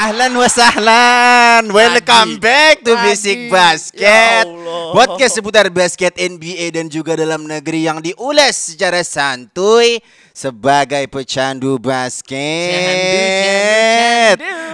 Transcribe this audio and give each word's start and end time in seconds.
Ahlan 0.00 0.32
wa 0.32 0.48
sahlan, 0.48 1.68
welcome 1.76 2.40
back 2.40 2.80
to 2.80 2.96
Basic 3.04 3.52
Basket. 3.52 4.48
Podcast 4.96 5.36
seputar 5.36 5.68
basket 5.68 6.16
NBA 6.16 6.72
dan 6.72 6.88
juga 6.88 7.20
dalam 7.20 7.44
negeri 7.44 7.84
yang 7.84 8.00
diulas 8.00 8.72
secara 8.72 9.04
santuy 9.04 10.00
Sebagai 10.32 11.04
pecandu 11.04 11.76
basket. 11.76 12.40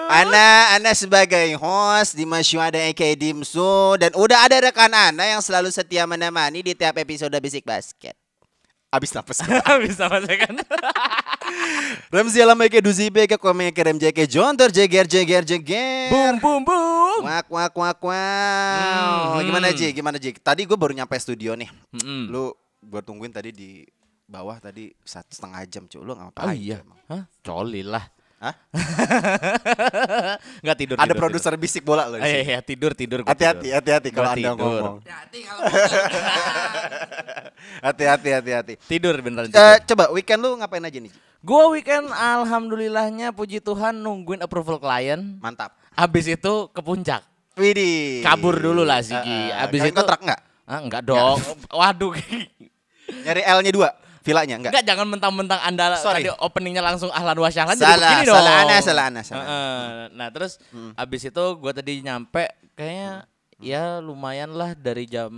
Ana, 0.07 0.79
Ana 0.79 0.95
sebagai 0.95 1.59
host 1.59 2.15
di 2.15 2.23
Masyu 2.23 2.63
ada 2.63 2.79
Eka 2.87 3.11
Dimsu. 3.19 3.99
Dan 3.99 4.15
udah 4.15 4.47
ada 4.47 4.63
rekan 4.63 4.95
Ana 4.95 5.27
yang 5.27 5.43
selalu 5.43 5.75
setia 5.75 6.07
menemani 6.07 6.63
di 6.63 6.79
tiap 6.79 7.03
episode 7.03 7.35
Basic 7.43 7.67
Basket 7.67 8.15
Abis 8.91 9.11
napas 9.13 9.43
bisa 9.85 10.07
kan 10.09 10.55
Ramzi 12.15 12.39
alam 12.39 12.59
Eka 12.63 12.79
Duzi 12.79 13.11
Beka 13.11 13.37
Kome 13.37 13.75
Eka 13.75 13.83
Rem 13.83 13.99
Jeke 13.99 14.25
Jontor 14.31 14.71
Jeger 14.71 15.05
Jeger 15.11 15.43
Jeger 15.43 16.09
boom 16.09 16.35
boom 16.39 16.61
boom 16.63 17.21
Wak 17.27 17.49
wak 17.49 17.73
wak 17.73 17.99
wow. 18.05 19.41
Gimana 19.41 19.73
Ji? 19.73 19.89
Gimana 19.97 20.21
Ji? 20.21 20.37
Tadi 20.37 20.69
gue 20.69 20.77
baru 20.77 20.93
nyampe 20.93 21.17
studio 21.17 21.57
nih. 21.57 21.73
Mm-mm. 21.97 22.29
Lu 22.29 22.53
gue 22.85 23.01
tungguin 23.01 23.33
tadi 23.33 23.57
di 23.57 23.89
bawah 24.29 24.61
tadi 24.61 24.93
satu 25.01 25.33
setengah 25.33 25.65
jam 25.65 25.89
cuy. 25.89 26.05
Lu 26.05 26.13
oh 26.13 26.17
ngapain? 26.21 26.53
iya 26.53 26.85
emang? 26.85 27.01
Hah? 27.09 27.25
coli 27.41 27.81
lah 27.81 28.05
Hah? 28.37 28.53
nggak 30.63 30.77
tidur 30.77 30.97
Ada 30.97 31.17
produser 31.17 31.57
bisik 31.57 31.81
bola 31.83 32.05
lo. 32.05 32.21
tidur. 32.21 32.29
Eh, 32.29 32.45
iya, 32.45 32.61
tidur 32.61 32.93
tidur 32.93 33.19
gua 33.25 33.33
Hati-hati, 33.33 33.73
tidur. 33.73 33.77
hati-hati 33.81 34.09
kalau 34.13 34.29
anda 34.29 34.37
tidur. 34.37 34.57
ngomong. 34.61 34.97
Hati-hati, 37.81 38.29
hati-hati. 38.37 38.75
tidur 38.85 39.15
beneran 39.19 39.49
tidur. 39.49 39.81
coba 39.87 40.05
weekend 40.13 40.41
lu 40.41 40.57
ngapain 40.57 40.85
aja 40.85 40.99
nih? 40.99 41.13
Gua 41.41 41.71
weekend 41.71 42.11
alhamdulillahnya 42.11 43.31
puji 43.31 43.59
Tuhan 43.59 43.97
nungguin 43.97 44.43
approval 44.43 44.77
klien. 44.77 45.39
Mantap. 45.39 45.73
Abis 45.93 46.29
itu 46.29 46.55
ke 46.69 46.81
puncak. 46.81 47.25
Widih. 47.57 48.21
Kabur 48.21 48.53
dulu 48.53 48.85
lah, 48.85 49.01
Sigi. 49.01 49.49
Eh, 49.49 49.57
Abis 49.57 49.81
itu- 49.81 49.97
kontrak 49.97 50.21
enggak? 50.21 50.41
Ah, 50.69 50.81
enggak 50.83 51.03
dong. 51.03 51.41
Waduh. 51.73 52.13
Nyari 53.07 53.41
L-nya 53.41 53.73
dua, 53.73 53.89
villanya 54.27 54.55
enggak? 54.59 54.73
Enggak 54.75 54.87
jangan 54.91 55.07
mentang-mentang 55.07 55.61
Anda 55.63 55.95
Sorry. 55.95 56.27
tadi 56.27 56.35
openingnya 56.43 56.83
langsung 56.83 57.15
ahlan 57.15 57.39
wa 57.39 57.47
sahlan 57.47 57.79
jadi 57.79 57.95
begini 57.95 58.25
dong. 58.27 58.35
salah 58.35 58.55
ana, 58.59 58.77
salah 58.83 59.05
ana, 59.07 59.21
salah 59.23 59.39
ana. 59.39 59.47
Heeh. 59.47 60.03
Nah, 60.19 60.29
terus 60.35 60.59
abis 60.99 61.31
itu 61.31 61.45
gua 61.57 61.71
tadi 61.71 62.03
nyampe 62.03 62.51
kayaknya 62.75 63.31
ya 63.57 64.03
lumayan 64.03 64.53
lah 64.53 64.75
dari 64.75 65.07
jam 65.07 65.33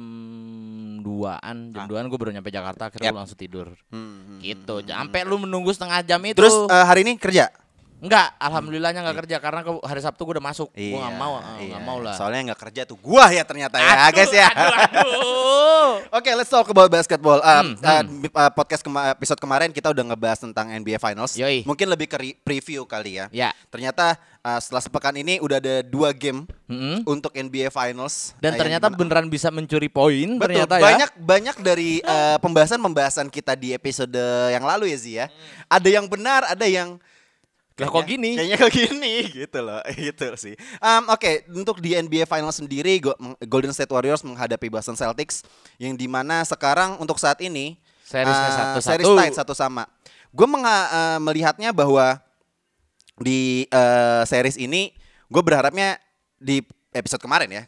2-an, 0.99 1.57
jam 1.71 1.85
2-an 1.87 2.05
gue 2.09 2.19
baru 2.19 2.31
nyampe 2.35 2.51
Jakarta 2.51 2.91
akhirnya 2.91 3.11
Yap. 3.11 3.15
gua 3.15 3.21
langsung 3.23 3.39
tidur. 3.39 3.69
Hmm, 3.93 4.01
hmm, 4.01 4.39
Gitu. 4.43 4.75
Sampai 4.87 5.23
lu 5.23 5.39
menunggu 5.39 5.71
setengah 5.71 6.03
jam 6.03 6.21
itu. 6.25 6.35
Terus 6.35 6.55
eh, 6.67 6.85
hari 6.85 7.07
ini 7.07 7.15
kerja? 7.15 7.53
Enggak, 7.99 8.27
alhamdulillahnya 8.39 9.01
enggak 9.03 9.19
kerja 9.23 9.37
karena 9.39 9.61
ke 9.61 9.71
hari 9.83 10.01
Sabtu 10.01 10.23
gue 10.23 10.35
udah 10.39 10.47
masuk. 10.47 10.69
Gua 10.71 10.79
Iya, 10.79 10.97
enggak 10.97 11.15
mau, 11.17 11.33
eh, 11.35 11.43
iya. 11.43 11.69
nggak 11.75 11.83
mau 11.83 11.99
lah. 11.99 12.15
Soalnya 12.15 12.41
nggak 12.53 12.61
kerja 12.63 12.83
tuh 12.85 12.97
gua 12.97 13.27
ya 13.29 13.43
ternyata 13.43 13.77
ya, 13.77 13.93
Aduh, 14.07 14.15
guys 14.15 14.33
ya. 14.33 14.49
Aduh, 14.49 14.77
aduh. 14.77 15.93
Oke, 16.19 16.31
let's 16.33 16.49
talk 16.49 16.67
about 16.67 16.89
basketball. 16.89 17.41
Uh, 17.41 17.57
Hmm, 17.59 17.75
uh, 17.81 18.03
uh, 18.39 18.51
podcast 18.51 18.81
kema- 18.81 19.13
episode 19.13 19.37
kemarin 19.37 19.71
kita 19.71 19.91
udah 19.91 20.05
ngebahas 20.07 20.39
tentang 20.39 20.71
NBA 20.71 20.97
Finals. 20.97 21.35
Yoi. 21.35 21.65
Mungkin 21.65 21.87
lebih 21.87 22.07
ke 22.07 22.17
re- 22.17 22.39
preview 22.39 22.85
kali 22.85 23.19
ya. 23.19 23.27
Ya. 23.29 23.51
Ternyata 23.69 24.15
uh, 24.41 24.59
setelah 24.59 24.79
sepekan 24.81 25.13
ini 25.13 25.37
udah 25.39 25.59
ada 25.59 25.83
dua 25.83 26.13
game 26.13 26.47
Mm-mm. 26.67 27.03
untuk 27.05 27.33
NBA 27.33 27.69
Finals. 27.69 28.33
Dan 28.39 28.55
Uh, 28.55 28.59
ternyata 28.59 28.87
beneran 28.89 29.27
bisa 29.27 29.49
mencuri 29.49 29.89
poin 29.89 30.39
Betul, 30.39 30.45
ternyata 30.45 30.75
ya. 30.77 30.83
banyak 30.87 31.11
banyak 31.19 31.57
dari 31.61 31.91
uh, 32.03 32.37
pembahasan-pembahasan 32.45 33.27
kita 33.29 33.53
di 33.53 33.73
episode 33.73 34.15
yang 34.49 34.63
lalu 34.63 34.93
ya 34.93 34.99
Zia. 34.99 35.17
ya. 35.19 35.27
Ada 35.67 35.89
yang 35.91 36.07
benar, 36.07 36.47
ada 36.47 36.65
yang 36.65 36.97
Lah 37.79 37.89
kok 37.95 38.05
gini? 38.05 38.35
Kayaknya 38.35 38.57
kok 38.59 38.73
gini 38.75 39.15
gitu 39.47 39.59
loh. 39.63 39.81
gitu 39.95 40.27
sih. 40.35 40.55
Um, 40.83 41.15
Oke, 41.15 41.47
untuk 41.55 41.79
di 41.79 41.95
NBA 41.95 42.27
Finals 42.27 42.59
sendiri 42.59 42.99
Go- 42.99 43.19
Golden 43.47 43.71
State 43.71 43.91
Warriors 43.95 44.27
menghadapi 44.27 44.67
Boston 44.67 44.99
Celtics 44.99 45.47
yang 45.79 45.95
di 45.95 46.11
mana 46.11 46.43
sekarang 46.43 46.99
untuk 46.99 47.17
saat 47.23 47.39
ini 47.39 47.79
Serisnya 48.09 48.73
uh, 48.73 48.81
series 48.81 49.05
tied 49.05 49.37
satu 49.37 49.53
sama. 49.53 49.85
Gue 50.33 50.49
melihatnya 51.21 51.77
bahwa 51.77 52.17
di 53.21 53.69
uh, 53.69 54.25
series 54.25 54.57
ini 54.57 54.97
gue 55.29 55.43
berharapnya 55.45 56.01
di 56.41 56.65
episode 56.97 57.21
kemarin 57.21 57.51
ya. 57.53 57.63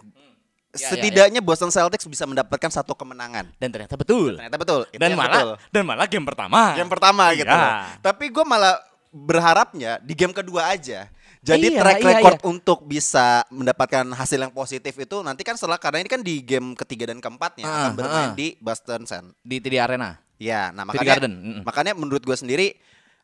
ya, 0.72 0.88
Setidaknya 0.96 1.44
Boston 1.44 1.68
Celtics 1.68 2.08
bisa 2.08 2.24
mendapatkan 2.24 2.72
satu 2.72 2.96
kemenangan. 2.96 3.52
Dan 3.60 3.68
ternyata 3.68 4.00
betul. 4.00 4.40
Ternyata 4.40 4.56
betul. 4.56 4.80
Dan 4.96 5.12
malah 5.12 5.28
betul. 5.28 5.54
dan 5.68 5.82
malah 5.84 6.06
game 6.08 6.26
pertama. 6.26 6.60
Game 6.72 6.90
pertama 6.90 7.24
gitu. 7.36 7.52
Iya. 7.52 8.00
Tapi 8.00 8.24
gue 8.32 8.44
malah 8.48 8.80
berharapnya 9.10 9.98
di 10.00 10.14
game 10.14 10.30
kedua 10.30 10.70
aja. 10.70 11.10
Jadi 11.40 11.72
Iya, 11.72 11.80
track 11.80 11.98
iya, 11.98 12.08
record 12.14 12.38
iya. 12.38 12.46
untuk 12.46 12.78
bisa 12.84 13.42
mendapatkan 13.48 14.04
hasil 14.12 14.38
yang 14.38 14.52
positif 14.52 14.92
itu 14.92 15.16
nanti 15.24 15.40
kan 15.40 15.56
setelah 15.56 15.80
karena 15.80 16.04
ini 16.04 16.10
kan 16.12 16.20
di 16.20 16.44
game 16.44 16.76
ketiga 16.76 17.08
dan 17.08 17.18
keempatnya 17.18 17.64
Ah, 17.64 17.74
akan 17.88 17.92
bermain 17.96 18.28
ah. 18.30 18.36
di 18.36 18.54
Boston 18.60 19.08
Sen. 19.08 19.32
di 19.40 19.56
TD 19.58 19.80
Arena. 19.80 20.20
Ya, 20.36 20.72
nah 20.72 20.84
makanya 20.88 21.16
Garden, 21.20 21.32
mm. 21.36 21.62
makanya 21.68 21.92
menurut 21.92 22.24
gue 22.24 22.36
sendiri 22.36 22.76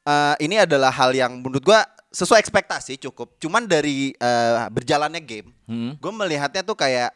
eh, 0.02 0.34
ini 0.40 0.60
adalah 0.60 0.92
hal 0.92 1.12
yang 1.12 1.40
menurut 1.40 1.64
gue 1.64 1.80
sesuai 2.12 2.40
ekspektasi 2.40 2.96
cukup. 3.04 3.36
Cuman 3.36 3.68
dari 3.68 4.16
eh, 4.16 4.64
berjalannya 4.72 5.20
game, 5.20 5.52
Hmm. 5.68 5.98
gue 5.98 6.12
melihatnya 6.12 6.64
tuh 6.64 6.76
kayak 6.76 7.12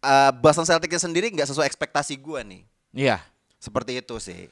eh, 0.00 0.30
Boston 0.40 0.64
Celtics 0.64 1.04
sendiri 1.04 1.28
nggak 1.32 1.48
sesuai 1.48 1.68
ekspektasi 1.68 2.16
gue 2.16 2.40
nih. 2.44 2.62
Iya. 2.96 3.18
Seperti 3.60 4.00
itu 4.00 4.16
sih. 4.20 4.48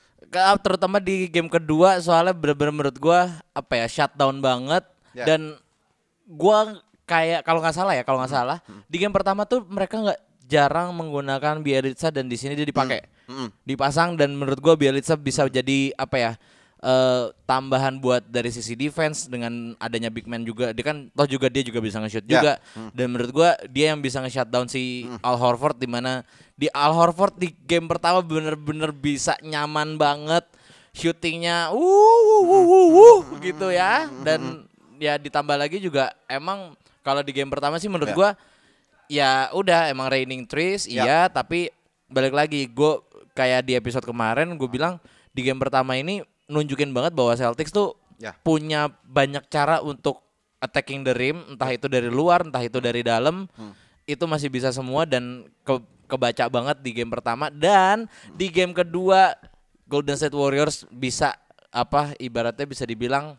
Terutama 0.65 0.97
di 0.97 1.29
game 1.29 1.53
kedua 1.53 2.01
soalnya 2.01 2.33
bener-bener 2.33 2.73
menurut 2.73 2.97
gua 2.97 3.29
apa 3.53 3.85
ya 3.85 3.87
shutdown 3.87 4.41
banget. 4.41 4.85
Ya. 5.13 5.29
dan 5.29 5.61
gua 6.25 6.81
kayak 7.05 7.45
kalau 7.45 7.61
nggak 7.61 7.77
salah 7.77 7.93
ya 7.93 8.01
kalau 8.01 8.17
nggak 8.25 8.33
salah 8.33 8.65
di 8.89 8.97
game 8.97 9.13
pertama 9.13 9.45
tuh 9.45 9.61
mereka 9.69 10.01
nggak 10.01 10.21
jarang 10.49 10.89
menggunakan 10.97 11.61
Bielitsa 11.61 12.09
dan 12.09 12.33
di 12.33 12.41
sini 12.41 12.57
dia 12.57 12.65
dipakai. 12.65 13.05
Mm-mm. 13.29 13.53
dipasang 13.63 14.17
dan 14.17 14.33
menurut 14.33 14.57
gua 14.59 14.73
Bielitsa 14.73 15.21
bisa 15.21 15.45
jadi 15.53 15.93
apa 16.01 16.17
ya 16.17 16.33
eh, 16.83 17.25
tambahan 17.43 17.97
buat 17.97 18.27
dari 18.27 18.51
sisi 18.51 18.75
defense 18.75 19.25
dengan 19.25 19.73
adanya 19.79 20.11
big 20.11 20.27
man 20.27 20.43
juga 20.43 20.75
dia 20.75 20.83
kan 20.83 21.07
toh 21.09 21.25
juga 21.25 21.47
dia 21.47 21.63
juga 21.63 21.79
bisa 21.79 21.97
nge-shoot 21.97 22.27
Ya. 22.27 22.33
juga 22.35 22.53
dan 22.91 23.07
menurut 23.09 23.31
gua 23.31 23.51
dia 23.67 23.95
yang 23.95 23.99
bisa 23.99 24.19
nge-shutdown 24.19 24.67
si 24.67 25.07
Al 25.23 25.39
Horford 25.39 25.77
di 25.77 25.87
mana 25.87 26.27
di 26.53 26.67
Al 26.69 26.91
Horford 26.91 27.39
di 27.39 27.55
game 27.57 27.87
pertama 27.87 28.19
bener-bener 28.19 28.91
bisa 28.91 29.39
nyaman 29.41 29.95
banget 29.95 30.43
shootingnya 30.91 31.71
uh, 31.71 31.79
uh, 31.79 32.43
uh, 32.45 32.67
uh, 32.67 32.89
uh, 32.93 33.19
gitu 33.41 33.71
ya 33.71 34.11
dan 34.21 34.67
ya 34.99 35.17
ditambah 35.17 35.57
lagi 35.57 35.79
juga 35.79 36.13
emang 36.27 36.75
kalau 37.01 37.23
di 37.23 37.31
game 37.31 37.49
pertama 37.49 37.79
sih 37.79 37.89
menurut 37.89 38.11
Ya. 38.11 38.17
gua 38.17 38.31
ya 39.07 39.31
udah 39.53 39.89
emang 39.89 40.09
raining 40.09 40.45
trees 40.45 40.85
Ya. 40.85 41.05
iya 41.05 41.21
tapi 41.29 41.71
balik 42.07 42.33
lagi 42.33 42.67
gue 42.67 42.93
kayak 43.33 43.65
di 43.65 43.73
episode 43.73 44.05
kemarin 44.05 44.53
gue 44.53 44.69
bilang 44.69 45.01
di 45.33 45.41
game 45.41 45.57
pertama 45.57 45.97
ini 45.97 46.21
nunjukin 46.53 46.93
banget 46.93 47.13
bahwa 47.13 47.33
Celtics 47.33 47.73
tuh 47.73 47.97
Ya. 48.17 48.37
punya 48.39 48.87
banyak 49.03 49.49
cara 49.49 49.81
untuk 49.81 50.21
attacking 50.59 51.03
the 51.03 51.11
rim 51.11 51.43
entah 51.49 51.67
itu 51.69 51.87
dari 51.87 52.07
luar 52.07 52.45
entah 52.45 52.61
itu 52.61 52.79
dari 52.79 53.03
dalam 53.03 53.51
Hmm. 53.51 53.75
itu 54.05 54.23
masih 54.25 54.47
bisa 54.47 54.71
semua 54.71 55.03
dan 55.03 55.43
ke- 55.61 55.83
kebaca 56.07 56.47
banget 56.47 56.77
di 56.79 56.93
game 56.93 57.09
pertama 57.09 57.49
dan 57.49 58.07
di 58.31 58.47
game 58.47 58.71
kedua 58.71 59.35
Golden 59.85 60.15
State 60.15 60.33
Warriors 60.33 60.87
bisa 60.89 61.35
apa 61.69 62.15
ibaratnya 62.17 62.63
bisa 62.63 62.85
dibilang 62.85 63.35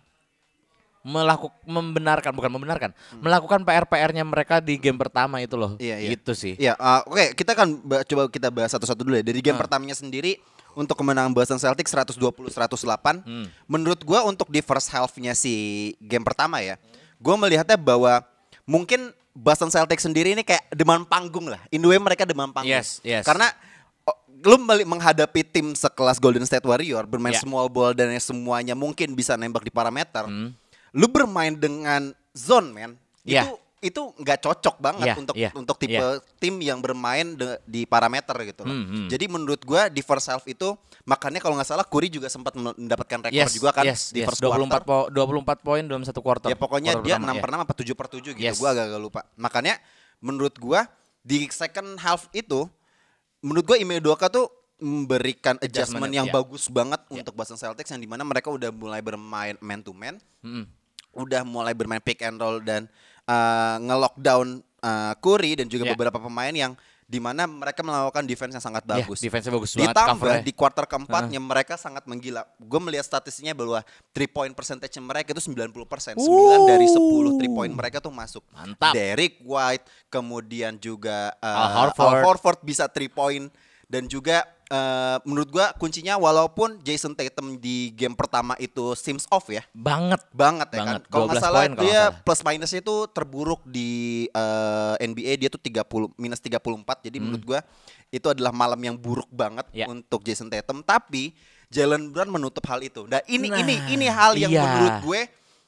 melakukan 1.01 1.51
membenarkan 1.63 2.31
bukan 2.31 2.47
membenarkan 2.49 2.91
melakukan 3.17 3.59
PR-PR-nya 3.61 4.23
mereka 4.23 4.57
di 4.57 4.75
game 4.75 4.95
pertama 4.95 5.39
itu 5.39 5.53
loh 5.53 5.75
Hmm. 5.75 5.83
Iya, 5.83 5.95
iya. 5.99 6.09
gitu 6.11 6.31
sih 6.31 6.55
Iya, 6.55 6.73
uh, 6.73 7.03
oke 7.05 7.35
kita 7.35 7.51
kan 7.53 7.75
ba- 7.77 8.03
coba 8.03 8.27
kita 8.27 8.47
bahas 8.47 8.67
satu-satu 8.69 8.99
dulu 9.01 9.15
ya. 9.15 9.23
Dari 9.23 9.39
game 9.39 9.55
Ah. 9.55 9.61
pertamanya 9.61 9.93
sendiri 9.93 10.39
untuk 10.73 10.97
kemenangan 10.97 11.31
Boston 11.33 11.57
Celtics 11.61 11.93
120-108. 11.93 13.23
Hmm. 13.23 13.47
Menurut 13.65 14.01
gua 14.03 14.25
untuk 14.25 14.49
di 14.49 14.59
first 14.59 14.89
half-nya 14.93 15.33
si 15.37 15.93
game 16.01 16.25
pertama 16.25 16.59
ya, 16.61 16.75
gua 17.17 17.37
melihatnya 17.37 17.77
bahwa 17.79 18.21
mungkin 18.67 19.13
Boston 19.33 19.73
Celtics 19.73 20.05
sendiri 20.05 20.37
ini 20.37 20.45
kayak 20.45 20.69
demam 20.69 21.01
panggung 21.07 21.49
lah. 21.49 21.61
In 21.73 21.81
the 21.81 21.89
way 21.89 21.97
mereka 21.97 22.21
demam 22.27 22.53
panggung. 22.53 22.69
Yes, 22.69 23.01
yes. 23.01 23.25
Karena 23.25 23.49
oh, 24.05 24.17
lu 24.45 24.61
menghadapi 24.61 25.41
tim 25.41 25.73
sekelas 25.73 26.21
Golden 26.21 26.45
State 26.45 26.65
Warrior 26.67 27.09
bermain 27.09 27.33
Ya. 27.33 27.41
small 27.41 27.65
ball 27.65 27.97
dan 27.97 28.13
semuanya 28.21 28.77
mungkin 28.77 29.17
bisa 29.17 29.33
nembak 29.33 29.65
di 29.65 29.73
parameter. 29.73 30.29
Hmm. 30.29 30.53
Lu 30.93 31.09
bermain 31.09 31.57
dengan 31.57 32.13
zone, 32.37 32.69
man. 32.69 32.91
Ya. 33.25 33.49
Itu 33.49 33.62
itu 33.83 34.15
nggak 34.15 34.39
cocok 34.41 34.75
banget 34.79 35.05
Ya, 35.05 35.15
untuk 35.15 35.35
ya, 35.35 35.49
untuk 35.51 35.75
tipe 35.75 35.93
ya. 35.93 36.23
tim 36.39 36.55
yang 36.57 36.79
bermain 36.79 37.35
de- 37.35 37.59
di 37.63 37.83
parameter 37.83 38.31
gitu 38.41 38.63
loh. 38.63 38.71
Hmm, 38.71 38.85
hmm. 38.87 39.07
Jadi 39.07 39.25
menurut 39.27 39.59
gua 39.61 39.85
di 39.85 39.99
first 39.99 40.25
half 40.25 40.41
itu 40.45 40.71
makanya 41.03 41.37
kalau 41.37 41.53
nggak 41.53 41.67
salah 41.67 41.83
Curry 41.83 42.07
juga 42.07 42.27
sempat 42.27 42.55
mendapatkan 42.55 43.27
rekor 43.27 43.35
Yes, 43.35 43.51
juga 43.51 43.69
kan 43.69 43.83
yes, 43.83 44.09
di 44.09 44.23
yes. 44.23 44.31
first 44.31 44.39
24 44.39 44.81
quarter. 44.81 44.81
po 44.81 44.97
24 45.11 45.59
poin 45.61 45.83
dalam 45.83 46.01
satu 46.01 46.19
quarter. 46.19 46.47
Ya 46.47 46.55
pokoknya 46.55 46.95
Quarter 46.95 47.05
dia 47.05 47.15
pertama, 47.17 47.29
6 47.29 47.35
ya. 47.35 47.41
per 47.43 47.49
6 47.51 47.59
apa 47.59 47.73
7 47.75 47.93
per 47.93 48.07
7 48.09 48.31
gitu. 48.31 48.39
Yes. 48.41 48.55
Gua 48.57 48.69
agak-agak 48.71 48.97
lupa. 48.97 49.21
Makanya 49.35 49.73
menurut 50.17 50.55
gua 50.55 50.87
di 51.19 51.43
second 51.49 51.99
half 51.99 52.31
itu 52.31 52.63
menurut 53.39 53.65
gua 53.65 53.75
Ime 53.75 53.99
Udoka 53.99 54.27
tuh 54.27 54.47
memberikan 54.77 55.55
adjustment, 55.57 56.07
Adjustment, 56.07 56.11
yang 56.13 56.27
ya. 56.27 56.33
bagus 56.33 56.67
banget 56.67 56.99
untuk 57.07 57.31
Boston 57.33 57.55
Celtics 57.55 57.87
yang 57.87 57.99
di 57.99 58.09
mana 58.09 58.21
mereka 58.21 58.47
udah 58.47 58.67
mulai 58.69 58.99
bermain 58.99 59.55
man 59.59 59.79
to 59.79 59.91
man, 59.91 60.19
Mm-mm. 60.39 60.67
udah 61.13 61.43
mulai 61.43 61.71
bermain 61.71 61.99
pick 61.99 62.19
and 62.19 62.35
roll 62.35 62.59
dan 62.59 62.91
uh, 63.25 63.77
nge-lockdown 63.79 64.47
uh, 64.79 65.13
Curry 65.19 65.59
dan 65.59 65.67
juga 65.67 65.87
Ya. 65.87 65.91
beberapa 65.95 66.19
pemain 66.19 66.51
yang 66.51 66.73
di 67.03 67.19
mana 67.21 67.45
mereka 67.45 67.83
melakukan 67.85 68.25
defense 68.25 68.57
yang 68.57 68.63
sangat 68.63 68.81
Ya, 68.89 69.03
bagus. 69.05 69.19
defense-nya 69.21 69.53
bagus 69.53 69.75
banget 69.77 69.91
Ditambah 69.93 70.33
di 70.41 70.53
quarter 70.55 70.85
keempatnya 70.87 71.37
mereka 71.37 71.77
sangat 71.77 72.07
menggila. 72.09 72.47
Gue 72.57 72.79
melihat 72.81 73.05
statistiknya 73.05 73.53
bahwa 73.53 73.85
three 74.15 74.25
point 74.25 74.49
percentage 74.55 74.95
mereka 74.97 75.35
itu 75.35 75.43
90%. 75.43 76.17
9 76.17 76.17
dari 76.65 76.87
10 76.89 77.37
three 77.37 77.51
point 77.53 77.69
mereka 77.69 78.01
tuh 78.01 78.09
masuk. 78.09 78.41
Mantap. 78.49 78.95
Derek 78.97 79.43
White, 79.45 79.85
kemudian 80.09 80.79
juga 80.79 81.35
uh, 81.37 81.45
Al 81.59 81.69
Horford. 81.91 82.23
Horford 82.25 82.59
bisa 82.65 82.89
three 82.89 83.11
point 83.11 83.51
dan 83.85 84.09
juga 84.09 84.47
uh, 84.73 85.17
menurut 85.23 85.49
gua 85.49 85.69
kuncinya 85.73 86.17
walaupun 86.17 86.81
Jason 86.81 87.13
Tatum 87.13 87.55
di 87.55 87.93
game 87.93 88.11
pertama 88.11 88.57
itu 88.57 88.93
seems 88.93 89.29
off 89.29 89.45
ya 89.47 89.61
Banget. 89.71 90.25
banget 90.31 90.73
ya 90.73 90.79
Banget. 90.81 91.01
kan. 91.03 91.11
Kalau 91.13 91.25
12 91.25 91.29
nggak 91.29 91.43
salah 91.43 91.63
dia 91.69 92.01
salah. 92.09 92.19
plus 92.19 92.41
minusnya 92.41 92.79
itu 92.81 92.95
terburuk 93.07 93.61
di 93.63 93.89
eh, 94.27 94.93
NBA 94.99 95.33
dia 95.37 95.49
tuh 95.49 95.61
30 95.61 95.85
minus 96.17 96.41
34. 96.41 96.59
Jadi 97.03 97.17
menurut 97.17 97.43
gua 97.45 97.59
itu 98.09 98.25
adalah 98.25 98.49
malam 98.51 98.77
yang 98.79 98.95
buruk 98.95 99.29
banget 99.29 99.65
Hmm. 99.65 99.79
Ya. 99.79 99.85
untuk 99.87 100.21
Jason 100.21 100.49
Tatum. 100.49 100.81
Tapi 100.81 101.33
Jalen 101.67 102.09
Brown 102.09 102.29
menutup 102.29 102.61
hal 102.65 102.81
itu. 102.81 103.05
Nah 103.05 103.21
ini 103.25 103.49
Nah, 103.49 103.57
ini 103.57 103.75
ini 103.89 104.05
hal 104.05 104.33
yang 104.35 104.49
iya. 104.49 104.61
menurut 104.61 104.95
gue 105.01 105.21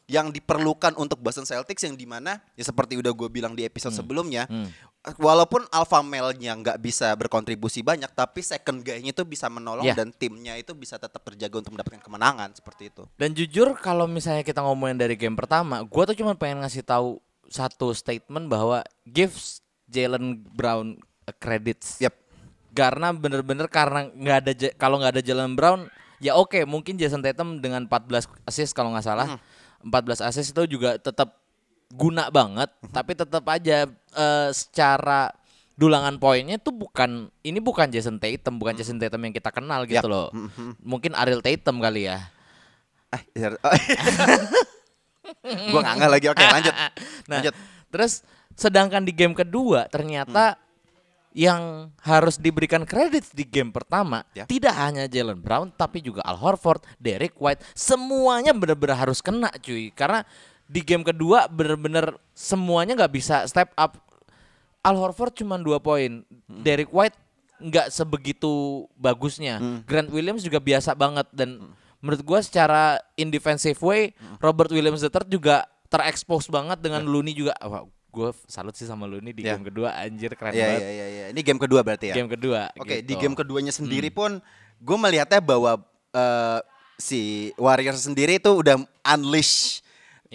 yang 0.06 0.30
diperlukan 0.30 0.94
untuk 0.96 1.18
Boston 1.18 1.44
Celtics 1.44 1.82
yang 1.82 1.94
di 1.94 2.06
mana 2.06 2.38
ya 2.54 2.62
seperti 2.62 2.94
udah 2.94 3.10
gue 3.10 3.26
bilang 3.26 3.58
di 3.58 3.66
episode 3.66 3.90
sebelumnya 3.92 4.46
Hmm. 4.46 4.70
walaupun 5.18 5.66
alpha 5.70 6.02
male-nya 6.02 6.54
nggak 6.56 6.78
bisa 6.78 7.14
berkontribusi 7.14 7.82
banyak 7.82 8.10
tapi 8.10 8.42
second 8.42 8.82
guy-nya 8.82 9.10
itu 9.10 9.22
bisa 9.22 9.46
menolong 9.48 9.86
Ya. 9.86 9.94
dan 9.94 10.10
timnya 10.10 10.58
itu 10.58 10.74
bisa 10.74 10.98
tetap 10.98 11.22
terjaga 11.22 11.62
untuk 11.62 11.74
mendapatkan 11.74 12.02
kemenangan 12.02 12.54
seperti 12.54 12.90
itu 12.90 13.06
Dan 13.14 13.34
jujur 13.34 13.74
kalau 13.76 14.06
misalnya 14.06 14.42
kita 14.42 14.62
ngomongin 14.62 14.98
dari 14.98 15.14
game 15.14 15.34
pertama, 15.34 15.82
gua 15.82 16.06
tuh 16.06 16.18
cuma 16.18 16.34
pengen 16.34 16.62
ngasih 16.62 16.82
tahu 16.82 17.18
satu 17.46 17.94
statement 17.94 18.46
bahwa 18.46 18.82
gives 19.06 19.62
Jalen 19.86 20.42
Brown 20.50 20.98
credits. 21.36 21.98
Yap. 21.98 22.14
Karena 22.74 23.10
bener-bener 23.10 23.70
karena 23.70 24.10
nggak 24.10 24.38
ada 24.42 24.52
kalau 24.76 24.98
nggak 24.98 25.14
ada 25.14 25.24
Jalen 25.24 25.54
Brown, 25.54 25.88
ya 26.18 26.36
oke 26.36 26.66
mungkin 26.66 26.98
Jason 26.98 27.22
Tatum 27.22 27.62
dengan 27.62 27.86
14 27.86 28.26
assist 28.44 28.74
kalau 28.74 28.92
nggak 28.92 29.06
salah, 29.06 29.38
14 29.84 30.28
assist 30.28 30.54
itu 30.54 30.64
juga 30.78 30.96
tetap 30.96 31.36
guna 31.92 32.28
banget, 32.30 32.70
tapi 32.96 33.14
tetap 33.14 33.46
aja 33.50 33.86
eh, 33.92 34.50
secara 34.52 35.30
dulangan 35.76 36.16
poinnya 36.16 36.56
tuh 36.56 36.72
bukan 36.72 37.28
ini 37.44 37.60
bukan 37.60 37.92
Jason 37.92 38.16
Tatum, 38.16 38.56
bukan 38.56 38.74
Jason 38.80 38.96
Tatum 38.96 39.20
yang 39.28 39.36
kita 39.36 39.52
kenal 39.52 39.84
gitu 39.84 40.08
Yap. 40.08 40.08
loh. 40.08 40.28
Mungkin 40.80 41.12
Ariel 41.14 41.44
Tatum 41.44 41.84
kali 41.84 42.08
ya. 42.08 42.32
Ah, 43.12 43.22
gue 45.46 45.82
nggak 45.82 46.12
lagi. 46.12 46.28
Oke, 46.32 46.44
lanjut. 46.44 46.74
Nah, 47.28 47.40
Lanjut. 47.42 47.54
terus 47.92 48.22
sedangkan 48.56 49.04
di 49.04 49.12
game 49.12 49.36
kedua 49.36 49.88
ternyata 49.92 50.56
yang 51.36 51.92
harus 52.00 52.40
diberikan 52.40 52.88
kredit 52.88 53.28
di 53.36 53.44
game 53.44 53.68
pertama 53.68 54.24
Ya. 54.32 54.48
tidak 54.48 54.72
hanya 54.72 55.04
Jalen 55.04 55.44
Brown 55.44 55.68
tapi 55.76 56.00
juga 56.00 56.24
Al 56.24 56.40
Horford, 56.40 56.80
Derek 56.96 57.36
White, 57.36 57.60
semuanya 57.76 58.56
benar-benar 58.56 59.04
harus 59.04 59.20
kena 59.20 59.52
cuy. 59.60 59.92
Karena 59.92 60.24
di 60.64 60.80
game 60.80 61.04
kedua 61.04 61.52
benar-benar 61.52 62.16
semuanya 62.32 62.96
nggak 62.96 63.14
bisa 63.14 63.44
step 63.52 63.76
up. 63.76 64.00
Al 64.80 64.96
Horford 64.96 65.36
cuma 65.36 65.60
dua 65.60 65.84
poin, 65.84 66.24
Derek 66.48 66.96
White 66.96 67.20
nggak 67.60 67.92
sebegitu 67.92 68.86
bagusnya. 68.96 69.60
Grant 69.84 70.08
Williams 70.16 70.40
juga 70.40 70.64
biasa 70.64 70.96
banget 70.96 71.28
dan 71.36 71.76
menurut 72.00 72.22
gua 72.24 72.40
secara 72.40 72.96
in 73.20 73.28
defensive 73.28 73.80
way 73.84 74.16
Robert 74.40 74.72
Williams 74.72 75.04
III 75.04 75.26
juga 75.28 75.68
terekspos 75.92 76.48
banget 76.48 76.80
dengan 76.80 77.04
Looney 77.04 77.36
juga. 77.36 77.56
Wah, 77.66 77.84
gue 78.16 78.30
salut 78.48 78.72
sih 78.72 78.88
sama 78.88 79.04
Looney 79.04 79.36
di 79.36 79.44
Ya. 79.44 79.60
game 79.60 79.68
kedua 79.68 79.92
anjir 79.92 80.32
keren 80.34 80.56
Iya, 80.56 80.64
banget. 80.64 80.80
iya, 80.80 80.90
iya, 80.90 81.06
iya. 81.12 81.26
Ini 81.36 81.42
game 81.44 81.60
kedua 81.60 81.84
berarti 81.84 82.06
ya? 82.10 82.16
Game 82.16 82.32
kedua. 82.32 82.72
Oke, 82.80 83.04
di 83.04 83.12
gitu. 83.12 83.20
game 83.20 83.36
keduanya 83.36 83.76
sendiri 83.76 84.08
pun 84.08 84.40
gue 84.80 84.98
melihatnya 84.98 85.44
bahwa 85.44 85.84
eh, 86.10 86.60
si 86.96 87.22
Warriors 87.60 88.00
sendiri 88.02 88.40
itu 88.40 88.48
udah 88.48 88.80
unleash 89.04 89.84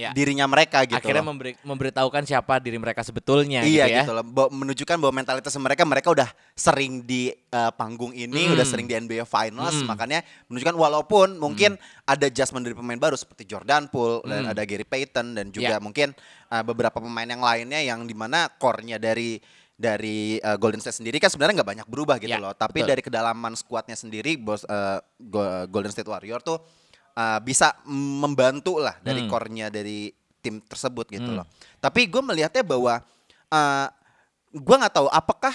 Ya. 0.00 0.10
dirinya 0.10 0.48
mereka 0.48 0.88
gitu 0.88 0.96
akhirnya 0.96 1.20
loh. 1.20 1.36
memberi, 1.36 1.52
memberitahukan 1.60 2.24
siapa 2.24 2.56
diri 2.56 2.80
mereka 2.80 3.04
sebetulnya 3.04 3.60
iya 3.60 3.84
gitu 3.84 3.92
ya. 3.92 4.00
gitu 4.02 4.12
loh. 4.12 4.24
Menunjukkan 4.48 4.96
bahwa 4.96 5.12
mentalitas 5.14 5.52
mereka 5.54 5.84
mereka 5.84 6.08
udah 6.08 6.28
sering 6.56 7.04
di 7.04 7.28
eh, 7.28 7.72
panggung 7.74 8.10
ini, 8.10 8.48
Hmm. 8.48 8.54
udah 8.56 8.64
sering 8.64 8.86
di 8.86 8.94
NBA 8.94 9.22
Finals, 9.22 9.76
makanya 9.84 10.24
menunjukkan 10.46 10.72
walaupun 10.74 11.28
mungkin 11.36 11.76
Hmm. 11.76 12.08
ada 12.08 12.24
adjustment 12.24 12.62
dari 12.62 12.72
pemain 12.72 12.96
baru 12.96 13.12
seperti 13.14 13.44
Jordan 13.44 13.86
Poole 13.86 14.24
dan 14.24 14.48
ada 14.48 14.62
Gary 14.62 14.82
Payton 14.82 15.34
dan 15.34 15.46
juga 15.50 15.76
Ya. 15.76 15.78
mungkin 15.78 16.16
eh, 16.46 16.62
beberapa 16.62 16.96
pemain 16.96 17.26
yang 17.26 17.38
lainnya 17.38 17.78
yang 17.78 18.02
di 18.02 18.14
mana 18.14 18.48
core-nya 18.50 18.96
dari 18.96 19.36
dari 19.72 20.36
eh, 20.36 20.56
Golden 20.56 20.76
State 20.76 20.98
sendiri 20.98 21.16
kan 21.16 21.28
sebenarnya 21.28 21.60
nggak 21.60 21.70
banyak 21.72 21.86
berubah 21.86 22.16
gitu 22.16 22.28
Ya, 22.28 22.36
loh. 22.36 22.52
Tapi 22.52 22.80
betul. 22.80 22.90
dari 22.90 23.02
kedalaman 23.02 23.52
skuadnya 23.52 23.94
sendiri, 23.94 24.36
bos 24.36 24.64
Go- 25.16 25.64
Golden 25.66 25.88
State 25.88 26.04
Warrior 26.04 26.40
tuh 26.40 26.60
eh, 27.20 27.38
bisa 27.42 27.76
membantu 27.84 28.80
lah 28.80 28.96
dari 29.00 29.20
Hmm. 29.20 29.28
core-nya 29.28 29.68
dari 29.68 30.08
tim 30.40 30.56
tersebut 30.58 31.04
gitu 31.10 31.36
loh. 31.36 31.44
Tapi 31.78 32.08
gue 32.08 32.22
melihatnya 32.24 32.64
bahwa 32.64 33.04
eh 33.46 33.86
gue 34.50 34.76
nggak 34.76 34.94
tahu 34.94 35.06
apakah 35.06 35.52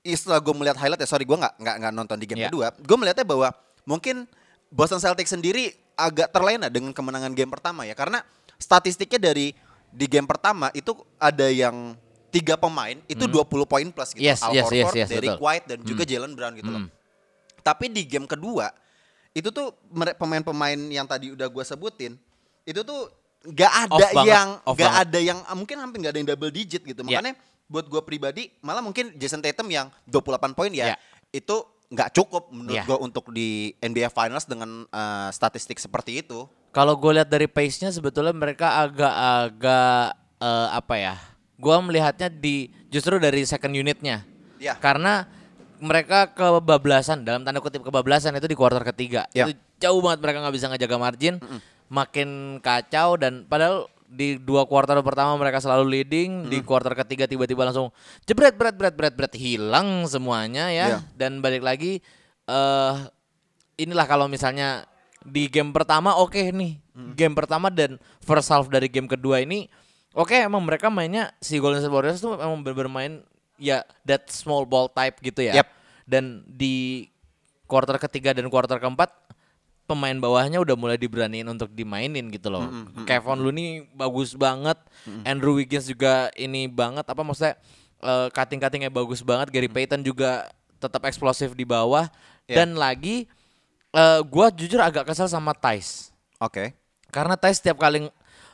istilah 0.00 0.38
gue 0.38 0.50
melihat 0.52 0.78
highlight 0.78 0.98
ya 0.98 1.08
sorry 1.08 1.22
gue 1.22 1.34
nggak 1.34 1.58
nggak 1.58 1.76
nggak 1.78 1.92
nonton 1.92 2.16
di 2.16 2.26
game 2.26 2.40
Ya. 2.40 2.48
kedua. 2.48 2.70
Gue 2.76 2.96
melihatnya 2.96 3.22
bahwa 3.22 3.50
mungkin 3.82 4.30
Boston 4.68 4.98
Celtics 4.98 5.30
sendiri 5.30 5.74
agak 5.94 6.30
terlena 6.30 6.66
dengan 6.66 6.90
kemenangan 6.90 7.34
game 7.34 7.50
pertama 7.50 7.82
ya 7.82 7.92
karena 7.92 8.22
statistiknya 8.56 9.20
dari 9.20 9.52
di 9.90 10.06
game 10.06 10.24
pertama 10.24 10.72
itu 10.72 10.94
ada 11.18 11.44
yang 11.46 11.92
tiga 12.32 12.56
pemain 12.56 12.96
itu 13.04 13.28
20 13.28 13.44
poin 13.66 13.86
plus 13.90 14.16
gitu. 14.16 14.22
Hmm. 14.22 14.30
Yes, 14.32 14.40
Al 14.40 14.54
yes, 14.54 14.64
yes, 14.64 14.86
Horford, 14.86 14.96
yes, 14.96 15.08
Derrick 15.10 15.34
betul. 15.34 15.44
White 15.44 15.66
dan 15.68 15.78
juga 15.82 16.02
Jalen 16.06 16.32
Brown 16.32 16.54
gitu 16.56 16.70
loh. 16.70 16.82
Tapi 17.60 17.90
di 17.90 18.02
game 18.02 18.24
kedua 18.24 18.72
itu 19.32 19.48
tuh 19.48 19.72
pemain-pemain 20.16 20.76
yang 20.92 21.08
tadi 21.08 21.32
udah 21.32 21.48
gue 21.48 21.64
sebutin 21.64 22.20
itu 22.68 22.80
tuh 22.84 23.08
nggak 23.42 23.72
ada 23.88 24.06
Off 24.12 24.22
yang 24.22 24.48
nggak 24.62 24.94
ada 25.08 25.18
yang 25.18 25.38
mungkin 25.58 25.76
hampir 25.82 25.98
nggak 25.98 26.12
ada 26.14 26.20
yang 26.22 26.28
double 26.30 26.52
digit 26.52 26.82
gitu. 26.86 27.00
Ya. 27.08 27.18
Makanya 27.18 27.34
buat 27.66 27.88
gue 27.88 28.02
pribadi 28.04 28.52
malah 28.60 28.84
mungkin 28.84 29.16
Jason 29.16 29.40
Tatum 29.40 29.66
yang 29.72 29.88
28 30.06 30.52
poin 30.54 30.70
ya 30.70 30.94
Ya. 30.94 30.96
itu 31.32 31.64
nggak 31.88 32.12
cukup 32.14 32.52
menurut 32.52 32.76
Ya. 32.76 32.84
gue 32.86 32.98
untuk 33.00 33.32
di 33.32 33.72
NBA 33.80 34.12
Finals 34.12 34.44
dengan 34.46 34.84
eh, 34.86 35.28
statistik 35.32 35.80
seperti 35.80 36.20
itu. 36.22 36.46
Kalau 36.72 36.96
gue 36.96 37.20
lihat 37.20 37.28
dari 37.28 37.44
pace-nya 37.48 37.92
sebetulnya 37.92 38.32
mereka 38.32 38.80
agak-agak 38.84 40.16
eh, 40.38 40.68
apa 40.72 40.94
ya? 40.96 41.14
Gue 41.56 41.76
melihatnya 41.82 42.28
di 42.28 42.70
justru 42.88 43.16
dari 43.18 43.42
second 43.42 43.72
unitnya. 43.72 44.22
Ya. 44.62 44.78
Karena 44.78 45.26
mereka 45.82 46.30
kebablasan 46.30 47.26
dalam 47.26 47.42
tanda 47.42 47.58
kutip 47.58 47.82
kebablasan 47.82 48.38
itu 48.38 48.46
di 48.46 48.54
kuarter 48.54 48.86
ketiga. 48.86 49.26
Ya. 49.34 49.50
Itu 49.50 49.58
jauh 49.82 49.98
banget 49.98 50.22
mereka 50.22 50.38
nggak 50.46 50.54
bisa 50.54 50.66
ngejaga 50.70 50.96
margin. 50.96 51.42
Makin 51.90 52.62
kacau 52.62 53.18
dan 53.18 53.44
padahal 53.50 53.90
di 54.06 54.38
dua 54.38 54.64
kuarter 54.64 54.96
pertama 55.02 55.34
mereka 55.40 55.58
selalu 55.58 56.00
leading, 56.00 56.46
di 56.46 56.62
kuarter 56.62 56.92
ketiga 56.94 57.26
tiba-tiba 57.26 57.64
langsung 57.66 57.90
jebret 58.28 58.54
bret 58.54 58.76
bret 58.78 58.94
bret 58.94 59.14
bret 59.18 59.34
hilang 59.34 60.06
semuanya 60.06 60.70
ya. 60.70 60.86
Ya. 60.96 60.98
Dan 61.18 61.42
balik 61.42 61.66
lagi 61.66 61.98
eh 62.46 62.94
inilah 63.76 64.06
kalau 64.06 64.30
misalnya 64.30 64.86
di 65.26 65.50
game 65.50 65.74
pertama 65.74 66.14
oke 66.14 66.38
nih. 66.38 66.78
Game 67.16 67.34
pertama 67.34 67.72
dan 67.72 67.96
first 68.22 68.52
half 68.52 68.68
dari 68.68 68.86
game 68.86 69.08
kedua 69.08 69.40
ini 69.40 69.66
oke 70.12 70.36
emang 70.36 70.60
mereka 70.60 70.92
mainnya 70.92 71.32
si 71.40 71.56
Golden 71.56 71.80
State 71.80 71.92
Warriors 71.92 72.20
tuh 72.20 72.36
emang 72.36 72.60
ber- 72.60 72.76
bermain 72.76 73.24
ya 73.62 73.86
that 74.02 74.26
small 74.26 74.66
ball 74.66 74.90
type 74.90 75.22
gitu 75.22 75.46
ya. 75.46 75.62
Yep. 75.62 75.68
Dan 76.02 76.42
di 76.50 77.06
quarter 77.70 77.94
ketiga 78.02 78.34
dan 78.34 78.50
quarter 78.50 78.82
keempat 78.82 79.14
pemain 79.86 80.14
bawahnya 80.18 80.58
udah 80.58 80.74
mulai 80.74 80.98
diberaniin 80.98 81.46
untuk 81.46 81.70
dimainin 81.70 82.26
gitu 82.34 82.50
loh. 82.50 82.66
Kevin 83.06 83.38
Looney 83.38 83.86
bagus 83.94 84.34
banget, 84.34 84.78
Andrew 85.22 85.54
Wiggins 85.58 85.86
juga 85.86 86.28
ini 86.34 86.66
banget 86.66 87.06
apa 87.06 87.22
maksudnya 87.22 87.54
eh, 88.02 88.28
cutting-cuttingnya 88.34 88.90
bagus 88.90 89.22
banget, 89.22 89.50
Gary 89.54 89.70
Payton 89.70 90.02
juga 90.02 90.50
tetap 90.82 91.06
eksplosif 91.06 91.54
di 91.54 91.62
bawah 91.62 92.10
Iya. 92.50 92.62
dan 92.66 92.74
lagi 92.74 93.30
eh, 93.94 94.20
gua 94.26 94.50
jujur 94.50 94.82
agak 94.82 95.06
kesel 95.06 95.30
sama 95.30 95.54
Tice. 95.54 96.10
Oke. 96.42 96.74
Karena 97.14 97.38
Tice 97.38 97.62
setiap 97.62 97.78
kali 97.78 98.08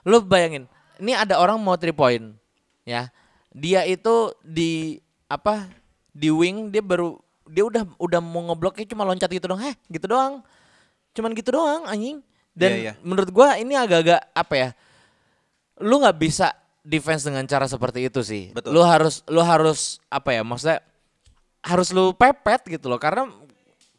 lu 0.04 0.18
bayangin, 0.24 0.68
ini 1.00 1.16
ada 1.16 1.40
orang 1.40 1.56
mau 1.56 1.78
three 1.78 1.94
point 1.94 2.34
ya. 2.84 3.08
Dia 3.52 3.84
itu 3.88 4.32
di 4.44 5.00
apa? 5.26 5.68
Di 6.12 6.28
wing 6.32 6.68
dia 6.72 6.82
baru 6.84 7.16
dia 7.48 7.64
udah 7.64 7.82
udah 7.96 8.20
mau 8.20 8.44
ngebloknya 8.52 8.84
cuma 8.88 9.08
loncat 9.08 9.28
gitu 9.32 9.48
dong. 9.48 9.60
Heh, 9.60 9.74
gitu 9.88 10.06
doang. 10.08 10.44
Cuman 11.16 11.32
gitu 11.32 11.50
doang 11.54 11.88
anjing. 11.88 12.20
Dan 12.52 12.70
Iya, 12.74 12.78
iya. 12.78 12.92
menurut 13.00 13.30
gua 13.30 13.54
ini 13.56 13.78
agak-agak 13.78 14.20
apa 14.34 14.54
ya? 14.54 14.68
Lu 15.78 16.02
nggak 16.02 16.18
bisa 16.18 16.50
defense 16.82 17.22
dengan 17.22 17.46
cara 17.46 17.70
seperti 17.70 18.08
itu 18.08 18.20
sih. 18.24 18.50
Betul. 18.50 18.74
Lu 18.74 18.82
harus 18.82 19.22
lu 19.30 19.40
harus 19.40 20.02
apa 20.10 20.34
ya? 20.34 20.42
Maksudnya 20.42 20.82
harus 21.62 21.88
lu 21.94 22.12
pepet 22.14 22.78
gitu 22.78 22.86
loh 22.90 22.98
karena 22.98 23.26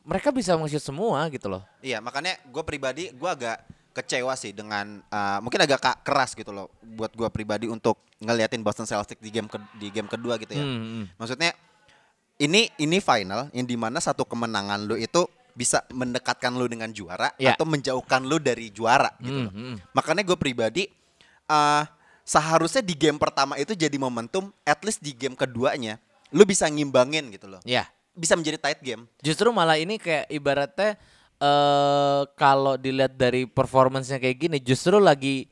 mereka 0.04 0.34
bisa 0.34 0.58
nge-shoot 0.58 0.82
semua 0.90 1.30
gitu 1.30 1.48
loh. 1.52 1.62
Iya, 1.86 2.02
makanya 2.02 2.40
gue 2.50 2.64
pribadi 2.66 3.14
gue 3.14 3.30
agak 3.30 3.62
kecewa 3.92 4.34
sih 4.34 4.52
dengan 4.52 5.02
uh, 5.04 5.40
mungkin 5.40 5.60
agak 5.60 6.02
keras 6.02 6.32
gitu 6.32 6.50
loh 6.50 6.70
buat 6.80 7.12
gue 7.12 7.28
pribadi 7.28 7.66
untuk 7.66 7.98
ngeliatin 8.18 8.60
Boston 8.60 8.84
Celtics 8.84 9.18
di 9.18 9.30
game 9.30 9.46
ke- 9.46 9.72
di 9.76 9.90
game 9.90 10.06
kedua 10.06 10.38
gitu 10.38 10.52
ya. 10.52 10.62
Hmm, 10.62 10.80
hmm. 10.80 11.04
Maksudnya 11.16 11.52
ini 12.38 12.72
ini 12.76 12.98
final 12.98 13.52
yang 13.52 13.64
di 13.64 13.76
mana 13.76 14.00
satu 14.00 14.24
kemenangan 14.24 14.80
lu 14.82 14.96
itu 14.96 15.28
bisa 15.52 15.84
mendekatkan 15.90 16.52
lu 16.52 16.66
dengan 16.66 16.88
juara 16.90 17.36
Ya. 17.36 17.52
atau 17.52 17.68
menjauhkan 17.68 18.24
lu 18.24 18.40
dari 18.40 18.70
juara 18.70 19.12
gitu 19.20 19.34
Hmm, 19.34 19.46
loh. 19.46 19.54
hmm. 19.54 19.76
Makanya 19.92 20.24
gue 20.24 20.38
pribadi 20.38 20.84
uh, 21.46 21.84
seharusnya 22.24 22.80
di 22.80 22.94
game 22.94 23.18
pertama 23.18 23.56
itu 23.56 23.74
jadi 23.74 23.96
momentum, 23.96 24.54
at 24.64 24.80
least 24.82 25.02
di 25.02 25.12
game 25.12 25.34
keduanya 25.34 26.00
lu 26.30 26.46
bisa 26.46 26.64
ngimbangin 26.66 27.28
gitu 27.30 27.50
loh. 27.50 27.60
Ya. 27.64 27.90
Bisa 28.14 28.36
menjadi 28.36 28.56
tight 28.58 28.80
game. 28.80 29.04
Justru 29.20 29.50
malah 29.50 29.76
ini 29.76 29.96
kayak 29.96 30.28
ibaratnya 30.30 30.96
eh 31.40 32.22
kalau 32.36 32.76
dilihat 32.76 33.16
dari 33.16 33.48
performance-nya 33.48 34.20
kayak 34.20 34.38
gini 34.38 34.58
justru 34.60 35.00
lagi 35.00 35.48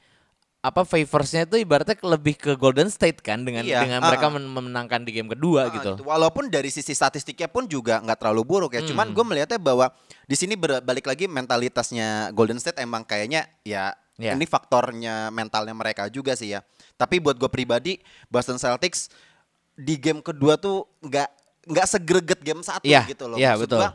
apa 0.60 0.84
favorsnya 0.84 1.48
itu 1.48 1.64
ibaratnya 1.64 1.96
lebih 2.04 2.36
ke 2.36 2.52
Golden 2.60 2.92
State 2.92 3.24
kan 3.24 3.40
dengan 3.40 3.64
Iya, 3.64 3.88
dengan 3.88 4.04
ah, 4.04 4.12
mereka 4.12 4.28
men- 4.28 4.52
memenangkan 4.52 5.08
di 5.08 5.16
game 5.16 5.32
kedua 5.32 5.72
Ah, 5.72 5.72
gitu. 5.72 6.04
Walaupun 6.04 6.52
dari 6.52 6.68
sisi 6.68 6.92
statistiknya 6.92 7.48
pun 7.48 7.64
juga 7.66 8.04
nggak 8.04 8.20
terlalu 8.20 8.44
buruk 8.44 8.76
ya. 8.76 8.84
Cuman 8.84 9.16
gue 9.16 9.24
melihatnya 9.24 9.56
bahwa 9.56 9.88
di 10.28 10.36
sini 10.36 10.60
balik 10.60 11.08
lagi 11.08 11.24
mentalitasnya 11.24 12.36
Golden 12.36 12.60
State 12.60 12.78
emang 12.78 13.08
kayaknya 13.08 13.48
ya 13.64 13.96
Ya. 14.18 14.34
ini 14.34 14.50
faktornya 14.50 15.30
mentalnya 15.30 15.72
mereka 15.72 16.10
juga 16.10 16.34
sih 16.34 16.50
ya. 16.50 16.66
Tapi 16.98 17.22
buat 17.22 17.38
gue 17.38 17.48
pribadi 17.48 18.02
Boston 18.28 18.58
Celtics 18.58 19.14
di 19.78 19.94
game 19.94 20.26
kedua 20.26 20.58
tuh 20.58 20.90
nggak 21.00 21.30
nggak 21.70 21.86
segreget 21.86 22.40
game 22.42 22.60
satu 22.60 22.82
Iya, 22.82 23.06
gitu 23.06 23.30
loh. 23.30 23.38
iya, 23.38 23.54
Maksud 23.54 23.70
betul. 23.70 23.78
gua, 23.78 23.90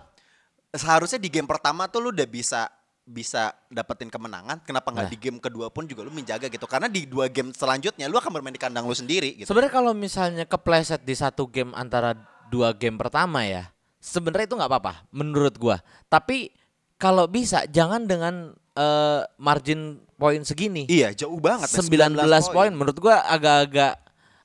seharusnya 0.73 1.21
di 1.21 1.29
game 1.29 1.47
pertama 1.47 1.87
tuh 1.87 2.01
lu 2.01 2.09
udah 2.11 2.27
bisa 2.27 2.69
bisa 3.03 3.51
dapetin 3.67 4.07
kemenangan. 4.07 4.63
Kenapa 4.63 4.95
nggak 4.95 5.07
Nah. 5.07 5.13
di 5.13 5.19
game 5.19 5.39
kedua 5.43 5.69
pun 5.75 5.85
juga 5.85 6.07
lu 6.07 6.15
menjaga 6.15 6.47
gitu? 6.47 6.65
Karena 6.71 6.87
di 6.87 7.03
dua 7.05 7.27
game 7.27 7.51
selanjutnya 7.51 8.07
lu 8.07 8.15
akan 8.17 8.31
bermain 8.31 8.55
di 8.55 8.63
kandang 8.63 8.87
lu 8.87 8.95
sendiri 8.95 9.43
gitu. 9.43 9.51
Sebenarnya 9.51 9.75
kalau 9.75 9.93
misalnya 9.93 10.45
kepleset 10.47 11.03
di 11.03 11.15
satu 11.19 11.51
game 11.51 11.75
antara 11.75 12.15
dua 12.47 12.71
game 12.71 12.95
pertama 12.95 13.43
ya, 13.43 13.75
sebenarnya 13.99 14.47
itu 14.47 14.57
nggak 14.57 14.71
apa-apa 14.71 14.95
menurut 15.11 15.55
gua. 15.59 15.77
Tapi 16.07 16.55
kalau 16.95 17.27
bisa 17.27 17.67
jangan 17.67 18.07
dengan 18.07 18.55
eh, 18.73 19.21
margin 19.37 19.99
poin 20.15 20.41
segini. 20.47 20.87
Iya, 20.87 21.13
jauh 21.27 21.43
banget. 21.43 21.69
men, 21.69 22.15
19 22.15 22.55
poin 22.55 22.71
menurut 22.71 22.97
gua 23.03 23.19
agak-agak 23.27 23.99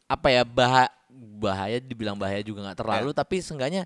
apa 0.10 0.28
ya 0.34 0.42
bahaya 0.44 0.90
bahaya 1.38 1.78
dibilang 1.78 2.18
bahaya 2.18 2.42
juga 2.42 2.66
nggak 2.66 2.80
terlalu 2.82 3.14
tapi 3.14 3.44
seenggaknya 3.44 3.86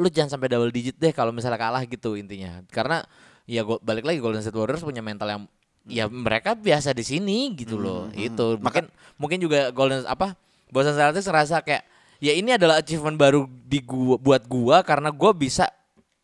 lu 0.00 0.08
jangan 0.08 0.34
sampai 0.34 0.48
double 0.48 0.72
digit 0.72 0.96
deh 0.96 1.12
kalau 1.12 1.30
misalnya 1.30 1.60
kalah 1.60 1.84
gitu 1.84 2.16
intinya. 2.16 2.64
Karena 2.72 3.04
ya 3.44 3.60
go- 3.60 3.78
balik 3.78 4.08
lagi 4.08 4.18
Golden 4.18 4.40
State 4.40 4.56
Warriors 4.56 4.80
punya 4.80 5.04
mental 5.04 5.28
yang 5.28 5.42
ya 5.84 6.08
mereka 6.08 6.52
biasa 6.52 6.92
di 6.92 7.00
sini 7.00 7.56
gitu 7.56 7.80
loh 7.80 8.12
itu 8.12 8.60
mungkin 8.60 8.84
mungkin 9.16 9.38
juga 9.40 9.72
Golden 9.72 10.04
apa 10.04 10.36
Boston 10.68 10.92
Celtics 10.94 11.24
ngerasa 11.26 11.64
kayak 11.64 11.82
ya 12.20 12.36
ini 12.36 12.52
adalah 12.54 12.78
achievement 12.78 13.16
baru 13.16 13.48
di 13.48 13.80
gua 13.80 14.20
buat 14.20 14.44
gua 14.44 14.84
karena 14.84 15.08
gua 15.08 15.32
bisa 15.32 15.66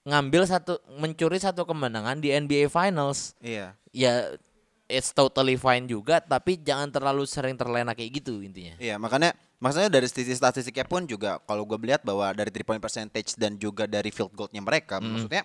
ngambil 0.07 0.47
satu 0.47 0.79
mencuri 1.01 1.41
satu 1.41 1.67
kemenangan 1.67 2.21
di 2.23 2.31
NBA 2.31 2.71
Finals. 2.71 3.35
Iya. 3.43 3.75
ya 3.91 4.37
it's 4.87 5.11
totally 5.11 5.55
fine 5.55 5.85
juga 5.85 6.19
tapi 6.19 6.57
jangan 6.57 6.89
terlalu 6.89 7.25
sering 7.25 7.55
terlena 7.55 7.91
kayak 7.91 8.11
gitu 8.17 8.39
intinya 8.39 8.75
Iya, 8.77 8.97
makanya 8.97 9.35
maksudnya 9.57 9.89
dari 9.89 10.07
sisi 10.07 10.31
statistiknya 10.31 10.85
pun 10.85 11.05
juga 11.05 11.43
kalau 11.43 11.63
gue 11.63 11.75
melihat 11.77 12.01
bahwa 12.01 12.31
dari 12.31 12.49
three 12.49 12.63
point 12.63 12.79
percentage 12.79 13.35
dan 13.35 13.55
juga 13.55 13.85
dari 13.85 14.09
field 14.09 14.31
goalnya 14.31 14.61
mereka, 14.61 14.99
Hmm. 14.99 15.11
maksudnya 15.13 15.43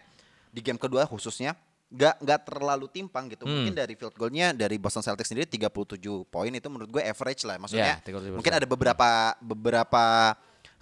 di 0.48 0.60
game 0.60 0.76
kedua 0.76 1.06
khususnya 1.06 1.56
nggak 1.88 2.16
nggak 2.20 2.40
terlalu 2.46 2.88
timpang 2.88 3.28
gitu. 3.28 3.44
Hmm. 3.44 3.52
Mungkin 3.58 3.74
dari 3.74 3.94
field 3.96 4.14
goalnya 4.14 4.52
dari 4.52 4.76
Boston 4.76 5.02
Celtics 5.02 5.28
sendiri 5.28 5.44
37 5.44 6.00
poin 6.24 6.48
itu 6.50 6.68
menurut 6.68 6.88
gue 6.90 7.04
average 7.04 7.44
lah. 7.44 7.58
Maksudnya 7.58 7.98
Ya, 7.98 8.04
37%. 8.04 8.32
mungkin 8.32 8.54
ada 8.54 8.64
beberapa 8.66 9.10
beberapa 9.40 10.04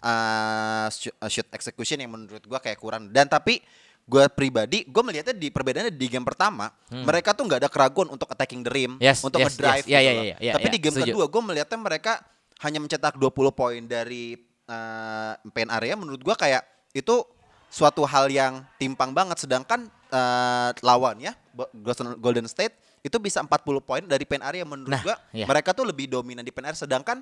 uh, 0.02 0.88
shoot 1.26 1.48
execution 1.50 1.98
yang 1.98 2.12
menurut 2.12 2.42
gue 2.42 2.60
kayak 2.60 2.78
kurang. 2.78 3.10
Dan 3.10 3.26
tapi 3.26 3.62
gue 4.10 4.26
pribadi 4.28 4.82
gue 4.84 5.04
melihatnya 5.04 5.32
di 5.32 5.48
perbedaannya 5.48 5.94
di 5.94 6.08
game 6.08 6.26
pertama 6.26 6.74
mereka 6.90 7.32
tuh 7.32 7.46
nggak 7.46 7.60
ada 7.62 7.70
keraguan 7.70 8.10
untuk 8.10 8.26
attacking 8.28 8.60
the 8.60 8.72
rim, 8.72 8.92
Hmm. 8.92 9.06
Yes, 9.06 9.22
untuk 9.22 9.38
yes, 9.38 9.54
ngedrive 9.54 9.86
yes. 9.86 9.88
Ya, 9.88 10.00
gitu 10.00 10.04
ya, 10.04 10.12
loh. 10.12 10.26
ya, 10.26 10.36
ya, 10.40 10.54
Tapi 10.58 10.66
ya, 10.66 10.72
di 10.72 10.80
game 10.80 10.96
setuju. 10.96 11.08
kedua 11.08 11.26
gue 11.28 11.42
melihatnya 11.46 11.78
mereka 11.78 12.14
hanya 12.60 12.80
mencetak 12.80 13.14
20 13.16 13.32
poin 13.54 13.82
dari 13.82 14.34
uh, 14.66 15.34
paint 15.48 15.72
area 15.72 15.94
menurut 15.94 16.20
gua 16.20 16.34
kayak 16.34 16.60
itu 16.92 17.22
suatu 17.68 18.02
hal 18.04 18.28
yang 18.28 18.66
timpang 18.76 19.14
banget 19.14 19.40
sedangkan 19.40 19.86
uh, 20.10 20.74
lawannya 20.80 21.38
Bo- 21.52 21.70
Golden- 22.18 22.50
State 22.50 22.74
itu 23.00 23.16
bisa 23.16 23.40
40 23.40 23.48
poin 23.80 24.04
dari 24.04 24.26
paint 24.26 24.42
area 24.42 24.66
menurut 24.66 24.90
Nah, 24.90 25.00
gua 25.00 25.16
iya. 25.30 25.46
mereka 25.46 25.72
tuh 25.72 25.86
lebih 25.86 26.10
dominan 26.10 26.42
di 26.42 26.50
paint 26.50 26.68
area 26.68 26.80
sedangkan 26.80 27.22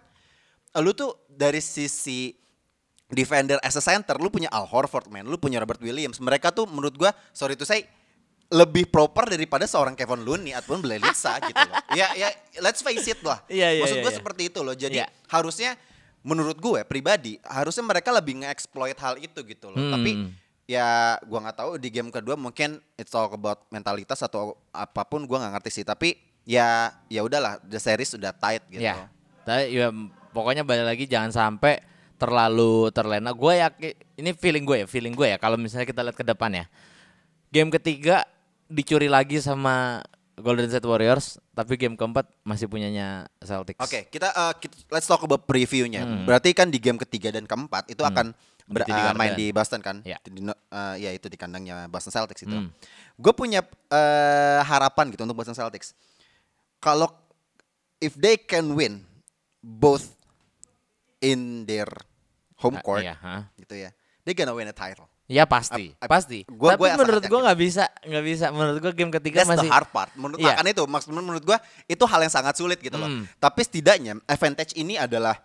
lu 0.78 0.92
tuh 0.92 1.14
dari 1.28 1.60
sisi 1.60 2.32
defender 3.08 3.56
as 3.64 3.76
a 3.80 3.84
center 3.84 4.20
lu 4.20 4.28
punya 4.28 4.52
Al 4.52 4.68
Horford 4.68 5.08
man 5.08 5.24
lu 5.24 5.40
punya 5.40 5.64
Robert 5.64 5.80
Williams 5.80 6.20
mereka 6.20 6.52
tuh 6.52 6.68
menurut 6.68 6.96
gua 6.96 7.12
sorry 7.32 7.56
to 7.56 7.64
say 7.64 7.88
lebih 8.48 8.88
proper 8.88 9.28
daripada 9.28 9.68
seorang 9.68 9.92
Kevin 9.92 10.24
Looney 10.24 10.56
ataupun 10.56 10.80
Bledsoe 10.80 11.36
gitu 11.52 11.60
loh. 11.68 11.76
Ya 11.92 12.08
ya 12.16 12.32
let's 12.64 12.80
face 12.80 13.04
it 13.12 13.20
lah. 13.20 13.44
Iya, 13.52 13.76
iya, 13.76 13.84
Maksud 13.84 14.00
iya, 14.00 14.04
gue 14.08 14.14
iya. 14.16 14.20
seperti 14.24 14.42
itu 14.48 14.60
loh. 14.64 14.72
Jadi 14.72 15.04
Iya. 15.04 15.12
harusnya 15.28 15.76
menurut 16.24 16.56
gue 16.56 16.80
pribadi 16.88 17.44
harusnya 17.44 17.84
mereka 17.84 18.16
lebih 18.16 18.40
nge-exploit 18.40 18.96
hal 19.04 19.20
itu 19.20 19.44
gitu 19.44 19.68
loh. 19.68 19.76
Hmm. 19.76 19.92
Tapi 20.00 20.12
ya 20.64 21.20
gua 21.28 21.44
nggak 21.44 21.58
tahu 21.60 21.72
di 21.76 21.92
game 21.92 22.08
kedua 22.08 22.40
mungkin 22.40 22.80
it's 22.96 23.12
all 23.12 23.28
about 23.28 23.68
mentalitas 23.68 24.24
atau 24.24 24.56
apa 24.72 25.04
pun 25.04 25.28
gua 25.28 25.44
nggak 25.44 25.60
ngerti 25.60 25.84
sih. 25.84 25.84
Tapi 25.84 26.16
ya 26.48 26.96
ya 27.12 27.28
udahlah 27.28 27.60
the 27.68 27.76
series 27.76 28.16
sudah 28.16 28.32
tight 28.32 28.64
gitu. 28.72 28.80
ya 28.80 29.12
tapi 29.44 29.76
ya 29.76 29.92
pokoknya 30.32 30.64
balik 30.64 30.88
lagi 30.88 31.04
jangan 31.04 31.32
sampai 31.32 31.84
terlalu 32.18 32.90
terlena 32.90 33.32
gue 33.32 33.54
yakin 33.58 33.92
ini 34.18 34.30
feeling 34.34 34.66
gue 34.66 34.78
ya 34.84 34.88
feeling 34.90 35.14
gue 35.14 35.28
ya 35.30 35.38
kalau 35.38 35.56
misalnya 35.56 35.86
kita 35.86 36.02
lihat 36.02 36.18
ke 36.18 36.26
depan 36.26 36.50
ya 36.52 36.66
game 37.48 37.70
ketiga 37.72 38.26
dicuri 38.66 39.08
lagi 39.08 39.38
sama 39.38 40.02
Golden 40.38 40.70
State 40.70 40.86
Warriors 40.86 41.38
tapi 41.54 41.78
game 41.78 41.94
keempat 41.94 42.30
masih 42.42 42.66
punyanya 42.66 43.26
Celtics 43.40 43.80
Oke, 43.80 44.06
kita, 44.08 44.30
uh, 44.30 44.54
kita- 44.54 44.86
let's 44.90 45.06
talk 45.06 45.22
about 45.22 45.46
previewnya. 45.46 46.06
Berarti 46.26 46.54
kan 46.54 46.70
di 46.70 46.78
game 46.78 46.98
ketiga 47.00 47.34
dan 47.34 47.50
keempat 47.50 47.90
itu 47.90 48.06
akan 48.06 48.38
ber- 48.70 48.86
uh, 48.86 49.18
main 49.18 49.34
di 49.34 49.50
Boston 49.50 49.82
kan? 49.82 50.06
Ya. 50.06 50.22
Di, 50.22 50.38
uh, 50.46 50.54
ya 50.94 51.10
itu 51.10 51.26
di 51.26 51.34
kandangnya 51.34 51.90
Boston 51.90 52.14
Celtics 52.14 52.46
itu. 52.46 52.54
Hmm. 52.54 52.70
Gue 53.18 53.34
punya 53.34 53.66
uh, 53.90 54.62
harapan 54.62 55.10
gitu 55.10 55.26
untuk 55.26 55.42
Boston 55.42 55.58
Celtics. 55.58 55.98
Kalau 56.78 57.10
if 57.98 58.14
they 58.14 58.38
can 58.38 58.78
win 58.78 59.02
both 59.58 60.14
in 61.20 61.40
their 61.64 61.90
home 62.58 62.78
Ah, 62.78 62.82
court, 62.82 63.02
iya, 63.02 63.16
ha. 63.16 63.50
gitu 63.56 63.74
ya, 63.74 63.90
they 64.22 64.32
gonna 64.32 64.52
win 64.52 64.66
a 64.66 64.74
title. 64.74 65.06
Ya 65.26 65.44
pasti, 65.44 65.92
Ap- 65.94 66.08
ap- 66.08 66.10
pasti. 66.10 66.48
gua- 66.48 66.74
Tapi 66.74 66.88
gua 66.88 66.96
menurut 66.98 67.20
yakin. 67.22 67.42
nggak 67.44 67.60
bisa, 67.60 67.84
nggak 68.02 68.24
bisa. 68.24 68.46
Menurut 68.48 68.80
gua 68.80 68.94
game 68.94 69.12
ketiga 69.12 69.38
That's 69.38 69.52
masih 69.54 69.68
the 69.68 69.74
hard 69.74 69.90
part. 69.90 70.12
Menurut 70.14 70.40
Iya. 70.40 70.56
makanya 70.56 70.72
itu 70.72 70.84
maksud 70.86 71.12
menurut 71.12 71.44
gua 71.44 71.58
itu 71.86 72.00
hal 72.02 72.20
yang 72.22 72.32
sangat 72.32 72.56
sulit 72.56 72.80
gitu 72.80 72.96
loh. 72.96 73.06
Hmm. 73.06 73.28
Tapi 73.36 73.60
setidaknya 73.62 74.24
advantage 74.24 74.72
ini 74.74 74.96
adalah 74.96 75.36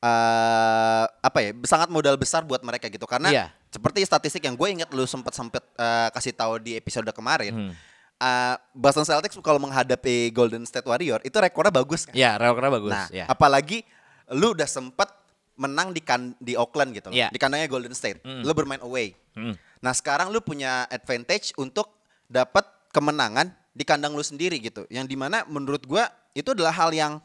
eh 0.00 1.04
apa 1.06 1.38
ya 1.38 1.50
sangat 1.62 1.88
modal 1.88 2.16
besar 2.16 2.42
buat 2.42 2.58
mereka 2.60 2.88
gitu 2.88 3.04
karena 3.04 3.28
Iya. 3.28 3.46
seperti 3.68 4.00
statistik 4.02 4.42
yang 4.42 4.56
gue 4.56 4.68
ingat 4.72 4.88
lu 4.90 5.04
sempat 5.04 5.30
sempet 5.30 5.60
eh, 5.70 6.08
kasih 6.10 6.32
tahu 6.32 6.58
di 6.58 6.74
episode 6.74 7.04
kemarin 7.10 7.52
Hmm. 7.52 7.72
eh, 8.18 8.54
Boston 8.72 9.04
Celtics 9.04 9.36
kalau 9.38 9.60
menghadapi 9.60 10.28
Golden 10.30 10.64
State 10.64 10.84
Warrior 10.84 11.20
itu 11.20 11.36
rekornya 11.36 11.70
bagus 11.70 12.02
kan 12.02 12.16
Ya, 12.16 12.34
rekornya 12.34 12.72
bagus. 12.72 12.90
nah 12.90 13.06
ya. 13.10 13.28
apalagi 13.28 13.84
lu 14.32 14.52
udah 14.52 14.64
sempet 14.64 15.08
menang 15.54 15.90
di 15.90 16.00
kan 16.00 16.32
di 16.36 16.54
Oakland 16.54 16.90
gitu 16.92 17.08
loh 17.08 17.16
Iya. 17.16 17.28
di 17.28 17.36
kandangnya 17.36 17.66
Golden 17.66 17.92
State 17.92 18.22
Hmm. 18.22 18.40
lu 18.40 18.50
bermain 18.50 18.80
away 18.80 19.12
Hmm. 19.30 19.54
Nah 19.78 19.92
sekarang 19.92 20.28
lu 20.28 20.40
punya 20.40 20.84
advantage 20.86 21.54
untuk 21.54 21.86
dapat 22.26 22.62
kemenangan 22.90 23.48
di 23.70 23.80
kandang 23.80 24.12
lu 24.12 24.20
sendiri 24.20 24.58
gitu. 24.58 24.82
Yang 24.88 25.06
di 25.06 25.16
mana 25.16 25.46
menurut 25.46 25.80
gua 25.82 26.04
itu 26.32 26.50
adalah 26.50 26.70
hal 26.70 26.90
yang 26.90 27.22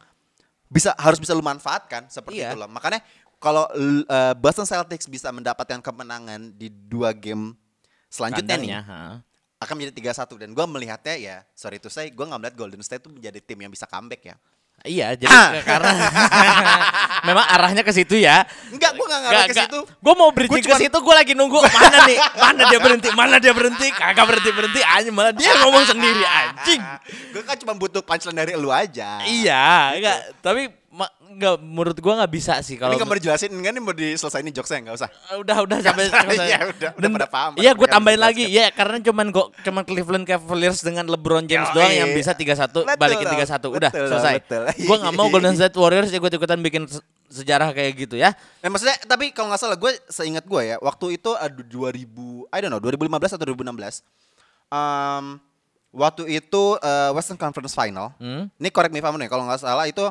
bisa 0.66 0.94
harus 0.96 1.18
bisa 1.18 1.32
lu 1.32 1.42
manfaatkan 1.42 2.06
seperti 2.08 2.40
Iya. 2.40 2.52
itu 2.52 2.58
loh. 2.58 2.70
Makanya 2.70 3.02
kalau 3.38 3.66
eh, 3.74 4.34
Boston 4.36 4.64
Celtics 4.64 5.06
bisa 5.06 5.30
mendapatkan 5.30 5.78
kemenangan 5.80 6.54
di 6.54 6.70
dua 6.70 7.12
game 7.12 7.58
selanjutnya 8.08 8.56
nih 8.56 8.70
Kandangnya, 8.72 8.82
ha. 8.86 9.00
akan 9.58 9.74
menjadi 9.76 9.94
3-1 10.14 10.38
dan 10.38 10.50
gua 10.52 10.66
melihatnya 10.66 11.16
ya 11.16 11.36
sorry 11.52 11.78
to 11.78 11.90
say 11.90 12.08
gua 12.10 12.30
nggak 12.30 12.40
melihat 12.40 12.56
Golden 12.56 12.82
State 12.82 13.02
itu 13.02 13.12
menjadi 13.12 13.40
tim 13.42 13.60
yang 13.60 13.70
bisa 13.70 13.84
comeback 13.84 14.22
ya. 14.24 14.36
Iya, 14.86 15.18
jadi 15.18 15.34
Ah. 15.34 15.50
karena 15.65 15.92
memang 17.27 17.46
arahnya 17.50 17.82
ke 17.82 17.89
situ 17.89 18.22
ya. 18.22 18.46
Enggak, 18.70 18.94
gua 18.94 19.06
nggak 19.10 19.22
ngarah 19.25 19.44
ke 19.50 19.56
situ. 19.58 19.80
Gue 19.82 20.13
mau 20.13 20.30
bridging 20.30 20.62
Gua 20.62 20.77
ke 20.77 20.82
situ, 20.86 20.98
gue 21.01 21.15
lagi 21.18 21.34
nunggu 21.34 21.58
mana 21.58 21.98
nih, 22.06 22.18
mana 22.38 22.62
dia 22.70 22.80
berhenti, 22.80 23.10
mana 23.12 23.36
dia 23.42 23.54
berhenti, 23.58 23.88
kagak 23.89 24.25
berhenti 24.30 24.51
berhenti, 24.54 24.82
aja 24.86 25.10
malah 25.10 25.34
dia 25.34 25.51
ngomong 25.65 25.84
sendiri 25.89 26.22
anjing. 26.22 26.82
Gue 27.34 27.42
kan 27.42 27.58
cuma 27.58 27.74
butuh 27.74 28.06
punchline 28.06 28.38
dari 28.38 28.54
lu 28.54 28.70
aja. 28.70 29.25
Iya, 29.25 29.98
enggak, 29.98 30.18
tapi 30.46 30.70
ma- 30.96 31.12
enggak 31.28 31.60
menurut 31.60 31.98
gua 32.00 32.14
nggak 32.18 32.32
bisa 32.32 32.56
sih 32.60 32.74
Kalau 32.74 32.88
ini 32.88 32.96
nggak 32.96 33.10
mau 33.10 33.18
dijelasin, 33.18 33.52
enggak 33.52 33.72
nih 33.72 33.82
mau 33.82 33.92
diselesain 33.92 34.48
jokesnya 34.48 34.80
nggak 34.82 34.96
usah. 34.96 35.10
udah 35.36 35.58
udah 35.62 35.78
sampai 35.82 36.08
iya, 36.40 36.58
udah, 36.66 36.90
udah 36.96 37.10
pada 37.12 37.28
paham, 37.28 37.52
Iya, 37.56 37.72
gue 37.72 37.84
tambahin 37.86 38.18
lagi 38.18 38.48
ya 38.48 38.72
karena 38.72 38.98
cuman 39.02 39.28
kok 39.30 39.52
cuman 39.60 39.84
Cleveland 39.84 40.24
Cavaliers 40.24 40.80
dengan 40.80 41.04
LeBron 41.06 41.44
James 41.44 41.68
Yoi. 41.68 41.75
doang 41.75 41.92
yang 41.94 42.10
bisa 42.10 42.32
3-1 42.32 42.72
Betul 42.72 42.96
balikin 42.96 43.28
dong, 43.28 43.36
3-1. 43.38 43.75
Udah 43.75 43.92
betul, 43.92 44.08
selesai. 44.10 44.34
Gue 44.80 44.96
nggak 44.98 45.14
mau 45.14 45.28
Golden 45.28 45.56
State 45.60 45.75
Warriors 45.75 46.10
ikut-ikutan 46.10 46.60
bikin 46.62 46.88
se- 46.88 47.04
sejarah 47.28 47.70
kayak 47.70 47.92
gitu 48.00 48.16
ya. 48.16 48.32
Nah, 48.60 48.70
maksudnya 48.70 48.96
tapi 49.04 49.30
kalau 49.30 49.52
nggak 49.52 49.60
salah 49.60 49.75
gue 49.75 49.92
seingat 50.08 50.48
gue 50.48 50.62
ya 50.66 50.80
waktu 50.80 51.20
itu 51.20 51.36
ada 51.36 51.60
2000 51.60 52.08
I 52.48 52.60
don't 52.60 52.70
know 52.70 52.80
2015 52.80 53.36
atau 53.36 53.46
2016 53.46 54.00
um, 54.68 55.25
waktu 55.92 56.24
itu 56.30 56.64
eh, 56.78 57.12
Western 57.12 57.36
Conference 57.36 57.72
Final 57.72 58.12
Hmm? 58.16 58.48
ini 58.54 58.70
correct 58.70 58.92
me 58.92 59.00
if 59.00 59.06
I'm 59.06 59.12
wrong 59.12 59.22
ya 59.22 59.28
kalau 59.28 59.44
nggak 59.44 59.60
salah 59.60 59.86
itu 59.86 60.04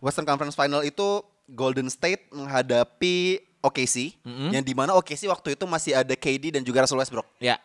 Western 0.00 0.24
Conference 0.24 0.52
Final 0.52 0.82
itu 0.82 1.20
Golden 1.46 1.86
State 1.86 2.28
menghadapi 2.30 3.38
OKC 3.60 4.16
yang 4.48 4.60
di 4.60 4.72
mana 4.72 4.94
OKC 4.94 5.26
waktu 5.26 5.52
itu 5.52 5.64
masih 5.64 5.92
ada 5.94 6.12
KD 6.12 6.50
dan 6.50 6.62
juga 6.62 6.80
Russell 6.80 6.96
Westbrook 6.96 7.28
Ya. 7.36 7.60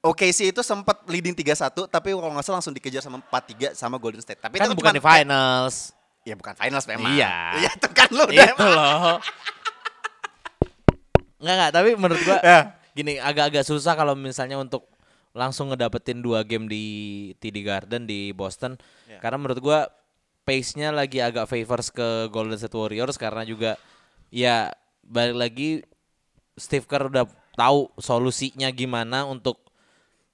OKC 0.00 0.50
itu 0.50 0.60
sempat 0.60 1.00
leading 1.06 1.32
3-1 1.32 1.54
tapi 1.86 2.10
kalau 2.10 2.28
nggak 2.28 2.42
salah 2.42 2.58
langsung 2.58 2.72
dikejar 2.72 3.00
sama 3.00 3.22
4-3 3.24 3.72
sama 3.72 3.96
Golden 3.96 4.20
State 4.20 4.36
tapi 4.38 4.58
Kan 4.58 4.66
itu 4.66 4.74
bukan 4.74 4.90
cuman- 4.90 4.98
di 4.98 5.02
finals. 5.02 5.94
ya 6.22 6.34
bukan 6.34 6.54
finals 6.54 6.84
memang 6.84 7.08
Iya. 7.10 7.32
iya 7.60 7.70
itu 7.70 7.88
kan 7.90 8.08
lu 8.10 8.24
udah 8.24 8.46
itu 8.46 8.66
loh. 8.66 9.16
Enggak 11.36 11.54
enggak, 11.54 11.70
tapi 11.72 11.88
menurut 11.94 12.20
gua 12.22 12.38
Ya. 12.40 12.60
gini 12.90 13.12
agak-agak 13.18 13.62
susah 13.62 13.92
kalau 13.92 14.14
misalnya 14.14 14.56
untuk 14.56 14.88
langsung 15.30 15.68
ngedapetin 15.68 16.18
dua 16.18 16.40
game 16.40 16.64
di 16.64 16.84
TD 17.36 17.60
Garden 17.60 18.04
di 18.04 18.32
Boston. 18.32 18.78
Ya. 19.04 19.20
Karena 19.20 19.36
menurut 19.36 19.60
gua 19.60 19.90
pace-nya 20.44 20.92
lagi 20.92 21.18
agak 21.18 21.48
favors 21.48 21.88
ke 21.88 22.28
Golden 22.28 22.56
State 22.56 22.76
Warriors 22.76 23.16
karena 23.16 23.42
juga 23.42 23.80
ya 24.28 24.68
balik 25.02 25.36
lagi 25.36 25.68
Steve 26.54 26.84
Kerr 26.84 27.08
udah 27.08 27.24
tahu 27.56 27.88
solusinya 27.96 28.68
gimana 28.68 29.24
untuk 29.24 29.60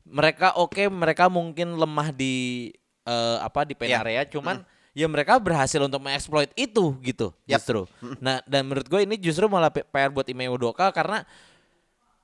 mereka 0.02 0.58
oke 0.58 0.90
mereka 0.90 1.30
mungkin 1.30 1.78
lemah 1.78 2.10
di 2.10 2.68
eh, 3.04 3.38
apa 3.38 3.62
di 3.62 3.78
pen 3.78 3.88
Iya. 3.88 4.02
area 4.02 4.22
cuman 4.26 4.66
ya 4.90 5.06
mereka 5.06 5.38
berhasil 5.38 5.78
untuk 5.78 6.02
mengeksploit 6.02 6.50
itu 6.58 6.98
gitu 7.00 7.30
Yap. 7.46 7.62
justru. 7.62 7.86
Nah 8.18 8.42
dan 8.42 8.66
menurut 8.66 8.90
gue 8.90 9.06
ini 9.06 9.14
justru 9.14 9.46
malah 9.46 9.70
PR 9.70 10.10
buat 10.10 10.26
Ime 10.26 10.50
Udoka 10.50 10.90
karena 10.90 11.22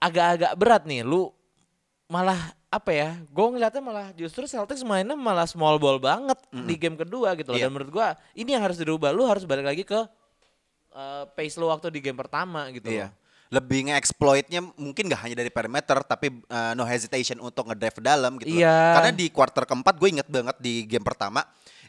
agak-agak 0.02 0.52
berat 0.58 0.82
nih 0.84 1.06
lu 1.06 1.30
malah 2.06 2.55
apa 2.66 2.90
ya 2.90 3.10
gue 3.22 3.46
ngeliatnya 3.46 3.78
malah 3.78 4.08
justru 4.12 4.42
Celtics 4.44 4.82
mainnya 4.82 5.14
malah 5.14 5.46
small 5.46 5.78
ball 5.78 5.96
banget 5.96 6.34
di 6.50 6.74
game 6.74 6.98
kedua 6.98 7.32
gitu 7.34 7.54
loh 7.54 7.58
Iya. 7.58 7.66
dan 7.66 7.72
menurut 7.72 7.90
gue 7.90 8.06
ini 8.34 8.50
yang 8.52 8.62
harus 8.62 8.74
dirubah 8.76 9.14
lu 9.14 9.22
harus 9.24 9.46
balik 9.46 9.64
lagi 9.64 9.86
ke 9.86 10.00
eh, 10.92 11.24
pace 11.30 11.56
lu 11.56 11.68
waktu 11.68 11.88
di 11.88 12.00
game 12.00 12.16
pertama 12.16 12.66
gitu 12.70 12.88
Iya. 12.88 13.08
loh. 13.08 13.24
Lebih 13.46 13.86
nge-exploitnya 13.86 14.58
mungkin 14.74 15.06
gak 15.06 15.22
hanya 15.22 15.38
dari 15.38 15.54
perimeter 15.54 16.02
tapi 16.02 16.34
uh, 16.50 16.74
no 16.74 16.82
hesitation 16.82 17.38
untuk 17.38 17.70
ngedrive 17.70 18.02
dalam 18.02 18.34
gitu. 18.42 18.50
loh. 18.50 18.58
Iya. 18.58 18.98
Karena 18.98 19.14
di 19.14 19.30
quarter 19.30 19.62
keempat 19.62 19.94
gue 19.94 20.08
inget 20.18 20.26
banget 20.26 20.58
di 20.58 20.82
game 20.82 21.06
pertama 21.06 21.46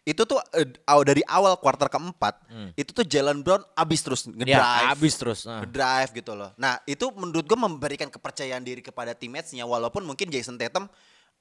itu 0.07 0.23
tuh 0.23 0.39
uh, 0.39 1.03
dari 1.03 1.19
awal 1.27 1.59
quarter 1.59 1.91
keempat 1.91 2.39
itu 2.79 2.95
tuh 2.95 3.03
Jalen 3.03 3.43
Brown 3.43 3.59
abis 3.75 3.99
terus 3.99 4.23
ngedrive. 4.23 4.55
Hmm. 4.55 4.87
Ya 4.87 4.95
abis 4.95 5.13
terus. 5.19 5.39
nah. 5.43 5.59
Ngedrive 5.59 6.11
gitu 6.15 6.31
loh. 6.31 6.55
Nah 6.55 6.79
itu 6.87 7.11
menurut 7.11 7.43
gue 7.43 7.59
memberikan 7.59 8.07
kepercayaan 8.07 8.63
diri 8.63 8.79
kepada 8.79 9.11
teammates-nya 9.11 9.67
walaupun 9.67 10.07
mungkin 10.07 10.31
Jason 10.31 10.55
Tatum 10.55 10.87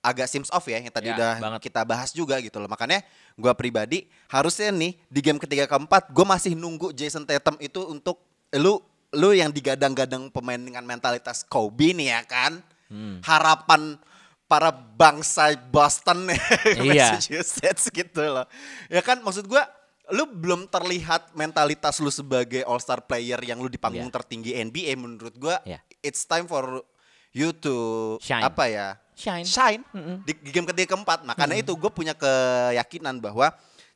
agak 0.02 0.26
sims 0.26 0.50
off 0.50 0.66
ya 0.66 0.83
yang 0.83 0.90
tadi 0.90 1.11
Ya, 1.11 1.14
udah 1.14 1.33
banget. 1.38 1.61
kita 1.70 1.87
bahas 1.87 2.11
juga 2.11 2.42
gitu 2.42 2.59
loh. 2.59 2.66
Makanya 2.66 3.07
gue 3.38 3.52
pribadi 3.55 4.11
harusnya 4.26 4.74
nih 4.74 4.98
di 5.07 5.20
game 5.22 5.38
ketiga 5.38 5.70
keempat 5.70 6.11
gue 6.11 6.26
masih 6.26 6.59
nunggu 6.59 6.90
Jason 6.90 7.22
Tatum 7.22 7.55
itu 7.62 7.87
untuk 7.87 8.18
lu 8.50 8.83
lu 9.14 9.31
yang 9.31 9.55
digadang-gadang 9.55 10.26
pemain 10.35 10.59
dengan 10.59 10.83
mentalitas 10.83 11.46
Kobe 11.46 11.94
nih 11.94 12.18
ya 12.18 12.20
kan. 12.26 12.59
Hmm. 12.90 13.22
Harapan 13.22 13.94
para 14.47 14.71
bangsa 14.71 15.53
Boston 15.59 16.31
Iya. 16.79 17.19
Massachusetts 17.19 17.91
gitu 17.91 18.23
loh. 18.23 18.47
Ya 18.87 19.03
kan 19.03 19.19
maksud 19.21 19.47
gua 19.47 19.67
lu 20.07 20.23
belum 20.23 20.71
terlihat 20.71 21.35
mentalitas 21.35 21.99
lu 21.99 22.09
sebagai 22.09 22.63
all 22.63 22.79
star 22.79 23.03
player 23.03 23.43
yang 23.43 23.59
lu 23.59 23.67
di 23.67 23.75
panggung 23.77 24.07
Iya. 24.07 24.15
tertinggi 24.15 24.55
NBA 24.55 24.95
menurut 24.95 25.35
gua 25.35 25.59
Iya. 25.67 25.83
it's 25.99 26.23
time 26.23 26.47
for 26.47 26.87
you 27.35 27.51
to 27.53 27.75
Shine. 28.23 28.47
apa 28.47 28.65
ya? 28.67 28.89
Shine. 29.13 29.43
Shine 29.45 29.83
di, 30.23 30.33
di 30.37 30.51
game 30.53 30.65
ketiga 30.65 30.95
keempat. 30.95 31.25
Makanya 31.25 31.57
itu 31.57 31.73
gue 31.73 31.89
punya 31.89 32.13
keyakinan 32.13 33.17
bahwa 33.17 33.49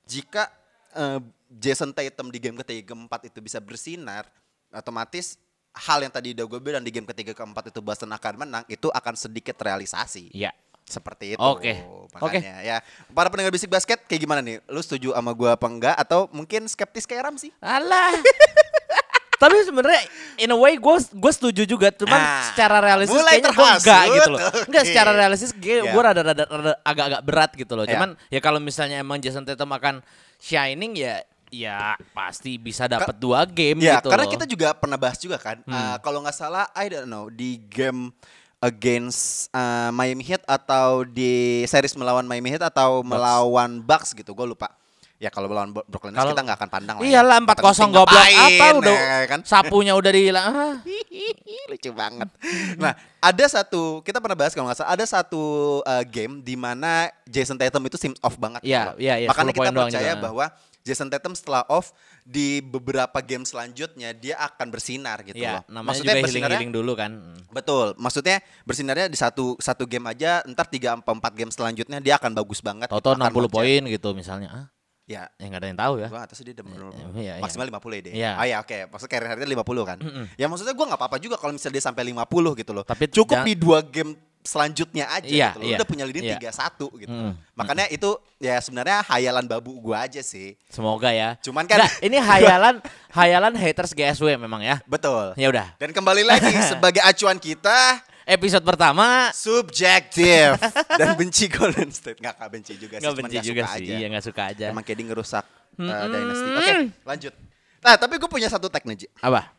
jika 0.02 0.48
eh, 0.92 1.20
Jason 1.46 1.92
Tatum 1.92 2.28
di 2.28 2.40
game 2.40 2.56
ketiga 2.58 2.90
keempat 2.90 3.28
itu 3.28 3.38
bisa 3.38 3.60
bersinar, 3.60 4.26
otomatis 4.72 5.36
hal 5.70 6.02
yang 6.02 6.10
tadi 6.10 6.34
udah 6.34 6.46
gue 6.46 6.60
bilang 6.60 6.82
di 6.82 6.90
game 6.90 7.06
ketiga 7.06 7.32
keempat 7.32 7.70
itu 7.70 7.78
Boston 7.78 8.10
akan 8.10 8.34
menang, 8.36 8.64
itu 8.66 8.90
akan 8.90 9.14
sedikit 9.14 9.54
realisasi. 9.58 10.30
Iya. 10.34 10.50
Seperti 10.82 11.38
itu. 11.38 11.40
Oke. 11.40 11.86
Makanya 12.18 12.66
ya. 12.66 12.76
Para 13.14 13.30
pendengar 13.30 13.54
bisik 13.54 13.70
basket 13.70 14.02
kayak 14.10 14.26
gimana 14.26 14.42
nih? 14.42 14.58
Lu 14.66 14.82
setuju 14.82 15.14
sama 15.14 15.30
gua 15.30 15.54
apa 15.54 15.66
enggak 15.70 15.94
atau 15.94 16.26
mungkin 16.34 16.66
skeptis 16.66 17.06
kayak 17.06 17.30
Ram 17.30 17.36
sih? 17.38 17.54
Alah. 17.62 18.10
Tapi 19.40 19.56
sebenarnya 19.64 20.04
in 20.36 20.52
a 20.52 20.58
way 20.58 20.76
gue 20.76 20.96
gue 21.16 21.32
setuju 21.32 21.64
juga, 21.64 21.88
cuman 21.88 22.20
Ah, 22.20 22.44
secara 22.52 22.76
realistis 22.76 23.16
mulai 23.16 23.40
kayaknya 23.40 23.56
gue 23.56 23.68
enggak 23.72 24.02
gitu 24.12 24.30
loh. 24.36 24.40
Enggak 24.68 24.82
Oke. 24.84 24.90
secara 24.92 25.10
realistis 25.16 25.52
gue 25.56 25.76
Ya. 25.80 25.92
gue 25.96 26.02
rada, 26.04 26.20
rada, 26.20 26.44
rada 26.44 26.72
agak-agak 26.84 27.22
berat 27.24 27.50
gitu 27.56 27.72
loh. 27.72 27.88
Ya. 27.88 27.96
Cuman 27.96 28.20
ya 28.28 28.40
kalau 28.44 28.60
misalnya 28.60 29.00
emang 29.00 29.16
Jason 29.16 29.48
Tatum 29.48 29.72
akan 29.72 30.04
shining 30.36 30.92
ya 30.92 31.24
ya 31.50 31.94
pasti 32.10 32.54
bisa 32.54 32.86
dapat 32.86 33.12
dua 33.12 33.42
game 33.42 33.78
Ya, 33.78 33.98
gitu 33.98 34.08
karena 34.08 34.22
loh. 34.22 34.26
Hmm. 34.26 34.34
kita 34.38 34.46
juga 34.46 34.68
pernah 34.72 34.94
bahas 34.94 35.18
juga 35.18 35.36
kan. 35.36 35.58
Uh, 35.62 35.98
kalau 36.00 36.18
nggak 36.20 36.32
salah, 36.32 36.70
I 36.72 36.86
don't 36.86 37.06
know 37.06 37.26
di 37.26 37.58
game 37.60 38.14
against 38.60 39.48
uh, 39.50 39.90
Miami 39.90 40.22
Heat 40.22 40.44
atau 40.44 41.02
di 41.02 41.64
series 41.64 41.94
melawan 41.94 42.22
Miami 42.22 42.50
Heat 42.50 42.62
atau 42.62 43.00
melawan 43.00 43.80
Bucks 43.80 44.12
gitu, 44.12 44.30
gue 44.30 44.46
lupa. 44.46 44.68
Ya 45.16 45.28
kalau 45.28 45.52
melawan 45.52 45.68
Brooklyn 45.68 46.16
Nets 46.16 46.24
kita 46.24 46.40
nggak 46.40 46.56
akan 46.56 46.70
pandang 46.70 46.96
lah. 46.96 47.04
Iyalah 47.04 47.36
ya. 47.36 47.44
4-0 47.44 47.44
Yang 47.44 47.60
penting 47.60 47.92
goblok 47.92 48.24
apa 48.24 48.66
udah 48.72 48.96
ya 48.96 49.18
kan? 49.28 49.40
sapunya 49.44 49.92
udah 49.92 50.10
dihilang. 50.10 50.44
Ah. 50.48 50.76
Lucu 51.68 51.90
banget. 51.92 52.28
Nah, 52.76 52.92
ada 53.20 53.44
satu 53.44 54.00
kita 54.00 54.16
pernah 54.16 54.32
bahas 54.32 54.56
kalau 54.56 54.64
nggak 54.64 54.80
salah 54.80 54.90
ada 54.90 55.04
satu 55.04 55.42
uh, 55.84 56.04
game 56.08 56.40
di 56.40 56.56
mana 56.56 57.12
Jason 57.28 57.60
Tatum 57.60 57.84
itu 57.84 58.00
seems 58.00 58.16
off 58.20 58.40
banget. 58.40 58.64
gitu 58.64 58.72
Iya, 58.72 58.80
loh. 58.80 58.96
iya, 58.96 59.14
iya, 59.20 59.28
Makanya 59.28 59.52
10 59.52 59.56
kita 59.60 59.70
percaya 59.74 60.12
juga. 60.16 60.22
bahwa 60.24 60.46
Jason 60.80 61.06
Tatum 61.06 61.32
setelah 61.32 61.62
off 61.66 61.92
di 62.22 62.58
beberapa 62.58 63.20
game 63.20 63.42
selanjutnya 63.42 64.10
dia 64.10 64.36
akan 64.36 64.68
bersinar 64.68 65.20
gitu 65.22 65.36
Iya, 65.36 65.60
loh. 65.60 65.62
namanya 65.68 65.98
juga 65.98 66.16
healing-healing 66.18 66.72
dulu 66.72 66.92
kan. 66.94 67.10
Hmm. 67.12 67.40
Betul, 67.48 67.92
maksudnya 67.96 68.38
bersinarnya 68.62 69.06
di 69.06 69.14
satu 69.14 69.56
satu 69.56 69.84
game 69.84 70.06
aja, 70.06 70.40
ntar 70.44 70.66
tiga 70.66 70.92
empat 70.92 71.12
empat 71.12 71.32
game 71.34 71.50
selanjutnya 71.50 71.98
dia 71.98 72.16
akan 72.16 72.32
bagus 72.32 72.58
banget. 72.58 72.86
Toto 72.86 73.12
gitu, 73.12 73.18
akan 73.18 73.28
60 73.28 73.40
loncat. 73.40 73.52
poin 73.52 73.82
gitu 73.86 74.08
misalnya. 74.12 74.50
Ah, 74.50 74.66
Ya, 75.04 75.26
ya 75.36 75.50
nggak 75.50 75.58
ada 75.58 75.66
yang 75.66 75.80
tahu 75.80 75.94
ya. 75.98 76.06
gua 76.06 76.22
atas 76.22 76.38
dia 76.38 76.54
bener- 76.54 76.94
iya, 77.18 77.34
iya. 77.34 77.42
maksimal 77.42 77.66
50 77.66 77.98
ya 77.98 78.02
deh. 78.06 78.12
Iya. 78.14 78.30
Oh 78.30 78.46
ya 78.46 78.56
oke, 78.62 78.76
maksudnya 78.86 79.10
career 79.10 79.28
harinya 79.28 79.48
50 79.50 79.82
kan. 79.82 79.98
Ya 80.38 80.46
maksudnya 80.46 80.70
gua 80.70 80.86
nggak 80.86 81.00
apa-apa 81.02 81.18
juga 81.18 81.34
kalau 81.34 81.50
misalnya 81.50 81.74
dia 81.76 81.84
sampai 81.84 82.06
50 82.06 82.54
gitu 82.54 82.70
loh. 82.70 82.86
Tapi 82.86 83.10
cukup 83.10 83.42
di 83.42 83.58
dua 83.58 83.82
game 83.82 84.14
selanjutnya 84.40 85.04
aja 85.06 85.28
Iya, 85.28 85.48
gitu. 85.52 85.58
Lu 85.60 85.64
iya. 85.68 85.76
Udah 85.76 85.86
punya 85.86 86.04
leading 86.08 86.24
Iya. 86.24 86.38
3-1 86.40 86.88
gitu. 86.96 87.12
Mm. 87.12 87.32
Makanya 87.52 87.84
itu 87.88 88.10
ya 88.36 88.56
sebenarnya 88.58 89.04
hayalan 89.04 89.44
babu 89.44 89.76
gua 89.78 90.08
aja 90.08 90.20
sih. 90.20 90.56
Semoga 90.66 91.12
ya. 91.12 91.36
Cuman 91.40 91.68
kan- 91.68 91.84
Nggak, 91.84 91.92
ini 92.00 92.16
hayalan 92.16 92.74
hayalan 93.20 93.52
haters 93.54 93.92
GSW 93.92 94.40
memang 94.40 94.64
ya. 94.64 94.80
Betul. 94.88 95.36
Ya 95.36 95.52
udah. 95.52 95.76
Dan 95.76 95.92
kembali 95.92 96.24
lagi 96.24 96.50
sebagai 96.72 97.04
acuan 97.04 97.36
kita 97.36 98.00
Episode 98.30 98.62
pertama 98.62 99.32
subjektif 99.34 100.54
dan 101.00 101.18
benci 101.18 101.50
Golden 101.50 101.90
State 101.90 102.22
nggak 102.22 102.38
kak 102.38 102.48
benci 102.52 102.78
juga 102.78 103.00
sih 103.00 103.02
cuman 103.02 103.26
benci 103.26 103.36
nggak 103.36 103.48
juga 103.48 103.62
suka 103.64 103.74
sih. 103.74 103.82
aja. 103.82 103.92
Iya 103.98 104.06
nggak 104.06 104.24
suka 104.24 104.42
aja. 104.54 104.64
emang 104.70 104.84
KD 104.86 105.00
ngerusak 105.02 105.44
uh, 105.74 106.06
dynasty 106.06 106.48
oke 106.54 106.74
lanjut 107.02 107.32
nah 107.80 107.94
tapi 107.98 108.14
gue 108.22 108.30
punya 108.30 108.46
satu 108.46 108.70
Ji. 108.70 109.10
Apa? 109.18 109.50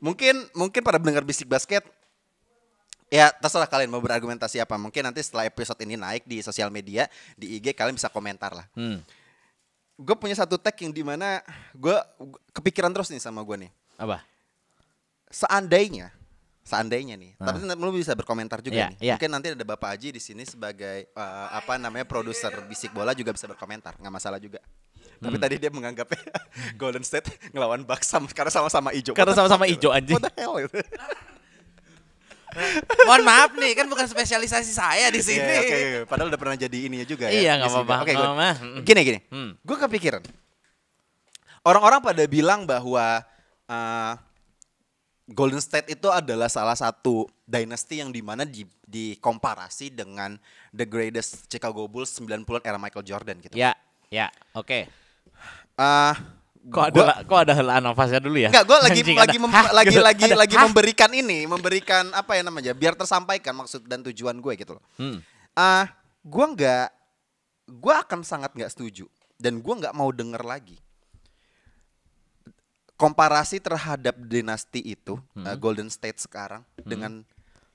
mungkin 0.00 0.40
mungkin 0.54 0.80
pada 0.80 0.96
pendengar 0.96 1.20
bisik 1.20 1.50
basket 1.50 1.84
Ya 3.08 3.32
terserah 3.32 3.64
kalian 3.64 3.88
mau 3.88 3.98
berargumentasi 3.98 4.60
apa. 4.60 4.76
Mungkin 4.76 5.00
nanti 5.00 5.24
setelah 5.24 5.44
episode 5.44 5.80
ini 5.80 5.96
naik 5.96 6.28
di 6.28 6.44
sosial 6.44 6.68
media, 6.68 7.08
di 7.34 7.56
IG 7.56 7.72
kalian 7.72 7.96
bisa 7.96 8.12
komentar 8.12 8.52
lah. 8.52 8.66
Hmm. 8.76 9.00
Gue 9.96 10.14
punya 10.14 10.36
satu 10.36 10.60
tag 10.60 10.76
yang 10.78 10.92
di 10.92 11.00
mana 11.00 11.40
gue 11.72 11.96
kepikiran 12.52 12.92
terus 12.92 13.08
nih 13.08 13.18
sama 13.18 13.40
gue 13.40 13.66
nih. 13.66 13.70
Apa? 13.96 14.22
Seandainya, 15.28 16.08
seandainya 16.62 17.12
nih, 17.12 17.36
tapi 17.36 17.60
nanti 17.60 17.76
lu 17.76 17.92
bisa 17.92 18.16
berkomentar 18.16 18.64
juga 18.64 18.76
Iya, 18.76 18.88
nih. 18.92 18.98
iya. 19.02 19.14
Mungkin 19.16 19.28
nanti 19.28 19.46
ada 19.52 19.64
Bapak 19.66 19.92
Aji 19.92 20.08
di 20.08 20.22
sini 20.22 20.44
sebagai 20.44 21.04
eh, 21.04 21.48
apa 21.50 21.76
namanya 21.76 22.08
produser 22.08 22.48
bisik 22.64 22.92
bola 22.92 23.12
juga 23.12 23.32
bisa 23.32 23.44
berkomentar, 23.44 23.96
nggak 23.96 24.14
masalah 24.14 24.40
juga. 24.40 24.60
Tapi 25.18 25.34
Hmm. 25.34 25.42
tadi 25.42 25.54
dia 25.58 25.68
menganggapnya 25.68 26.16
Golden 26.80 27.02
State 27.02 27.28
ngelawan 27.50 27.82
Bucks 27.84 28.06
sama, 28.06 28.30
karena 28.30 28.48
sama-sama 28.48 28.88
hijau. 28.94 29.12
Karena 29.12 29.34
sama-sama 29.34 29.64
hijau, 29.66 29.90
anjing. 29.90 30.16
What 30.16 30.28
the 30.28 30.32
hell 30.38 30.56
itu? 30.56 30.78
Mohon 33.04 33.22
maaf 33.28 33.50
nih, 33.54 33.72
kan 33.76 33.86
bukan 33.86 34.06
spesialisasi 34.08 34.72
saya 34.72 35.12
di 35.12 35.20
sini. 35.20 35.44
Iya, 35.44 35.60
oke, 35.60 35.76
oke. 35.76 36.00
Padahal 36.08 36.28
udah 36.32 36.40
pernah 36.40 36.56
jadi 36.56 36.78
ininya 36.88 37.06
juga 37.06 37.28
ya. 37.28 37.40
Iya, 37.40 37.52
nggak 37.60 37.70
apa-apa. 37.70 37.94
Oke. 38.04 38.12
Hmm. 38.16 38.82
Gini 38.84 39.00
gini. 39.04 39.18
Hmm. 39.28 39.50
Gue 39.62 39.76
kepikiran. 39.76 40.22
Orang-orang 41.66 42.00
pada 42.00 42.24
bilang 42.24 42.64
bahwa 42.64 43.20
eh, 43.68 44.12
Golden 45.28 45.60
State 45.60 45.92
itu 45.92 46.08
adalah 46.08 46.48
salah 46.48 46.72
satu 46.72 47.28
dynasty 47.44 48.00
yang 48.00 48.08
di 48.08 48.24
mana 48.24 48.48
di, 48.48 48.64
dikomparasi 48.88 49.92
dengan 49.92 50.40
the 50.72 50.88
greatest 50.88 51.52
Chicago 51.52 51.84
Bulls 51.84 52.16
90-an 52.16 52.64
era 52.64 52.80
Michael 52.80 53.04
Jordan 53.04 53.36
gitu. 53.44 53.52
Ya, 53.52 53.76
ya, 54.08 54.32
oke. 54.56 54.88
Eh, 55.78 56.14
Kok 56.68 56.84
ada 56.84 56.94
gua- 56.94 57.18
kok 57.22 57.38
ada 57.40 57.52
helaan 57.52 57.82
nafasnya 57.82 58.20
dulu 58.20 58.36
ya? 58.36 58.48
Enggak, 58.48 58.64
gue 58.64 58.78
lagi 58.78 59.00
Anjing, 59.00 59.16
lagi 59.16 59.30
ada, 59.30 59.42
mem- 59.42 59.54
"Hah?" 59.54 59.66
lagi 59.72 59.88
gitu. 59.88 60.02
lagi 60.02 60.22
Ada, 60.22 60.36
lagi 60.36 60.54
"Hah?" 60.54 60.64
memberikan 60.64 61.10
ini, 61.10 61.38
memberikan 61.44 62.04
apa 62.12 62.32
ya 62.32 62.42
namanya, 62.42 62.72
biar 62.72 62.92
tersampaikan 62.92 63.54
maksud 63.54 63.84
dan 63.84 64.04
tujuan 64.04 64.36
gue 64.36 64.52
gitu 64.54 64.72
loh. 64.74 64.84
Hmm. 64.94 65.24
Ah, 65.52 65.88
gue 66.20 66.46
nggak, 66.50 66.86
gue 67.68 67.94
akan 67.96 68.20
sangat 68.22 68.52
nggak 68.52 68.68
setuju 68.68 69.08
dan 69.34 69.58
gue 69.58 69.74
nggak 69.74 69.92
mau 69.92 70.10
denger 70.10 70.40
lagi 70.40 70.76
komparasi 72.94 73.58
terhadap 73.58 74.18
dinasti 74.20 74.82
itu 74.82 75.14
uh, 75.36 75.54
Golden 75.54 75.86
State 75.86 76.18
sekarang 76.18 76.66
dengan 76.76 77.22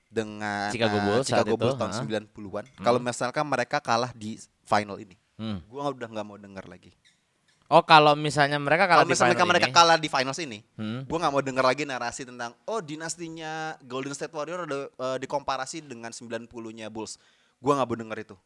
dengan 0.06 0.68
Hmm. 0.68 0.70
Chicago 0.70 0.94
uh, 0.94 1.02
Bulls 1.02 1.24
saat 1.24 1.42
Chicago 1.42 1.56
Bulls 1.56 1.74
tahun 1.74 1.90
ha? 1.90 2.00
90-an. 2.04 2.64
Kalau 2.78 3.00
misalkan 3.00 3.44
mereka 3.44 3.80
kalah 3.80 4.12
di 4.12 4.36
final 4.62 4.94
ini, 4.96 5.16
Hmm. 5.34 5.58
gue 5.60 5.80
udah 5.80 6.06
nggak 6.06 6.22
mau 6.22 6.36
denger 6.36 6.62
lagi. 6.64 6.92
Oh, 7.64 7.80
kalau 7.80 8.12
misalnya 8.12 8.60
mereka 8.60 8.84
kalau 8.84 9.02
Kalau 9.02 9.08
di 9.08 9.12
misalnya 9.16 9.34
final 9.34 9.50
mereka 9.50 9.66
ini, 9.66 9.74
kalah 9.74 9.96
di 9.96 10.08
finals 10.08 10.36
ini, 10.36 10.58
Hmm. 10.76 11.00
gue 11.02 11.18
nggak 11.18 11.32
mau 11.32 11.40
denger 11.40 11.64
lagi 11.64 11.82
narasi 11.82 12.22
tentang 12.22 12.52
oh 12.64 12.78
dinastinya 12.78 13.74
Golden 13.80 14.12
State 14.12 14.30
Warrior 14.30 14.68
ada 14.68 14.78
uh, 14.94 15.16
dikomparasi 15.16 15.80
dengan 15.80 16.12
90-nya 16.12 16.92
Bulls. 16.92 17.16
Gue 17.58 17.72
nggak 17.72 17.88
mau 17.88 17.96
denger 17.96 18.18
itu. 18.20 18.36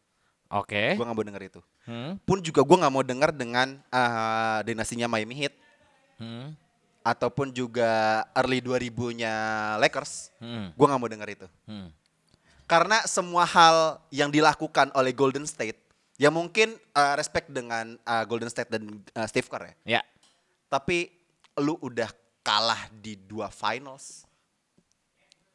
Oke. 0.48 0.94
Gue 0.94 1.04
nggak 1.04 1.18
mau 1.18 1.26
denger 1.26 1.42
itu. 1.44 1.60
Hmm. 1.82 2.14
Pun 2.22 2.38
juga 2.40 2.62
gue 2.62 2.76
nggak 2.78 2.94
mau 2.94 3.02
denger 3.02 3.30
dengan 3.34 3.68
uh, 3.90 4.62
dinastinya 4.62 5.06
Miami 5.06 5.34
Heat 5.34 5.54
Hmm. 6.18 6.54
ataupun 7.02 7.50
juga 7.50 8.22
early 8.34 8.58
2000-nya 8.58 9.32
Lakers. 9.78 10.30
Hmm. 10.38 10.70
Gue 10.72 10.86
nggak 10.86 11.00
mau 11.00 11.10
denger 11.10 11.28
itu. 11.32 11.46
Hmm. 11.64 11.90
Karena 12.64 13.00
semua 13.02 13.42
hal 13.42 13.98
yang 14.08 14.28
dilakukan 14.28 14.92
oleh 14.92 15.10
Golden 15.10 15.48
State, 15.48 15.80
ya 16.18 16.28
mungkin 16.34 16.74
uh, 16.92 17.14
respect 17.14 17.48
dengan 17.48 17.94
uh, 18.02 18.24
Golden 18.26 18.50
State 18.50 18.68
dan 18.68 18.82
uh, 19.14 19.26
Steve 19.30 19.46
Kerr 19.46 19.70
ya. 19.70 19.74
Ya. 19.98 20.02
Tapi 20.66 21.08
lu 21.62 21.78
udah 21.78 22.10
kalah 22.42 22.90
di 22.90 23.14
dua 23.14 23.48
finals. 23.48 24.26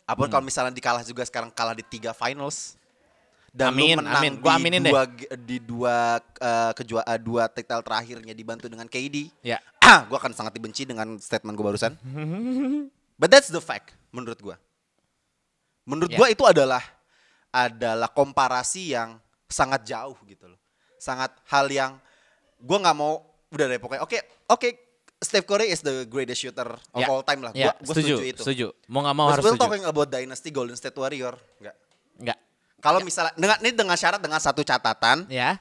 Apa 0.03 0.27
kalau 0.27 0.43
misalnya 0.43 0.71
dikalah 0.75 1.03
juga 1.03 1.23
sekarang 1.23 1.51
kalah 1.51 1.75
di 1.75 1.83
tiga 1.83 2.11
finals. 2.15 2.79
Dan 3.53 3.69
Amin, 3.69 3.93
lu 3.93 4.01
menang 4.01 4.17
amin. 4.17 4.33
Gua 4.41 4.57
aminin 4.57 4.81
di 4.81 4.89
deh. 4.89 4.91
dua, 4.91 5.03
di 5.37 5.57
dua 5.61 5.95
uh, 6.41 6.71
kejua, 6.73 7.05
uh, 7.05 7.19
dua 7.21 7.45
title 7.45 7.85
terakhirnya 7.85 8.33
dibantu 8.33 8.65
dengan 8.65 8.89
KD. 8.89 9.29
Ya. 9.45 9.61
Ah, 9.77 10.09
gue 10.09 10.17
akan 10.17 10.33
sangat 10.33 10.57
dibenci 10.57 10.89
dengan 10.89 11.21
statement 11.21 11.53
gue 11.53 11.61
barusan. 11.61 11.93
But 13.21 13.29
that's 13.29 13.53
the 13.53 13.61
fact 13.61 13.93
menurut 14.09 14.41
gue. 14.41 14.57
Menurut 15.85 16.09
Ya. 16.09 16.17
gua 16.17 16.27
itu 16.33 16.43
adalah 16.49 16.81
adalah 17.53 18.09
komparasi 18.09 18.97
yang 18.97 19.21
sangat 19.53 19.85
jauh 19.85 20.17
gitu 20.25 20.49
loh. 20.49 20.57
Sangat 20.97 21.29
hal 21.45 21.69
yang 21.69 22.01
gua 22.57 22.81
nggak 22.81 22.97
mau 22.97 23.21
udah 23.47 23.65
deh 23.67 23.77
pokoknya. 23.77 24.01
Oke, 24.01 24.17
oke 24.49 24.69
Steph 25.19 25.45
Curry 25.45 25.69
is 25.69 25.79
the 25.79 26.03
greatest 26.03 26.41
shooter 26.41 26.67
of 26.67 26.99
Ya. 26.99 27.07
all 27.07 27.21
time 27.21 27.39
lah. 27.39 27.53
Ya, 27.53 27.71
Gua, 27.71 27.73
gua 27.79 27.93
setuju, 27.93 28.15
setuju 28.17 28.25
itu. 28.27 28.41
setuju. 28.41 28.67
Mau 28.87 28.99
nggak 28.99 29.15
mau 29.15 29.25
But 29.25 29.33
harus 29.33 29.43
setuju. 29.45 29.61
talking 29.61 29.83
about 29.85 30.07
dynasty 30.09 30.49
Golden 30.49 30.73
State 30.73 30.93
Warrior. 30.93 31.37
Enggak. 31.61 31.75
Enggak. 32.17 32.37
Kalau 32.77 32.99
misalnya 32.99 33.31
dengan 33.33 33.57
ini 33.61 33.71
dengan 33.71 33.95
syarat 33.95 34.19
dengan 34.19 34.35
satu 34.37 34.59
catatan, 34.59 35.23
Ya. 35.29 35.55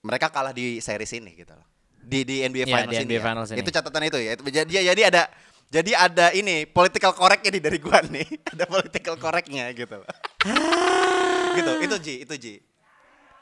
mereka 0.00 0.28
kalah 0.28 0.52
di 0.52 0.76
series 0.78 1.14
ini 1.14 1.32
gitu 1.34 1.56
loh. 1.56 1.64
Di 1.96 2.20
di 2.20 2.44
NBA 2.44 2.68
Ya, 2.68 2.76
Finals 2.76 2.92
di 2.92 2.96
ini. 2.98 3.04
NBA 3.06 3.16
ya. 3.16 3.24
Finals 3.24 3.48
ini. 3.48 3.58
Itu 3.64 3.70
catatan 3.72 4.02
itu 4.04 4.18
ya. 4.20 4.32
Jadi 4.36 4.70
jadi 4.84 5.02
ada 5.08 5.22
jadi 5.72 5.90
ada 5.96 6.26
ini 6.30 6.68
political 6.68 7.16
correctnya 7.16 7.48
nih 7.50 7.62
dari 7.64 7.78
gua 7.80 8.04
nih. 8.04 8.28
ada 8.52 8.64
political 8.68 9.16
correctnya 9.16 9.72
gitu. 9.72 9.96
loh. 9.96 10.08
gitu. 11.56 11.72
Itu 11.80 11.96
Ji, 11.98 12.14
itu 12.20 12.34
Ji. 12.36 12.54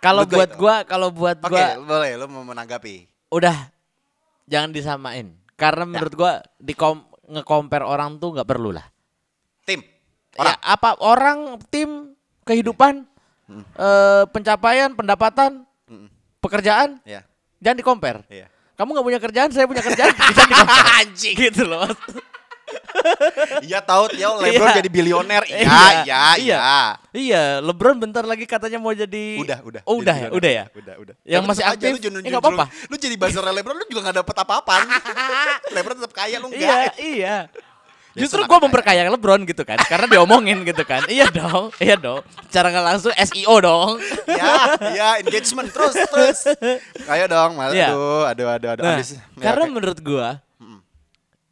Kalau 0.02 0.26
buat 0.26 0.50
itu. 0.50 0.58
gua, 0.58 0.76
kalau 0.82 1.08
buat 1.14 1.38
gua 1.38 1.78
boleh 1.78 2.18
lu 2.18 2.26
mau 2.26 2.42
menanggapi. 2.42 3.06
udah 3.30 3.54
jangan 4.44 4.74
disamain. 4.74 5.30
Karena 5.54 5.86
menurut 5.86 6.12
gua 6.12 6.32
di 6.58 6.74
nge-compare 7.22 7.86
orang 7.86 8.18
tuh 8.18 8.34
nggak 8.34 8.48
perlu 8.50 8.74
lah. 8.74 8.84
Tim. 9.62 9.78
Ya, 10.34 10.42
Orang. 10.42 10.56
apa 10.58 10.90
orang 10.98 11.38
tim 11.70 12.18
kehidupan 12.42 13.04
eh, 13.78 14.24
pencapaian 14.32 14.90
pendapatan 14.90 15.62
Mm-mm. 15.86 16.08
pekerjaan 16.40 16.98
Ya. 17.04 17.22
jangan 17.62 17.78
di 17.78 17.84
compare. 17.86 18.20
Iya. 18.26 18.50
Kamu 18.74 18.96
nggak 18.96 19.06
punya 19.06 19.20
kerjaan, 19.22 19.48
saya 19.52 19.68
punya 19.68 19.84
kerjaan, 19.84 20.10
bisa 20.34 20.42
di 20.42 20.54
compare. 20.56 20.88
Anjing 21.04 21.36
gitu 21.38 21.62
loh. 21.68 21.86
Iya 23.66 23.78
tahu 23.80 24.10
ya 24.12 24.28
LeBron 24.32 24.68
Iya. 24.68 24.76
jadi 24.78 24.88
bilioner. 24.88 25.42
Iya, 25.44 25.58
Iya, 25.58 25.64
iya, 25.64 26.02
iya. 26.02 26.20
iya. 26.36 26.58
Iya, 27.12 27.42
LeBron 27.60 27.96
bentar 27.96 28.22
lagi 28.22 28.44
katanya 28.44 28.76
mau 28.76 28.90
jadi 28.90 29.36
Udah, 29.38 29.58
udah. 29.62 29.82
Oh, 29.84 29.98
udah 29.98 30.16
ya, 30.16 30.28
udah 30.30 30.50
ya. 30.50 30.64
Udah, 30.72 30.94
udah. 30.98 31.14
Yang 31.22 31.42
Tapi 31.42 31.50
masih 31.50 31.62
tetap 31.62 31.72
aja 31.72 31.84
aktif, 31.84 31.92
lu 31.92 32.18
ya 32.18 32.30
nggak 32.30 32.42
apa-apa. 32.42 32.64
Lu 32.84 32.94
jadi 32.96 33.14
buzzer 33.14 33.44
LeBron 33.44 33.74
lu 33.74 33.84
juga 33.86 34.00
gak 34.04 34.16
dapet 34.18 34.36
apa-apaan. 34.38 34.86
LeBron 35.74 35.96
tetap 35.98 36.12
kaya 36.12 36.36
lu 36.38 36.48
Iya, 36.48 36.56
enggak. 36.56 36.92
iya. 36.98 37.36
Ya, 38.12 38.20
Justru 38.20 38.40
gue 38.40 38.50
kaya. 38.50 38.60
memperkaya 38.62 39.08
LeBron 39.08 39.40
gitu 39.42 39.64
kan, 39.64 39.80
karena 39.82 40.04
diomongin 40.06 40.60
gitu 40.62 40.84
kan. 40.84 41.00
Iya 41.06 41.32
dong, 41.32 41.72
iya 41.80 41.96
dong. 41.96 42.20
Cara 42.48 42.68
nggak 42.68 42.84
langsung 42.86 43.08
SEO 43.10 43.56
dong. 43.58 43.96
ya, 44.28 44.52
ya 44.92 45.08
engagement 45.16 45.72
terus 45.72 45.96
terus. 45.96 46.38
Ayo 47.08 47.24
dong, 47.24 47.56
Mas. 47.56 47.72
Iya. 47.72 47.88
Aduh, 47.88 48.28
aduh, 48.28 48.48
aduh, 48.52 48.68
aduh. 48.70 48.84
Nah, 48.84 49.00
Abis- 49.00 49.16
ya, 49.16 49.24
karena 49.40 49.64
oke. 49.64 49.72
menurut 49.72 49.98
gua 49.98 50.44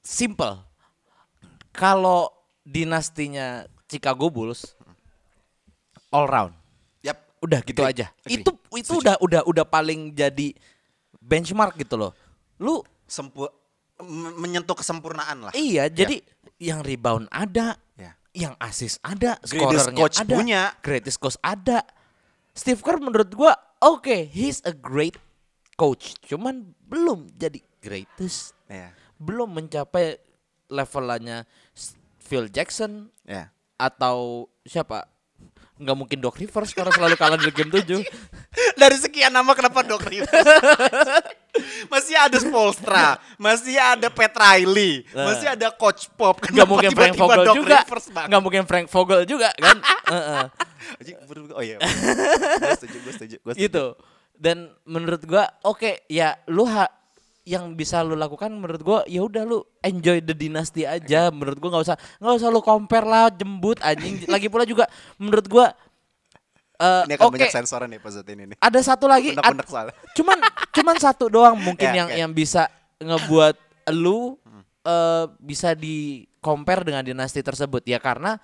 simple. 0.03 0.61
Kalau 1.81 2.29
dinastinya 2.61 3.65
Chicago 3.89 4.29
Bulls 4.29 4.77
all 6.13 6.29
round, 6.29 6.53
Yap. 7.01 7.17
udah 7.41 7.61
gitu 7.65 7.81
Agree. 7.81 8.05
aja. 8.05 8.07
Agree. 8.21 8.45
Itu 8.45 8.51
itu 8.77 8.93
udah 9.01 9.17
udah 9.19 9.43
udah 9.49 9.65
paling 9.65 10.13
jadi 10.13 10.53
benchmark 11.17 11.81
gitu 11.81 11.97
loh. 11.97 12.13
Lu 12.61 12.85
Sempu 13.09 13.49
menyentuh 14.37 14.77
kesempurnaan 14.77 15.49
lah. 15.49 15.53
iya, 15.53 15.91
jadi 15.91 16.23
yang 16.57 16.81
rebound 16.81 17.27
ada, 17.29 17.75
Ya. 17.99 18.15
yang 18.33 18.55
assist 18.57 18.97
ada, 19.03 19.37
scorernya 19.43 19.93
coach 19.93 20.17
ada, 20.17 20.35
punya. 20.37 20.63
greatest 20.81 21.19
coach 21.19 21.37
ada. 21.41 21.83
Steve 22.55 22.81
Kerr 22.81 22.97
menurut 22.97 23.29
gua 23.33 23.53
oke, 23.81 24.29
he's 24.31 24.63
a 24.63 24.73
great 24.73 25.19
coach, 25.75 26.17
cuman 26.23 26.71
belum 26.87 27.29
jadi 27.35 27.61
greatest 27.81 28.53
Ya. 28.69 28.93
belum 29.19 29.53
mencapai 29.53 30.17
levelannya 30.71 31.45
Phil 32.23 32.47
Jackson 32.47 33.11
Ya. 33.27 33.51
atau 33.75 34.47
siapa? 34.63 35.05
Nggak 35.81 35.97
mungkin 35.97 36.19
Doc 36.21 36.37
Rivers 36.37 36.77
karena 36.77 36.93
selalu 36.93 37.17
kalah 37.17 37.41
di 37.41 37.49
game 37.51 37.73
7. 37.73 38.05
Dari 38.77 38.97
sekian 39.01 39.33
nama 39.33 39.57
kenapa 39.57 39.81
Doc 39.81 40.05
Rivers? 40.05 40.29
masih 41.93 42.15
ada 42.15 42.37
Spolstra, 42.37 43.17
masih 43.35 43.75
ada 43.81 44.13
Pat 44.13 44.31
Riley, 44.31 45.03
Nah. 45.11 45.33
masih 45.33 45.49
ada 45.51 45.73
Coach 45.73 46.07
Pop. 46.15 46.37
Nggak 46.39 46.69
mungkin 46.69 46.91
Frank 46.93 47.17
Vogel 47.17 47.43
Doc 47.43 47.57
juga. 47.57 47.79
Nggak 48.29 48.43
mungkin 48.45 48.63
Frank 48.69 48.87
Vogel 48.93 49.21
juga 49.25 49.49
kan? 49.57 49.77
Oh 51.55 51.63
iya. 51.63 51.77
gue 52.61 52.73
setuju, 52.77 52.97
gue 53.05 53.13
setuju, 53.13 53.37
gue 53.41 53.53
setuju. 53.53 53.65
Gitu. 53.69 53.85
Dan 54.33 54.73
menurut 54.89 55.21
gua 55.29 55.45
oke 55.61 56.09
ya 56.09 56.33
lu 56.49 56.65
ha 56.65 56.89
yang 57.43 57.73
bisa 57.73 58.01
lu 58.01 58.15
lakukan 58.15 58.53
menurut 58.53 58.81
gua 58.81 58.99
ya 59.05 59.25
udah 59.25 59.43
lu 59.43 59.59
enjoy 59.81 60.21
the 60.21 60.33
dynasty 60.33 60.85
aja 60.85 61.33
menurut 61.33 61.57
gua 61.57 61.71
nggak 61.75 61.85
usah 61.89 61.97
nggak 62.21 62.35
usah 62.37 62.49
lu 62.49 62.61
compare 62.61 63.05
lah 63.05 63.33
jembut 63.33 63.81
anjing 63.81 64.23
lagi 64.33 64.47
pula 64.47 64.63
juga 64.63 64.85
menurut 65.17 65.47
gua 65.47 65.73
eh, 66.77 67.03
Ini 67.09 67.17
akan 67.17 67.27
oke 67.27 67.35
banyak 67.37 67.51
sensoran 67.51 67.89
nih 67.89 67.99
episode 67.99 68.29
ini 68.29 68.43
nih. 68.53 68.57
ada 68.61 68.81
satu 68.81 69.09
lagi 69.09 69.33
ad- 69.35 69.65
cuman 70.17 70.39
cuman 70.71 70.97
satu 70.97 71.27
doang 71.27 71.57
mungkin 71.57 71.89
Ya, 71.91 72.05
yang 72.05 72.09
oke. 72.09 72.19
yang 72.21 72.31
bisa 72.33 72.69
ngebuat 73.01 73.57
lu 73.97 74.37
eh, 74.85 75.25
bisa 75.41 75.73
di 75.73 76.29
compare 76.41 76.85
dengan 76.85 77.01
dinasti 77.03 77.41
tersebut 77.41 77.85
ya 77.85 77.97
karena 77.97 78.37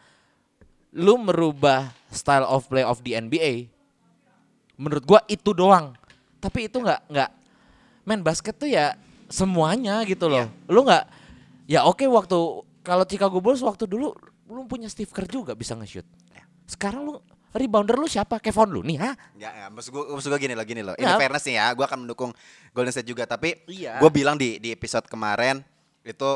lu 0.96 1.20
merubah 1.20 1.92
style 2.08 2.48
of 2.48 2.64
play 2.66 2.80
of 2.80 3.04
the 3.04 3.12
NBA. 3.12 3.68
Menurut 4.76 5.04
gua 5.04 5.20
itu 5.26 5.52
doang. 5.52 5.92
Tapi 6.36 6.68
itu 6.68 6.80
nggak 6.80 7.00
nggak 7.08 7.30
main 8.06 8.22
basket 8.22 8.54
tuh 8.54 8.70
ya 8.70 8.94
semuanya 9.26 10.00
gitu 10.06 10.30
loh. 10.30 10.46
Lu 10.70 10.86
nggak 10.86 11.04
ya 11.66 11.82
oke 11.84 12.06
waktu 12.06 12.38
kalau 12.80 13.04
Chicago 13.04 13.42
Bulls 13.42 13.60
waktu 13.60 13.84
dulu 13.84 14.14
lu 14.46 14.62
punya 14.70 14.86
Steve 14.86 15.10
Kerr 15.10 15.26
juga 15.26 15.52
bisa 15.52 15.74
nge-shoot. 15.74 16.06
Sekarang 16.70 17.02
lu 17.02 17.14
rebounder 17.50 17.98
lu 17.98 18.06
siapa? 18.06 18.38
Kevon 18.38 18.70
lu 18.70 18.82
nih, 18.86 18.98
ha? 19.02 19.10
Ya, 19.34 19.50
ya 19.50 19.66
maksud 19.72 19.90
gue, 19.90 20.02
maksud 20.12 20.28
gue 20.30 20.38
gini 20.38 20.54
loh, 20.54 20.66
gini 20.66 20.82
loh. 20.86 20.94
Ini 20.94 21.08
Ya. 21.08 21.18
fairness 21.18 21.46
nih 21.48 21.56
ya, 21.58 21.66
gue 21.74 21.82
akan 21.82 22.06
mendukung 22.06 22.30
Golden 22.70 22.92
State 22.94 23.08
juga. 23.10 23.26
Tapi 23.26 23.58
Iya. 23.66 23.98
gue 23.98 24.10
bilang 24.12 24.38
di 24.38 24.62
di 24.62 24.70
episode 24.70 25.08
kemarin 25.10 25.64
itu 26.06 26.30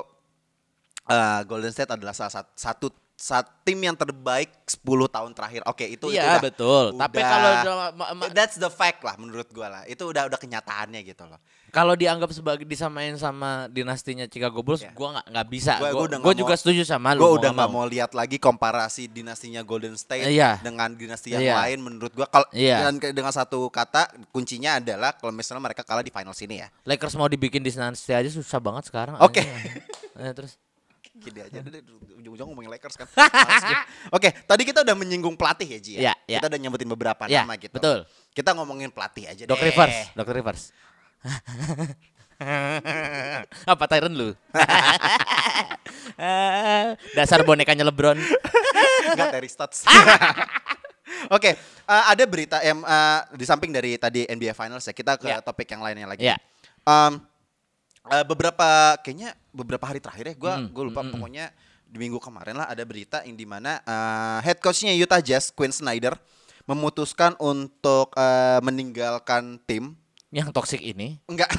eh, 1.06 1.40
Golden 1.46 1.70
State 1.70 1.90
adalah 1.90 2.14
salah 2.14 2.46
satu, 2.54 2.90
satu 3.20 3.52
tim 3.61 3.76
yang 3.76 3.92
terbaik 3.92 4.48
10 4.64 4.80
tahun 5.06 5.37
terakhir. 5.37 5.61
Oke, 5.68 5.85
itu 5.85 6.09
itu 6.09 6.16
Iya, 6.16 6.40
udah- 6.40 6.42
betul. 6.42 6.85
Tapi 6.96 7.16
udah- 7.20 7.28
kalau 7.28 7.52
ma- 7.92 8.12
ma- 8.16 8.33
that's 8.33 8.56
the 8.56 8.66
fact 8.66 9.04
lah 9.04 9.12
menurut 9.14 9.44
gue 9.46 9.62
lah. 9.62 9.85
Itu 9.85 10.09
udah 10.09 10.24
udah 10.24 10.40
kenyataannya 10.40 11.04
gitu 11.04 11.28
loh. 11.28 11.37
Kalau 11.68 11.92
dianggap 11.94 12.33
sebagai 12.33 12.64
disamain 12.64 13.14
sama 13.14 13.68
dinastinya 13.68 14.24
Chicago 14.26 14.59
Bulls, 14.59 14.83
Ya. 14.83 14.90
gua 14.90 15.14
nggak 15.14 15.26
nggak 15.28 15.46
bisa. 15.46 15.72
Gua- 15.78 15.92
Gua, 15.92 16.06
gua 16.09 16.18
gua 16.18 16.35
juga 16.35 16.54
mau- 16.56 16.59
setuju 16.59 16.83
sama 16.83 17.14
lu. 17.14 17.20
Gue 17.20 17.28
mau 17.28 17.38
udah 17.38 17.50
nggak 17.52 17.70
mau 17.70 17.85
lihat 17.87 18.11
lagi 18.11 18.37
komparasi 18.37 19.06
dinastinya 19.06 19.62
Golden 19.62 19.94
State 19.94 20.26
Iya. 20.26 20.59
dengan 20.59 20.90
dinasti 20.90 21.30
yang 21.30 21.44
Iya. 21.44 21.54
lain. 21.61 21.78
Menurut 21.78 22.11
gue 22.11 22.26
kalau 22.26 22.48
Iya. 22.50 22.83
dan 22.83 22.98
ke- 22.98 23.12
dengan 23.12 23.30
satu 23.30 23.68
kata 23.68 24.09
kuncinya 24.30 24.80
adalah 24.83 25.12
kalau 25.12 25.30
misalnya 25.30 25.62
mereka 25.62 25.85
kalah 25.85 26.00
di 26.00 26.11
final 26.11 26.33
sini 26.33 26.59
ya. 26.59 26.72
Lakers 26.83 27.14
mau 27.14 27.28
dibikin 27.28 27.61
dinasti 27.61 28.11
aja 28.11 28.26
susah 28.26 28.59
banget 28.59 28.88
sekarang. 28.88 29.14
Oke. 29.20 29.44
Eh, 30.16 30.33
terus 30.35 30.59
Gini 31.10 31.42
aja 31.42 31.58
deh, 31.66 31.82
ujung-ujung 32.16 32.46
ngomongin 32.46 32.70
Lakers 32.70 32.94
kan. 32.94 33.08
Oke, 34.16 34.30
tadi 34.46 34.62
kita 34.62 34.86
udah 34.86 34.94
menyinggung 34.94 35.34
pelatih 35.34 35.66
ya 35.66 35.78
Ji 35.82 35.92
ya. 35.96 36.00
Iya, 36.00 36.14
iya. 36.26 36.38
Kita 36.38 36.46
udah 36.48 36.58
nyebutin 36.58 36.88
beberapa 36.88 37.22
Iya, 37.26 37.42
nama 37.42 37.58
gitu. 37.58 37.74
betul. 37.74 38.06
Kita 38.30 38.54
ngomongin 38.54 38.94
pelatih 38.94 39.26
aja 39.26 39.42
Doc 39.42 39.58
deh. 39.58 39.68
Rivers, 39.74 39.96
Doc 40.14 40.28
Rivers. 40.30 40.62
Apa 43.68 43.84
Tyron 43.84 44.14
lu? 44.16 44.30
Dasar 47.12 47.44
bonekanya 47.44 47.84
LeBron. 47.84 48.16
Enggak 49.10 49.28
Terry 49.34 49.50
Stotts. 49.50 49.84
Oke, 51.28 51.52
eh, 51.52 52.04
ada 52.06 52.24
berita 52.24 52.62
yang 52.64 52.80
eh, 52.80 53.20
di 53.34 53.44
samping 53.44 53.68
dari 53.68 54.00
tadi 54.00 54.24
NBA 54.24 54.56
Finals 54.56 54.86
ya, 54.86 54.94
kita 54.94 55.20
ke 55.20 55.28
Iya. 55.28 55.44
topik 55.44 55.68
yang 55.68 55.82
lainnya 55.84 56.08
lagi. 56.08 56.24
Iya. 56.24 56.40
Em, 56.80 57.20
eh, 58.08 58.24
beberapa 58.24 58.96
kayaknya 59.04 59.36
beberapa 59.52 59.84
hari 59.84 60.00
terakhir 60.00 60.32
ya, 60.32 60.34
gue 60.38 60.54
Mm, 60.64 60.66
gue 60.72 60.84
lupa 60.88 61.00
mm, 61.02 61.08
mm. 61.10 61.14
pokoknya 61.18 61.46
di 61.90 61.98
minggu 61.98 62.18
kemarin 62.22 62.54
lah 62.54 62.70
ada 62.70 62.86
berita 62.86 63.20
yang 63.26 63.34
di 63.36 63.44
mana 63.44 63.82
eh, 63.82 64.38
head 64.46 64.62
coachnya 64.62 64.94
Utah 64.96 65.20
Jazz 65.20 65.50
Quinn 65.52 65.74
Snyder 65.74 66.14
memutuskan 66.70 67.34
untuk 67.42 68.14
eh, 68.14 68.60
meninggalkan 68.62 69.58
tim. 69.66 69.98
Yang 70.30 70.54
toksik 70.54 70.78
ini. 70.78 71.18
Enggak. 71.26 71.50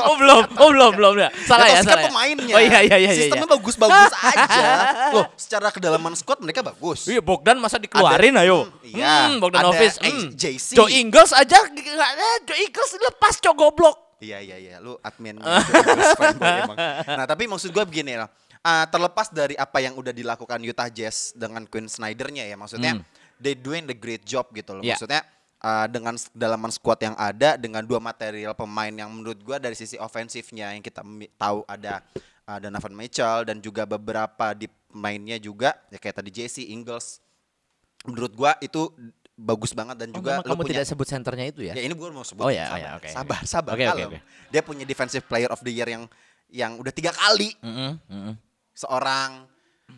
Oh 0.00 0.16
belum, 0.16 0.42
oh 0.56 0.68
belum, 0.72 0.92
belum 0.96 1.14
ya. 1.20 1.28
Salah 1.44 1.68
ya, 1.68 1.84
kan 1.84 1.92
salah 1.92 2.02
ya. 2.02 2.08
pemainnya. 2.08 2.54
Oh 2.56 2.60
iya 2.62 2.80
iya 2.88 2.96
iya. 2.96 3.12
iya, 3.12 3.20
Sistemnya 3.20 3.44
iya. 3.44 3.52
bagus-bagus 3.52 4.12
aja. 4.16 4.64
Loh, 5.14 5.26
secara 5.36 5.68
kedalaman 5.68 6.16
squad 6.16 6.40
mereka 6.40 6.64
bagus. 6.64 7.04
Iya 7.04 7.20
Bogdan 7.20 7.60
masa 7.60 7.76
dikeluarin 7.76 8.32
ayo. 8.40 8.64
Hmm, 8.64 8.80
iya. 8.88 9.28
Hmm, 9.28 9.44
Bogdanovic. 9.44 9.92
Ada, 10.00 10.08
eh, 10.08 10.12
Hmm. 10.16 10.28
JC. 10.32 10.72
Joe 10.72 10.88
Ingles 10.88 11.36
aja 11.36 11.58
ada. 11.60 12.28
Joe 12.48 12.58
Ingles 12.64 12.90
lepas 12.96 13.44
cok 13.44 13.54
goblok. 13.54 14.09
Iya 14.20 14.38
iya 14.44 14.56
iya, 14.60 14.74
lu 14.84 15.00
admin 15.00 15.40
emang. 15.40 16.76
Nah 17.08 17.24
tapi 17.24 17.48
maksud 17.48 17.72
gue 17.72 17.84
begini 17.88 18.20
lah, 18.20 18.28
Ah, 18.60 18.84
terlepas 18.84 19.32
dari 19.32 19.56
apa 19.56 19.80
yang 19.80 19.96
udah 19.96 20.12
dilakukan 20.12 20.60
Utah 20.60 20.92
Jazz 20.92 21.32
dengan 21.32 21.64
Quinn 21.64 21.88
Snydernya 21.88 22.44
ya, 22.44 22.60
maksudnya 22.60 23.00
Hmm. 23.00 23.04
they 23.40 23.56
doing 23.56 23.88
the 23.88 23.96
great 23.96 24.20
job 24.20 24.44
gitu 24.52 24.76
loh. 24.76 24.84
Iya. 24.84 25.00
Maksudnya 25.00 25.24
ah, 25.64 25.88
dengan 25.88 26.12
kedalaman 26.20 26.68
squad 26.68 27.00
yang 27.00 27.16
ada, 27.16 27.56
dengan 27.56 27.80
dua 27.80 28.04
material 28.04 28.52
pemain 28.52 28.92
yang 28.92 29.08
menurut 29.08 29.40
gue 29.40 29.56
dari 29.56 29.72
sisi 29.72 29.96
ofensifnya 29.96 30.76
yang 30.76 30.84
kita 30.84 31.00
tahu 31.40 31.64
ada 31.64 32.04
ah, 32.44 32.60
Donovan 32.60 32.92
Mitchell 32.92 33.48
dan 33.48 33.64
juga 33.64 33.88
beberapa 33.88 34.52
di 34.52 34.68
pemainnya 34.92 35.40
juga 35.40 35.72
ya 35.88 35.96
kayak 35.96 36.20
tadi 36.20 36.28
JC 36.28 36.68
Ingles. 36.68 37.24
Menurut 38.04 38.36
gue 38.36 38.52
itu 38.60 38.92
bagus 39.40 39.72
banget 39.72 39.96
dan 39.96 40.08
juga 40.12 40.38
Juga 40.38 40.46
kamu 40.46 40.60
punya 40.60 40.72
tidak 40.76 40.86
sebut 40.86 41.06
senternya 41.08 41.46
itu 41.48 41.60
ya? 41.64 41.72
Ya 41.72 41.82
ini 41.82 41.96
gue 41.96 42.08
mau 42.12 42.20
sebut. 42.20 42.44
Oh 42.44 42.52
ya, 42.52 42.68
sabar, 42.68 42.76
oh 42.76 42.78
ya, 42.78 42.90
oke, 42.94 43.08
sabar, 43.08 43.40
sabar, 43.42 43.72
oke, 43.72 43.84
kalem. 43.88 44.08
oke. 44.12 44.18
Dia 44.52 44.60
punya 44.60 44.84
defensive 44.84 45.24
player 45.24 45.48
of 45.48 45.60
the 45.60 45.72
year 45.72 45.88
yang 45.88 46.04
yang 46.50 46.76
udah 46.76 46.90
tiga 46.90 47.10
kali 47.10 47.54
Mm-mm, 47.58 47.96
mm-mm. 48.04 48.34
seorang 48.72 49.48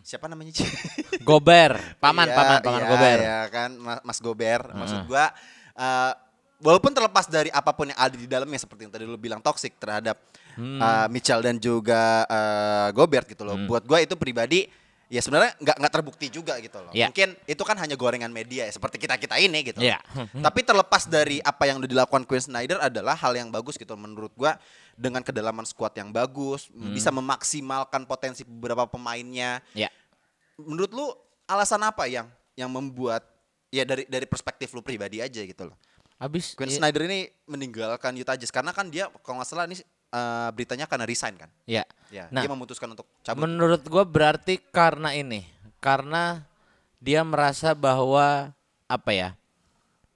siapa 0.00 0.24
namanya? 0.24 0.52
Gober, 1.28 1.76
paman, 1.98 2.24
Iya, 2.24 2.36
paman, 2.36 2.58
paman 2.60 2.80
iya, 2.80 2.88
Gober. 2.88 3.18
Iya 3.18 3.40
kan, 3.48 3.70
Mas, 4.00 4.18
Gober. 4.18 4.60
Maksud 4.72 5.00
gua 5.04 5.24
eh, 5.72 6.12
walaupun 6.60 6.92
terlepas 6.92 7.26
dari 7.26 7.50
apa 7.50 7.74
pun 7.74 7.90
yang 7.90 7.98
ada 7.98 8.14
di 8.14 8.24
dalamnya 8.24 8.56
seperti 8.56 8.86
yang 8.86 8.92
tadi 8.92 9.04
lu 9.04 9.18
bilang 9.18 9.42
toxic 9.42 9.74
terhadap 9.76 10.16
Hmm. 10.52 10.76
eh, 10.76 11.08
Mitchell 11.08 11.40
dan 11.40 11.56
juga 11.56 12.28
eh, 12.28 12.88
Gobert 12.92 13.24
gitu 13.26 13.40
loh. 13.40 13.56
Buat 13.64 13.88
gua 13.88 13.98
itu 13.98 14.12
pribadi 14.14 14.68
ya 15.12 15.20
sebenarnya 15.20 15.52
nggak 15.60 15.76
nggak 15.76 15.92
terbukti 15.92 16.26
juga 16.26 16.56
gitu 16.56 16.80
loh. 16.80 16.88
Iya. 16.88 17.12
Mungkin 17.12 17.36
itu 17.44 17.62
kan 17.62 17.76
hanya 17.76 17.92
gorengan 17.94 18.32
media 18.32 18.64
ya 18.64 18.72
seperti 18.72 18.96
kita 18.96 19.20
kita 19.20 19.36
ini 19.36 19.60
gitu. 19.62 19.84
Iya. 19.84 20.00
Tapi 20.32 20.64
terlepas 20.64 21.04
dari 21.04 21.36
apa 21.38 21.68
yang 21.68 21.76
udah 21.76 21.90
dilakukan 21.92 22.24
Quinn 22.24 22.40
Snyder 22.40 22.80
adalah 22.80 23.12
hal 23.12 23.36
yang 23.36 23.52
bagus 23.52 23.76
gitu 23.76 23.92
menurut 23.92 24.32
gua 24.32 24.56
dengan 24.92 25.20
kedalaman 25.20 25.62
squad 25.62 25.92
yang 25.92 26.08
bagus 26.08 26.72
Hmm. 26.72 26.90
bisa 26.90 27.12
memaksimalkan 27.12 28.02
potensi 28.02 28.40
beberapa 28.42 28.88
pemainnya. 28.88 29.60
Ya. 29.72 29.92
Menurut 30.56 30.90
lu 30.90 31.06
alasan 31.44 31.82
apa 31.82 32.08
yang 32.08 32.24
yang 32.54 32.68
membuat 32.68 33.20
ya 33.68 33.84
dari 33.84 34.04
dari 34.04 34.24
perspektif 34.24 34.72
lu 34.72 34.80
pribadi 34.80 35.20
aja 35.20 35.40
gitu 35.40 35.68
loh. 35.68 35.76
Habis 36.16 36.54
Quinn 36.54 36.68
i- 36.68 36.76
Snyder 36.78 37.02
ini 37.02 37.28
meninggalkan 37.44 38.14
Utah 38.14 38.32
Jazz 38.32 38.48
karena 38.48 38.70
kan 38.70 38.88
dia 38.88 39.12
kalau 39.20 39.40
nggak 39.40 39.48
salah 39.48 39.66
ini 39.66 39.76
eh, 40.12 40.48
beritanya 40.52 40.84
karena 40.84 41.08
resign 41.08 41.34
kan. 41.40 41.50
Ya. 41.64 41.88
Ya, 42.12 42.28
Nah, 42.28 42.44
dia 42.44 42.52
memutuskan 42.52 42.92
untuk 42.92 43.08
cabut. 43.24 43.48
Menurut 43.48 43.82
gua 43.88 44.04
berarti 44.04 44.60
karena 44.60 45.16
ini, 45.16 45.48
karena 45.80 46.44
dia 47.00 47.24
merasa 47.24 47.72
bahwa 47.72 48.52
apa 48.84 49.10
ya? 49.10 49.30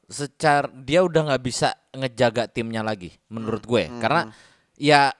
Secara 0.06 0.70
dia 0.70 1.02
udah 1.02 1.32
nggak 1.32 1.42
bisa 1.42 1.74
ngejaga 1.96 2.46
timnya 2.46 2.84
lagi, 2.84 3.16
menurut 3.26 3.64
gue. 3.66 3.90
Karena 3.98 4.30
ya 4.78 5.10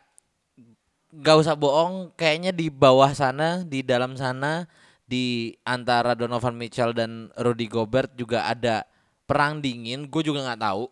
gak 1.17 1.37
usah 1.43 1.57
bohong, 1.57 2.13
kayaknya 2.15 2.53
di 2.53 2.69
bawah 2.69 3.11
sana, 3.17 3.65
di 3.65 3.81
dalam 3.81 4.15
sana, 4.15 4.69
di 5.09 5.57
antara 5.65 6.13
Donovan 6.13 6.55
Mitchell 6.55 6.93
dan 6.93 7.33
Rudy 7.35 7.67
Gobert 7.67 8.13
juga 8.15 8.47
ada 8.47 8.85
perang 9.25 9.59
dingin. 9.59 10.07
Gue 10.07 10.23
juga 10.23 10.45
nggak 10.45 10.61
tahu 10.61 10.85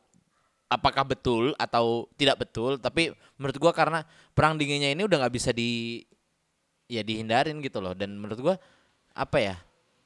apakah 0.75 1.03
betul 1.03 1.55
atau 1.55 2.11
tidak 2.15 2.39
betul. 2.39 2.77
Tapi 2.77 3.11
menurut 3.35 3.57
gua 3.57 3.71
karena 3.71 4.03
perang 4.33 4.55
dinginnya 4.55 4.91
ini 4.91 5.03
udah 5.03 5.23
nggak 5.23 5.35
bisa 5.35 5.51
di 5.51 6.03
ya 6.87 7.01
dihindarin 7.01 7.59
gitu 7.59 7.79
loh. 7.79 7.95
Dan 7.95 8.15
menurut 8.15 8.41
gua 8.43 8.55
apa 9.13 9.39
ya? 9.39 9.57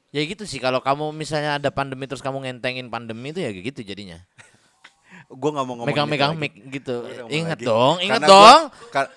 Ya 0.08 0.24
gitu 0.24 0.44
sih 0.44 0.56
kalau 0.56 0.80
kamu 0.80 1.12
misalnya 1.12 1.56
ada 1.56 1.68
pandemi 1.68 2.04
terus 2.04 2.20
kamu 2.20 2.40
ngentengin 2.40 2.88
pandemi 2.88 3.28
itu 3.28 3.40
ya 3.40 3.48
kayak 3.48 3.64
gitu 3.72 3.80
jadinya. 3.84 4.20
Gue 5.28 5.50
nggak 5.52 5.60
mau 5.62 5.76
ngomong 5.76 5.88
Megang-megang 5.88 6.32
gitu 6.32 6.40
mic 6.40 6.52
lagi. 6.54 6.72
gitu. 6.72 6.96
Lagi. 7.04 7.64
dong, 7.68 7.94
Karena 8.00 8.16
gua- 8.18 8.28
dong. 8.30 8.62
kar- 8.88 9.12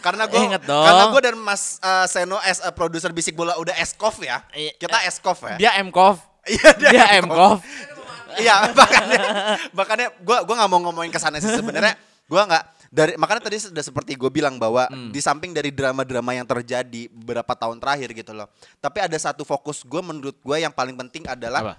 karena 0.00 0.24
gue 0.24 0.40
Ingat 0.40 0.62
dong. 0.64 0.80
karena 0.80 1.04
gue 1.10 1.20
dan 1.20 1.36
Mas 1.36 1.76
eh, 1.78 2.06
Seno 2.06 2.38
as 2.40 2.62
a 2.62 2.70
producer 2.70 3.10
bisik 3.10 3.34
bola 3.34 3.52
udah 3.58 3.74
eskof 3.76 4.16
ya 4.18 4.40
Iya. 4.50 4.72
kita 4.78 4.96
eskof 5.04 5.38
ya 5.44 5.56
Dia 5.58 5.70
MKOF. 5.82 6.16
Iya, 6.46 6.68
dia 6.74 6.90
Dia 6.90 7.04
MKOF. 7.20 7.60
Iya, 8.36 8.54
makanya 8.78 9.20
makanya 9.72 10.06
gua 10.20 10.38
gua 10.42 10.54
nggak 10.56 10.70
mau 10.70 10.80
ngomongin 10.82 11.10
ke 11.10 11.18
sana 11.18 11.38
sih 11.38 11.48
sebenarnya. 11.48 11.96
Gua 12.26 12.46
nggak 12.46 12.64
dari 12.88 13.14
makanya 13.14 13.42
tadi 13.42 13.58
sudah 13.60 13.80
seperti 13.80 14.14
gue 14.14 14.26
bilang 14.28 14.58
bahwa 14.58 14.86
Hmm. 14.86 15.14
di 15.14 15.18
samping 15.18 15.54
dari 15.54 15.70
drama-drama 15.70 16.34
yang 16.34 16.42
terjadi 16.42 17.06
beberapa 17.08 17.54
tahun 17.54 17.78
terakhir 17.78 18.10
gitu 18.12 18.34
loh. 18.34 18.50
Tapi 18.76 18.98
ada 18.98 19.14
satu 19.14 19.46
fokus 19.46 19.82
gue 19.82 20.02
menurut 20.02 20.34
gue 20.34 20.56
yang 20.58 20.74
paling 20.74 20.98
penting 20.98 21.22
adalah 21.24 21.62
Apa? 21.62 21.74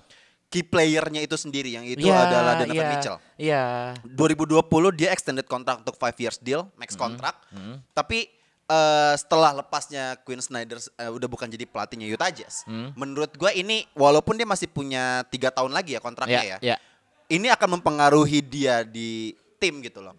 key 0.47 0.63
playernya 0.63 1.19
itu 1.19 1.35
sendiri 1.35 1.75
yang 1.75 1.83
itu 1.83 2.03
Iya, 2.03 2.15
adalah 2.15 2.53
Donovan 2.59 2.79
iya, 2.79 2.91
Mitchell. 2.91 3.17
Iya. 3.35 3.63
2020 4.07 4.63
dia 4.91 5.11
extended 5.11 5.43
kontrak 5.45 5.79
untuk 5.79 5.95
5 5.95 6.15
years 6.17 6.39
deal, 6.39 6.67
max 6.75 6.95
Hmm. 6.95 7.03
kontrak. 7.03 7.35
Tapi 7.91 8.31
eh, 8.71 9.13
setelah 9.19 9.51
lepasnya 9.59 10.15
Quinn 10.23 10.39
Snyder 10.39 10.79
eh, 10.79 11.11
udah 11.11 11.27
bukan 11.27 11.51
jadi 11.51 11.67
pelatihnya 11.67 12.07
Utah 12.07 12.31
Jazz. 12.31 12.63
Hmm. 12.63 12.95
Menurut 12.95 13.35
gua 13.35 13.51
ini 13.51 13.83
walaupun 13.91 14.39
dia 14.39 14.47
masih 14.47 14.71
punya 14.71 15.27
tiga 15.27 15.51
tahun 15.51 15.75
lagi 15.75 15.99
ya 15.99 16.01
kontraknya 16.01 16.39
Ya, 16.41 16.57
ya, 16.63 16.75
ya. 16.75 16.77
ini 17.27 17.51
akan 17.51 17.79
mempengaruhi 17.79 18.39
dia 18.39 18.87
di 18.87 19.35
tim 19.59 19.83
gitu 19.83 19.99
loh. 19.99 20.15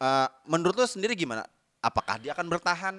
Eh, 0.00 0.28
menurut 0.48 0.74
lo 0.74 0.88
sendiri 0.88 1.12
gimana? 1.12 1.44
Apakah 1.84 2.16
dia 2.16 2.32
akan 2.32 2.46
bertahan 2.48 2.94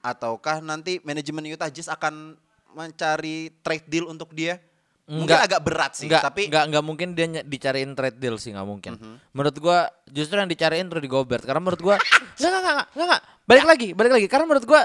ataukah 0.00 0.62
nanti 0.64 1.02
manajemen 1.04 1.44
Utah 1.52 1.68
Jazz 1.68 1.90
akan 1.90 2.38
mencari 2.72 3.50
trade 3.60 3.86
deal 3.90 4.06
untuk 4.08 4.32
dia? 4.32 4.62
Mungkin 5.08 5.24
Enggak. 5.24 5.48
agak 5.48 5.60
berat 5.64 5.92
sih, 5.96 6.04
Enggak, 6.04 6.20
tapi 6.20 6.52
enggak, 6.52 6.64
enggak 6.68 6.84
mungkin 6.84 7.08
dia 7.16 7.26
dicariin 7.40 7.96
trade 7.96 8.20
deal 8.20 8.36
sih, 8.36 8.52
enggak 8.52 8.68
mungkin. 8.68 8.92
Mhm. 9.00 9.16
Menurut 9.32 9.56
gua 9.56 9.88
justru 10.04 10.36
yang 10.36 10.44
dicariin 10.44 10.84
Rudy 10.84 11.08
Gobert 11.08 11.48
karena 11.48 11.64
menurut 11.64 11.80
gua 11.80 11.96
enggak 12.36 12.50
enggak 12.52 12.60
enggak 12.60 12.86
enggak, 12.92 13.06
enggak. 13.08 13.22
Balik 13.48 13.64
lagi, 13.64 13.88
balik 13.96 14.12
lagi 14.20 14.26
karena 14.28 14.44
menurut 14.44 14.66
gua 14.68 14.82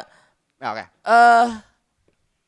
Ya, 0.64 0.68
oke. 0.72 0.84
eh 0.88 1.48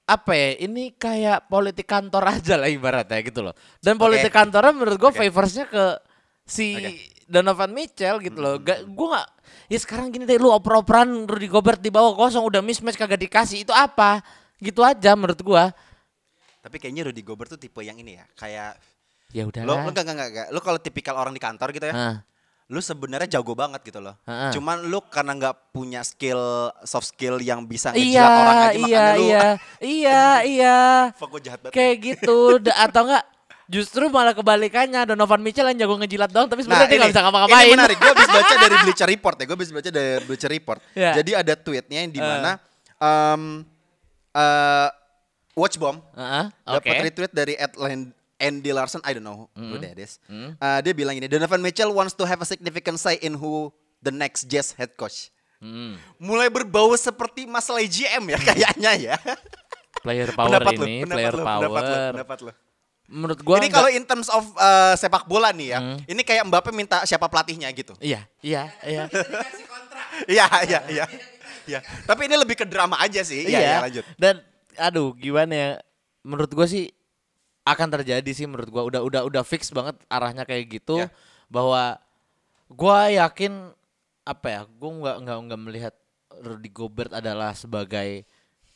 apa 0.05 0.31
ya? 0.37 0.49
Ini 0.63 0.95
kayak 0.95 1.51
politik 1.51 1.83
kantor 1.83 2.23
aja 2.39 2.55
lah 2.55 2.69
ibaratnya 2.71 3.19
gitu 3.25 3.43
loh. 3.43 3.51
Dan 3.81 3.99
politik 3.99 4.31
kantornya 4.31 4.71
menurut 4.71 4.95
gue 4.95 5.11
favorsnya 5.11 5.65
ke 5.67 5.99
si 6.45 6.77
Donovan 7.25 7.73
Mitchell 7.73 8.21
gitu 8.21 8.37
loh. 8.37 8.55
Gak, 8.61 8.85
gue 8.85 9.07
gak 9.11 9.27
ya 9.65 9.77
sekarang 9.81 10.13
gini 10.13 10.29
deh 10.29 10.37
lu 10.37 10.53
oper-operan 10.53 11.25
Rudy 11.25 11.49
Gobert 11.49 11.81
di 11.81 11.89
bawah 11.89 12.13
kosong 12.13 12.45
udah 12.45 12.61
mismatch 12.61 12.95
kagak 12.95 13.17
dikasih 13.19 13.65
itu 13.65 13.73
apa? 13.73 14.21
Gitu 14.61 14.79
aja 14.85 15.11
menurut 15.17 15.41
gua. 15.41 15.73
Tapi 16.65 16.81
kayaknya 16.81 17.13
Rudy 17.13 17.21
Gobert 17.21 17.53
tuh 17.53 17.61
tipe 17.61 17.77
yang 17.85 17.93
ini 18.01 18.17
ya, 18.17 18.25
kayak 18.33 18.81
Ya 19.37 19.43
udah 19.45 19.61
lo 19.61 19.77
lo 19.77 19.91
enggak 19.93 20.01
enggak 20.07 20.29
enggak. 20.33 20.47
Lo 20.49 20.59
kalau 20.65 20.79
tipikal 20.81 21.13
orang 21.19 21.35
di 21.35 21.41
kantor 21.43 21.69
gitu 21.77 21.85
ya. 21.91 21.93
Hah. 21.93 22.15
Lu 22.73 22.81
sebenarnya 22.81 23.37
jago 23.37 23.53
banget 23.53 23.85
gitu 23.85 24.01
loh. 24.01 24.17
Heeh. 24.25 24.49
Cuman 24.57 24.89
lu 24.89 24.97
karena 25.05 25.37
nggak 25.37 25.69
punya 25.69 26.01
skill 26.01 26.73
soft 26.81 27.13
skill 27.13 27.37
yang 27.37 27.69
bisa 27.69 27.93
Iya, 27.93 28.01
ngejilat 28.25 28.31
orang 28.33 28.57
aja 28.57 28.65
iya, 28.65 28.81
makanya 28.81 29.13
lu 29.13 29.21
iya, 29.21 29.43
iya, 30.01 30.23
iya. 30.41 30.77
Gue 31.13 31.41
jahat 31.45 31.59
banget. 31.61 31.73
Kayak 31.77 31.95
gitu, 32.01 32.37
atau 32.65 33.01
enggak? 33.05 33.23
Justru 33.65 34.09
malah 34.13 34.33
kebalikannya 34.33 35.09
Donovan 35.09 35.41
Mitchell 35.41 35.69
yang 35.73 35.77
jago 35.85 35.97
ngejilat 35.97 36.29
doang 36.29 36.45
tapi 36.45 36.61
sebenarnya 36.65 36.89
dia 36.89 36.97
nggak 37.01 37.13
bisa 37.13 37.21
ngapa-ngapain. 37.25 37.57
Nah, 37.57 37.65
Ini 37.65 37.75
menarik. 37.77 37.97
Gue 37.97 38.11
habis 38.13 38.29
baca 38.29 38.53
dari 38.61 38.75
Bleacher 38.85 39.07
Report 39.09 39.35
ya. 39.37 39.45
Gue 39.45 39.55
habis 39.57 39.69
baca 39.73 39.89
dari 39.89 40.11
Bleacher 40.25 40.51
Report. 40.53 40.79
Ya. 40.97 41.11
Jadi 41.17 41.31
ada 41.33 41.53
tweetnya 41.57 41.97
yang 42.05 42.11
di 42.13 42.21
mana 42.21 42.51
em, 42.97 43.41
eh, 44.33 44.89
Watch 45.55 45.75
Bomb 45.75 46.03
Heeh, 46.11 46.45
dapat 46.61 46.83
Oke. 46.83 46.99
retweet 47.01 47.31
dari 47.31 47.55
Ed 47.55 47.73
Land- 47.75 48.11
Andy 48.35 48.69
Larson. 48.69 48.99
I 49.01 49.15
don't 49.15 49.23
know 49.23 49.47
Hmm. 49.49 49.71
who 49.71 49.79
that 49.79 49.95
is. 49.95 50.19
Eh, 50.27 50.79
dia 50.83 50.91
bilang 50.91 51.15
ini, 51.15 51.25
Donovan 51.25 51.57
Mitchell 51.57 51.87
wants 51.87 52.11
to 52.11 52.23
have 52.23 52.37
a 52.37 52.45
significant 52.45 52.95
say 52.95 53.15
in 53.17 53.31
who 53.33 53.71
the 53.97 54.11
next 54.11 54.45
Jazz 54.45 54.71
head 54.71 54.91
coach. 54.93 55.31
Hmm. 55.57 55.95
Mulai 56.17 56.51
berbau 56.51 56.91
seperti 56.93 57.47
masalah 57.47 57.79
GM 57.81 58.27
ya 58.27 58.37
kayaknya 58.37 58.91
ya. 58.93 59.15
Player 59.97 60.27
power 60.29 60.51
Pendapat 60.51 60.71
lu, 60.75 60.83
ini, 60.83 60.97
pendapat 61.01 61.15
player 61.15 61.33
lu, 61.33 61.41
power. 61.41 61.61
pendapat 61.63 61.81
lu, 61.81 61.95
pendapat 62.11 62.39
lu. 62.41 62.51
Menurut 63.05 63.39
gua 63.39 63.55
ini 63.55 63.69
kalau 63.69 63.87
in 63.87 64.03
terms 64.03 64.27
of 64.27 64.43
uh, 64.53 64.93
sepak 64.93 65.23
bola 65.23 65.49
nih 65.49 65.71
ya, 65.71 65.79
Hmm. 65.79 65.97
ini 66.03 66.21
kayak 66.21 66.43
Mbappe 66.43 66.69
minta 66.69 67.01
siapa 67.03 67.25
pelatihnya 67.25 67.71
gitu. 67.71 67.95
Iya, 67.97 68.27
iya, 68.41 68.67
iya. 68.83 69.07
Iya, 70.27 70.45
iya, 70.65 70.79
iya. 70.89 71.05
Iya. 71.65 71.79
Tapi 72.03 72.21
ini 72.23 72.35
lebih 72.35 72.55
ke 72.55 72.63
drama 72.63 72.95
aja 72.97 73.19
sih. 73.21 73.43
Iya, 73.43 73.59
iya, 73.59 73.77
lanjut. 73.79 74.03
Dan 74.15 74.43
aduh 74.77 75.15
gimana 75.15 75.53
ya? 75.53 75.69
Menurut 76.25 76.51
gua 76.51 76.65
sih 76.65 76.89
akan 77.65 77.87
terjadi 78.01 78.29
sih 78.33 78.45
menurut 78.45 78.69
gua 78.69 78.83
udah 78.85 79.01
udah 79.01 79.21
udah 79.25 79.43
fix 79.45 79.73
banget 79.73 79.97
arahnya 80.05 80.45
kayak 80.45 80.69
gitu 80.81 81.01
Ya. 81.01 81.09
bahwa 81.49 81.97
gua 82.69 83.09
yakin 83.09 83.73
apa 84.25 84.47
ya? 84.49 84.61
Gua 84.77 84.91
nggak 85.01 85.17
nggak 85.25 85.37
nggak 85.49 85.61
melihat 85.61 85.93
Rudy 86.35 86.69
Gobert 86.69 87.11
adalah 87.15 87.55
sebagai 87.55 88.27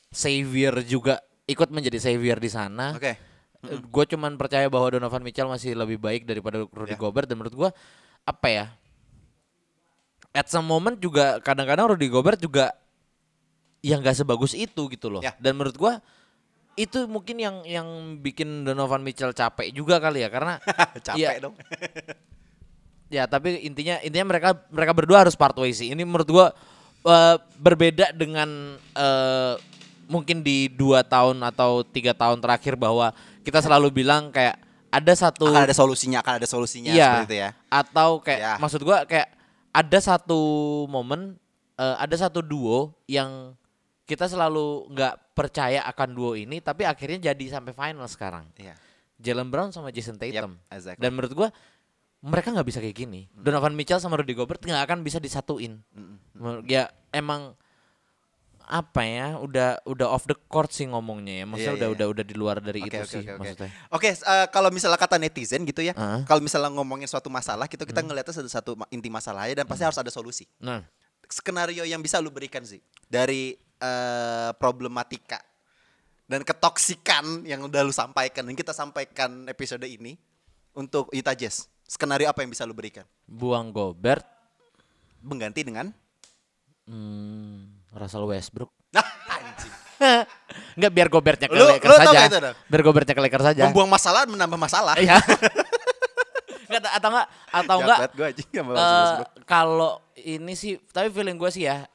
savior 0.09 0.73
juga 0.85 1.19
ikut 1.45 1.69
menjadi 1.69 1.99
savior 1.99 2.37
di 2.39 2.49
sana. 2.49 2.95
Oke. 2.95 3.17
Gue 3.91 4.07
cuman 4.07 4.39
percaya 4.39 4.71
bahwa 4.71 4.87
Donovan 4.87 5.19
Mitchell 5.19 5.51
masih 5.51 5.75
lebih 5.75 5.99
baik 5.99 6.23
daripada 6.23 6.63
Rudy 6.63 6.95
Ya. 6.95 7.01
Gobert 7.01 7.27
dan 7.27 7.35
menurut 7.35 7.55
gua 7.57 7.69
apa 8.23 8.47
ya? 8.47 8.65
At 10.31 10.47
some 10.47 10.69
moment 10.69 11.01
juga 11.01 11.41
kadang-kadang 11.41 11.91
Rudy 11.97 12.07
Gobert 12.07 12.39
juga 12.39 12.71
yang 13.79 14.03
gak 14.03 14.17
sebagus 14.17 14.51
itu 14.53 14.87
gitu 14.91 15.07
loh. 15.07 15.21
Ya. 15.23 15.35
Dan 15.39 15.55
menurut 15.55 15.75
gua 15.75 15.93
itu 16.75 17.03
mungkin 17.11 17.35
yang 17.39 17.55
yang 17.67 17.87
bikin 18.23 18.63
Donovan 18.63 19.03
Mitchell 19.03 19.35
capek 19.35 19.71
juga 19.75 19.99
kali 19.99 20.23
ya 20.23 20.29
karena 20.31 20.59
Capek 21.05 21.19
ya, 21.19 21.31
dong. 21.43 21.55
ya 23.15 23.23
tapi 23.25 23.65
intinya 23.65 23.99
intinya 23.99 24.31
mereka 24.31 24.49
mereka 24.69 24.91
berdua 24.95 25.27
harus 25.27 25.35
part 25.35 25.55
ways 25.59 25.79
sih. 25.79 25.91
Ini 25.91 26.03
menurut 26.07 26.29
gua 26.29 26.45
eh, 27.03 27.35
berbeda 27.59 28.15
dengan 28.15 28.77
eh, 28.95 29.53
mungkin 30.09 30.41
di 30.41 30.71
dua 30.71 31.03
tahun 31.05 31.43
atau 31.45 31.85
tiga 31.85 32.15
tahun 32.17 32.41
terakhir 32.41 32.73
bahwa 32.79 33.11
kita 33.45 33.61
selalu 33.61 33.91
bilang 34.03 34.31
kayak 34.33 34.57
ada 34.89 35.13
satu 35.13 35.53
Akan 35.53 35.69
ada 35.69 35.75
solusinya, 35.75 36.17
akan 36.25 36.33
ada 36.41 36.47
solusinya 36.49 36.89
Iya. 36.89 37.05
seperti 37.21 37.25
itu 37.29 37.35
ya. 37.45 37.49
Atau 37.69 38.09
kayak 38.25 38.39
Ya. 38.41 38.53
maksud 38.57 38.81
gua 38.81 39.05
kayak 39.05 39.29
ada 39.69 39.99
satu 40.01 40.39
momen 40.89 41.37
eh, 41.77 41.95
ada 41.99 42.15
satu 42.17 42.41
duo 42.41 42.95
yang 43.05 43.53
kita 44.09 44.25
selalu 44.25 44.89
nggak 44.89 45.37
percaya 45.37 45.85
akan 45.85 46.09
duo 46.09 46.33
ini 46.33 46.57
tapi 46.59 46.81
akhirnya 46.83 47.29
jadi 47.29 47.45
sampai 47.53 47.71
final 47.71 48.09
sekarang. 48.09 48.49
Iya. 48.57 48.73
Jalen 49.21 49.53
Brown 49.53 49.69
sama 49.69 49.93
Jason 49.93 50.17
Tatum. 50.17 50.57
Yep, 50.57 50.73
exactly. 50.73 51.01
Dan 51.05 51.13
menurut 51.13 51.33
gua 51.35 51.49
mereka 52.19 52.49
nggak 52.49 52.65
bisa 52.65 52.79
kayak 52.81 52.97
gini. 52.97 53.29
Donovan 53.31 53.77
Mitchell 53.77 54.01
sama 54.01 54.17
Rudy 54.17 54.33
Gobert 54.33 54.59
nggak 54.59 54.81
akan 54.81 55.05
bisa 55.05 55.21
disatuin. 55.21 55.79
Menurut- 56.33 56.65
Ya 56.65 56.89
emang 57.11 57.53
apa 58.69 59.01
ya 59.01 59.33
udah 59.35 59.81
udah 59.81 60.07
off 60.07 60.29
the 60.29 60.37
court 60.45 60.69
sih 60.69 60.85
ngomongnya 60.85 61.41
ya. 61.41 61.45
Maksudnya 61.45 61.73
Iya, 61.73 61.79
udah 61.79 61.87
iya. 61.89 61.95
udah 61.95 62.07
udah 62.13 62.23
di 62.23 62.35
luar 62.37 62.57
dari 62.59 62.79
Oke, 62.79 62.87
itu 62.87 62.97
oke, 62.97 63.09
sih 63.09 63.19
oke, 63.19 63.29
oke. 63.29 63.39
maksudnya. 63.41 63.69
Oke, 63.89 64.09
eh, 64.13 64.47
kalau 64.49 64.69
misalnya 64.69 64.99
kata 64.99 65.17
netizen 65.17 65.65
gitu 65.65 65.81
ya, 65.81 65.97
Heeh. 65.97 66.21
kalau 66.23 66.37
misalnya 66.37 66.69
ngomongin 66.69 67.09
suatu 67.09 67.27
masalah, 67.27 67.65
gitu 67.65 67.81
kita 67.81 67.99
Hmm. 67.99 68.13
ngeliatnya 68.13 68.29
satu 68.31 68.45
satu 68.47 68.71
ma- 68.77 68.85
inti 68.89 69.09
masalahnya 69.09 69.57
dan 69.57 69.65
pasti 69.65 69.81
harus 69.81 69.97
ada 69.97 70.09
solusi. 70.09 70.45
Nah, 70.59 70.85
Skenario 71.25 71.81
yang 71.81 72.01
bisa 72.01 72.17
lu 72.17 72.29
berikan 72.29 72.61
sih 72.61 72.77
dari 73.05 73.53
eh, 73.79 74.51
problematika 74.55 75.39
dan 76.23 76.43
ketoksikan 76.43 77.41
yang 77.43 77.63
udah 77.63 77.81
lu 77.81 77.89
sampaikan 77.89 78.43
dan 78.43 78.53
kita 78.53 78.69
sampaikan 78.69 79.43
episode 79.45 79.83
ini 79.83 80.13
untuk 80.71 81.09
Utah 81.09 81.33
Jazz. 81.33 81.65
Skenario 81.83 82.29
apa 82.29 82.39
yang 82.39 82.49
bisa 82.49 82.63
lu 82.63 82.71
berikan? 82.71 83.01
buang 83.25 83.69
Gobert 83.69 84.21
Mengganti 85.19 85.61
dengan 85.61 85.89
Hmm, 86.85 87.69
Russell 87.91 88.25
Westbrook. 88.25 88.69
Nah, 88.89 89.05
anjing. 89.27 89.73
Enggak 90.73 90.91
biar 90.91 91.07
Gobertnya 91.07 91.45
ke 91.45 91.53
Lu- 91.53 91.69
Lakers 91.69 91.89
lu 91.91 91.97
saja. 91.99 92.25
itu? 92.25 92.39
Biar 92.65 92.81
Gobertnya 92.81 93.13
ke 93.13 93.21
Lakers 93.21 93.45
saja. 93.45 93.61
Membuang 93.65 93.85
masalah 93.87 94.25
menambah 94.25 94.57
masalah. 94.57 94.97
Iya. 94.97 95.17
Enggak 96.69 96.89
atau 96.91 97.09
enggak 97.09 97.27
atau 97.49 97.75
enggak 97.81 97.99
sama 98.45 98.69
eh, 98.69 98.77
Westbrook. 98.77 99.29
kalau 99.43 99.93
ini 100.15 100.53
sih 100.53 100.77
tapi 100.87 101.09
feeling 101.09 101.33
gue 101.35 101.49
sih 101.49 101.65
ya 101.65 101.85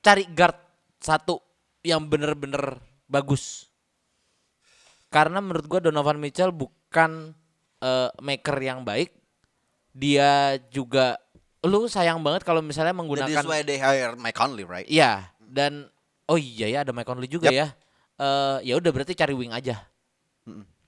cari 0.00 0.24
guard 0.32 0.56
satu 1.00 1.40
yang 1.84 2.04
bener-bener 2.08 2.76
bagus. 3.08 3.68
Karena 5.10 5.42
menurut 5.42 5.66
gue 5.66 5.80
Donovan 5.90 6.20
Mitchell 6.20 6.52
bukan 6.52 7.34
eh, 7.80 8.10
maker 8.20 8.56
yang 8.60 8.84
baik. 8.84 9.12
Dia 9.90 10.54
juga 10.70 11.18
lu 11.66 11.90
sayang 11.90 12.22
banget 12.22 12.46
kalau 12.46 12.62
misalnya 12.64 12.94
That 12.94 13.00
menggunakan 13.02 13.42
is 13.44 13.48
why 13.48 13.60
they 13.66 13.76
hire 13.76 14.16
Mike 14.16 14.38
Conley, 14.38 14.64
right? 14.64 14.86
Iya, 14.86 15.28
dan 15.42 15.90
oh 16.30 16.38
iya 16.38 16.70
ya 16.70 16.78
ada 16.86 16.94
Mike 16.94 17.08
Conley 17.10 17.28
juga 17.28 17.50
Yap. 17.50 17.58
ya. 17.58 17.66
Eh 18.20 18.58
ya 18.70 18.74
udah 18.78 18.90
berarti 18.94 19.12
cari 19.18 19.34
wing 19.34 19.52
aja. 19.52 19.82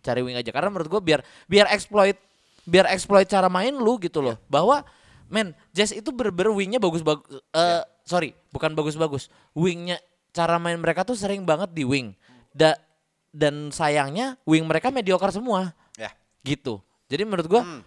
Cari 0.01 0.21
wing 0.23 0.39
aja 0.39 0.49
karena 0.55 0.71
menurut 0.71 0.89
gua 0.89 1.03
biar 1.03 1.21
biar 1.51 1.67
exploit 1.75 2.17
biar 2.63 2.87
exploit 2.95 3.27
cara 3.27 3.51
main 3.51 3.75
lu 3.75 3.99
gitu 3.99 4.23
loh. 4.23 4.39
Bahwa 4.47 4.87
men, 5.27 5.53
Jazz 5.75 5.93
itu 5.93 6.09
bener-bener 6.15 6.55
wingnya 6.55 6.79
bagus-bagus 6.79 7.43
eh 7.53 7.83
sorry, 8.03 8.33
bukan 8.49 8.73
bagus-bagus. 8.73 9.29
Wingnya 9.53 9.99
cara 10.31 10.57
main 10.57 10.77
mereka 10.77 11.03
tuh 11.03 11.15
sering 11.15 11.43
banget 11.43 11.71
di 11.71 11.85
wing. 11.85 12.17
Da, 12.51 12.77
dan 13.31 13.69
sayangnya 13.69 14.37
wing 14.45 14.65
mereka 14.65 14.89
mediocre 14.89 15.31
semua 15.31 15.73
Ya. 15.95 16.13
gitu. 16.43 16.81
Jadi 17.09 17.23
menurut 17.25 17.49
gua 17.49 17.63
Hmm. 17.63 17.83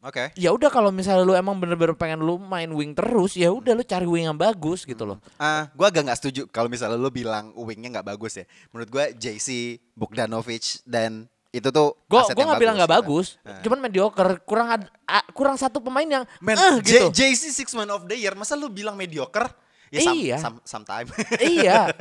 Oke. 0.00 0.30
ya 0.34 0.52
udah 0.52 0.68
kalau 0.68 0.88
misalnya 0.88 1.24
lu 1.24 1.34
emang 1.34 1.56
bener-bener 1.56 1.92
pengen 1.92 2.20
lu 2.20 2.38
main 2.38 2.68
wing 2.70 2.94
terus 2.94 3.34
ya 3.34 3.50
udah 3.50 3.74
lu 3.74 3.82
cari 3.82 4.06
wing 4.06 4.24
yang 4.24 4.36
bagus 4.36 4.84
gitu 4.84 5.02
loh. 5.02 5.18
Ah, 5.34 5.66
gua 5.74 5.90
agak 5.90 6.06
nggak 6.06 6.18
setuju 6.18 6.42
kalau 6.46 6.68
misalnya 6.68 6.94
lu 6.94 7.10
bilang 7.10 7.50
wingnya 7.52 7.90
nggak 7.92 8.08
bagus 8.08 8.38
ya. 8.38 8.44
Menurut 8.70 8.88
gua 8.88 9.04
JC, 9.10 9.76
Bogdanovic 9.92 10.80
dan 10.84 11.26
itu 11.56 11.68
tuh 11.68 11.96
Gue 12.04 12.20
aset 12.20 12.32
gue 12.32 12.42
nggak 12.42 12.60
bilang 12.60 12.76
nggak 12.76 12.92
bagus, 12.92 13.40
Nah. 13.40 13.60
cuman 13.60 13.78
mediocre, 13.80 14.36
kurang 14.42 14.68
ad- 14.70 14.90
a- 15.02 15.26
kurang 15.30 15.56
satu 15.56 15.78
pemain 15.78 16.04
yang 16.04 16.24
Man, 16.38 16.52
eh, 16.52 16.74
gitu. 16.80 17.08
J- 17.08 17.32
JC 17.32 17.48
six 17.50 17.72
man 17.72 17.88
of 17.88 18.04
the 18.04 18.14
year, 18.14 18.32
masa 18.32 18.52
lu 18.52 18.68
bilang 18.68 18.92
mediocre? 18.92 19.48
Ya 19.86 20.02
some, 20.02 20.18
Iya. 20.18 20.36
some, 20.36 20.58
sometime. 20.62 21.06
iya, 21.40 21.94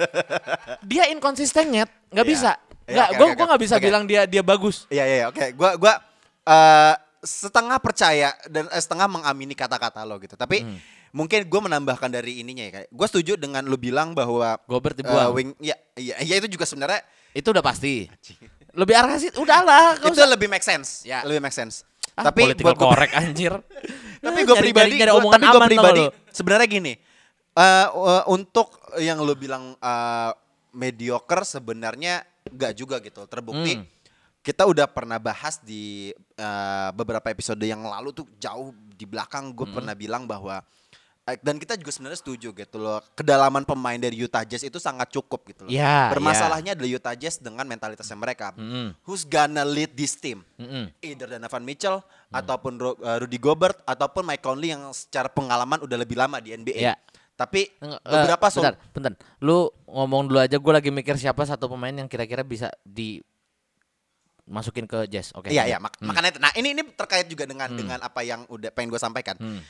dia 0.81 1.05
inconsistent 1.07 1.69
nyet, 1.69 1.89
nggak 2.09 2.21
Iya. 2.21 2.33
bisa. 2.33 2.51
Iya, 2.83 2.91
Nggak, 2.91 3.09
gue 3.11 3.27
gue 3.31 3.45
nggak 3.47 3.61
bisa 3.63 3.75
oke. 3.75 3.83
bilang 3.83 4.03
dia 4.03 4.21
dia 4.25 4.41
bagus. 4.41 4.85
Iya 4.87 5.03
iya 5.03 5.23
oke. 5.25 5.53
Gua 5.53 5.73
gua 5.75 5.93
eh, 6.43 6.93
setengah 7.19 7.77
percaya 7.79 8.29
dan 8.45 8.67
eh, 8.67 8.77
setengah 8.77 9.07
mengamini 9.07 9.53
kata-kata 9.53 10.01
lo 10.01 10.17
gitu. 10.17 10.33
Tapi 10.33 10.61
Hmm. 10.61 10.77
mungkin 11.11 11.45
gua 11.45 11.61
menambahkan 11.63 12.09
dari 12.11 12.41
ininya 12.41 12.61
ya 12.63 12.71
kayak. 12.75 12.89
Gua 12.89 13.05
setuju 13.05 13.33
dengan 13.35 13.61
lu 13.63 13.73
bilang 13.75 14.11
bahwa 14.11 14.57
Gobert 14.65 14.93
dibuang. 14.95 15.31
wing 15.31 15.49
ya, 15.57 15.73
iya 15.95 16.17
iya 16.19 16.35
itu 16.37 16.49
juga 16.51 16.65
sebenarnya 16.65 17.01
Itu 17.31 17.51
udah 17.51 17.59
pasti. 17.61 18.07
Lebih 18.75 18.93
arah 18.93 19.15
sih, 19.15 19.31
udahlah. 19.33 19.95
itu 19.97 20.11
usah. 20.13 20.27
lebih 20.27 20.45
make 20.45 20.61
sense. 20.61 21.01
Ya. 21.01 21.23
Lebih 21.23 21.39
make 21.39 21.51
sense. 21.51 21.87
Ah, 22.13 22.27
tapi 22.27 22.51
buat 22.53 22.75
correct 22.75 23.11
anjir. 23.17 23.51
tapi 24.17 24.39
Eh, 24.39 24.43
gue 24.43 24.55
pribadi, 24.57 24.95
nyari- 24.95 24.99
nyari 25.01 25.11
gua- 25.13 25.31
tapi 25.31 25.45
gue 25.45 25.61
pribadi 25.69 26.03
sebenarnya 26.29 26.65
gini, 26.65 26.93
eh, 27.53 27.87
eh, 27.87 28.23
untuk 28.27 28.67
yang 28.97 29.19
lo 29.19 29.33
bilang 29.33 29.75
eh, 29.75 30.31
mediocre 30.71 31.43
sebenarnya 31.43 32.19
nggak 32.45 32.73
juga 32.73 32.99
gitu. 32.99 33.23
Terbukti 33.25 33.75
Hmm. 33.75 33.85
kita 34.39 34.63
udah 34.63 34.85
pernah 34.85 35.17
bahas 35.17 35.59
di 35.59 36.11
eh, 36.35 36.89
beberapa 36.91 37.27
episode 37.27 37.61
yang 37.61 37.81
lalu 37.81 38.11
tuh 38.13 38.27
jauh 38.35 38.69
di 38.73 39.03
belakang 39.03 39.51
gue 39.51 39.63
Hmm. 39.63 39.75
pernah 39.75 39.93
bilang 39.93 40.23
bahwa 40.25 40.59
Dan 41.27 41.57
kita 41.57 41.73
juga 41.73 41.89
sebenarnya 41.89 42.21
setuju 42.21 42.53
gitu 42.53 42.77
loh. 42.77 43.01
Kedalaman 43.11 43.65
pemain 43.65 43.97
dari 43.97 44.13
Utah 44.15 44.41
Jazz 44.41 44.61
itu 44.61 44.77
sangat 44.77 45.09
cukup 45.09 45.41
gitu 45.47 45.65
loh. 45.65 45.73
Ya, 45.73 46.13
Bermasalahnya 46.13 46.71
adalah 46.71 46.91
Utah 46.91 47.13
Jazz 47.13 47.37
dengan 47.37 47.65
mentalitasnya 47.65 48.13
mereka. 48.13 48.53
Who's 49.01 49.23
gonna 49.23 49.65
lead 49.65 49.89
this 49.91 50.13
team? 50.13 50.45
Mm-mm. 50.55 50.93
Either 50.99 51.25
Donovan 51.27 51.63
Mitchell 51.63 51.97
ataupun 52.29 52.73
Ro- 52.75 52.99
eh, 52.99 53.17
Rudy 53.17 53.37
Gobert 53.37 53.81
ataupun 53.83 54.21
Mike 54.23 54.39
Conley 54.39 54.69
yang 54.69 54.85
secara 54.91 55.25
pengalaman 55.27 55.81
udah 55.81 55.97
lebih 55.97 56.13
lama 56.13 56.37
di 56.37 56.53
NBA. 56.53 56.77
Ya. 56.77 56.93
Tapi 57.33 57.73
eh, 57.73 57.97
beberapa 57.99 58.45
sol- 58.47 58.61
bentar, 58.61 58.77
bentar. 58.93 59.13
Lu 59.39 59.65
ngomong 59.87 60.25
dulu 60.25 60.37
aja 60.37 60.55
gue 60.55 60.73
lagi 60.75 60.87
mikir 60.87 61.15
siapa 61.15 61.41
satu 61.41 61.65
pemain 61.67 61.91
yang 61.91 62.05
kira-kira 62.05 62.41
bisa 62.41 62.69
dimasukin 64.45 64.85
ke 64.85 65.03
Jazz. 65.05 65.33
Oke. 65.33 65.49
Iya 65.49 65.65
iya 65.65 65.77
mak- 65.79 65.97
Hmm. 65.97 66.05
makanya 66.07 66.37
nah 66.37 66.53
ini 66.53 66.71
ini 66.71 66.85
terkait 66.87 67.25
juga 67.25 67.43
dengan 67.43 67.65
dengan 67.67 67.97
apa 67.99 68.21
yang 68.21 68.45
udah 68.45 68.69
pengen 68.69 68.87
gue 68.87 69.01
sampaikan. 69.01 69.35
Hmm. 69.35 69.65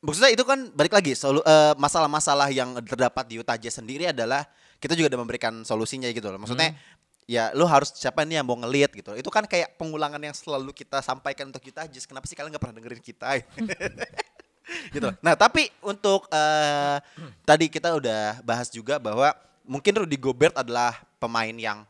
Maksudnya 0.00 0.32
itu 0.32 0.40
kan 0.42 0.72
balik 0.72 0.96
lagi 0.96 1.12
solu- 1.12 1.44
eh, 1.44 1.74
masalah-masalah 1.76 2.48
yang 2.48 2.72
terdapat 2.80 3.28
di 3.28 3.36
Utah 3.36 3.60
Jazz 3.60 3.76
sendiri 3.76 4.08
adalah 4.08 4.48
kita 4.80 4.96
juga 4.96 5.12
udah 5.12 5.20
memberikan 5.20 5.60
solusinya 5.60 6.08
gitu 6.08 6.24
loh. 6.26 6.40
Maksudnya 6.40 6.72
Hmm. 6.72 6.80
ya 7.28 7.52
lu 7.52 7.68
harus 7.68 7.92
siapa 7.92 8.24
nih 8.24 8.40
yang 8.40 8.46
mau 8.48 8.56
ngelit 8.56 8.96
gitu. 8.96 9.12
Itu 9.12 9.28
kan 9.28 9.44
kayak 9.44 9.76
pengulangan 9.76 10.16
yang 10.16 10.32
selalu 10.32 10.72
kita 10.72 11.04
sampaikan 11.04 11.52
untuk 11.52 11.60
Utah 11.62 11.84
Jazz. 11.84 12.08
Kenapa 12.08 12.24
sih 12.24 12.32
kalian 12.32 12.48
nggak 12.50 12.64
pernah 12.64 12.76
dengerin 12.80 13.02
kita? 13.02 13.28
gitu. 14.94 15.08
Nah, 15.20 15.34
tapi 15.36 15.68
untuk 15.82 16.24
eh, 16.30 16.96
tadi 17.44 17.68
kita 17.68 17.92
udah 17.92 18.40
bahas 18.40 18.72
juga 18.72 18.96
bahwa 18.96 19.36
mungkin 19.62 20.00
Rudy 20.00 20.16
Gobert 20.16 20.56
adalah 20.56 20.96
pemain 21.20 21.52
yang 21.52 21.84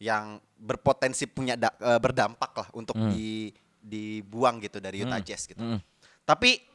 yang 0.00 0.40
berpotensi 0.56 1.28
punya 1.28 1.60
da- 1.60 1.76
eh, 1.76 2.00
berdampak 2.00 2.56
lah 2.56 2.68
untuk 2.72 2.96
di 3.12 3.52
dibuang 3.80 4.60
gitu 4.60 4.80
dari 4.80 5.04
Utah 5.04 5.20
Jazz 5.20 5.44
gitu. 5.44 5.60
Hmm. 5.60 5.76
Tapi 6.24 6.69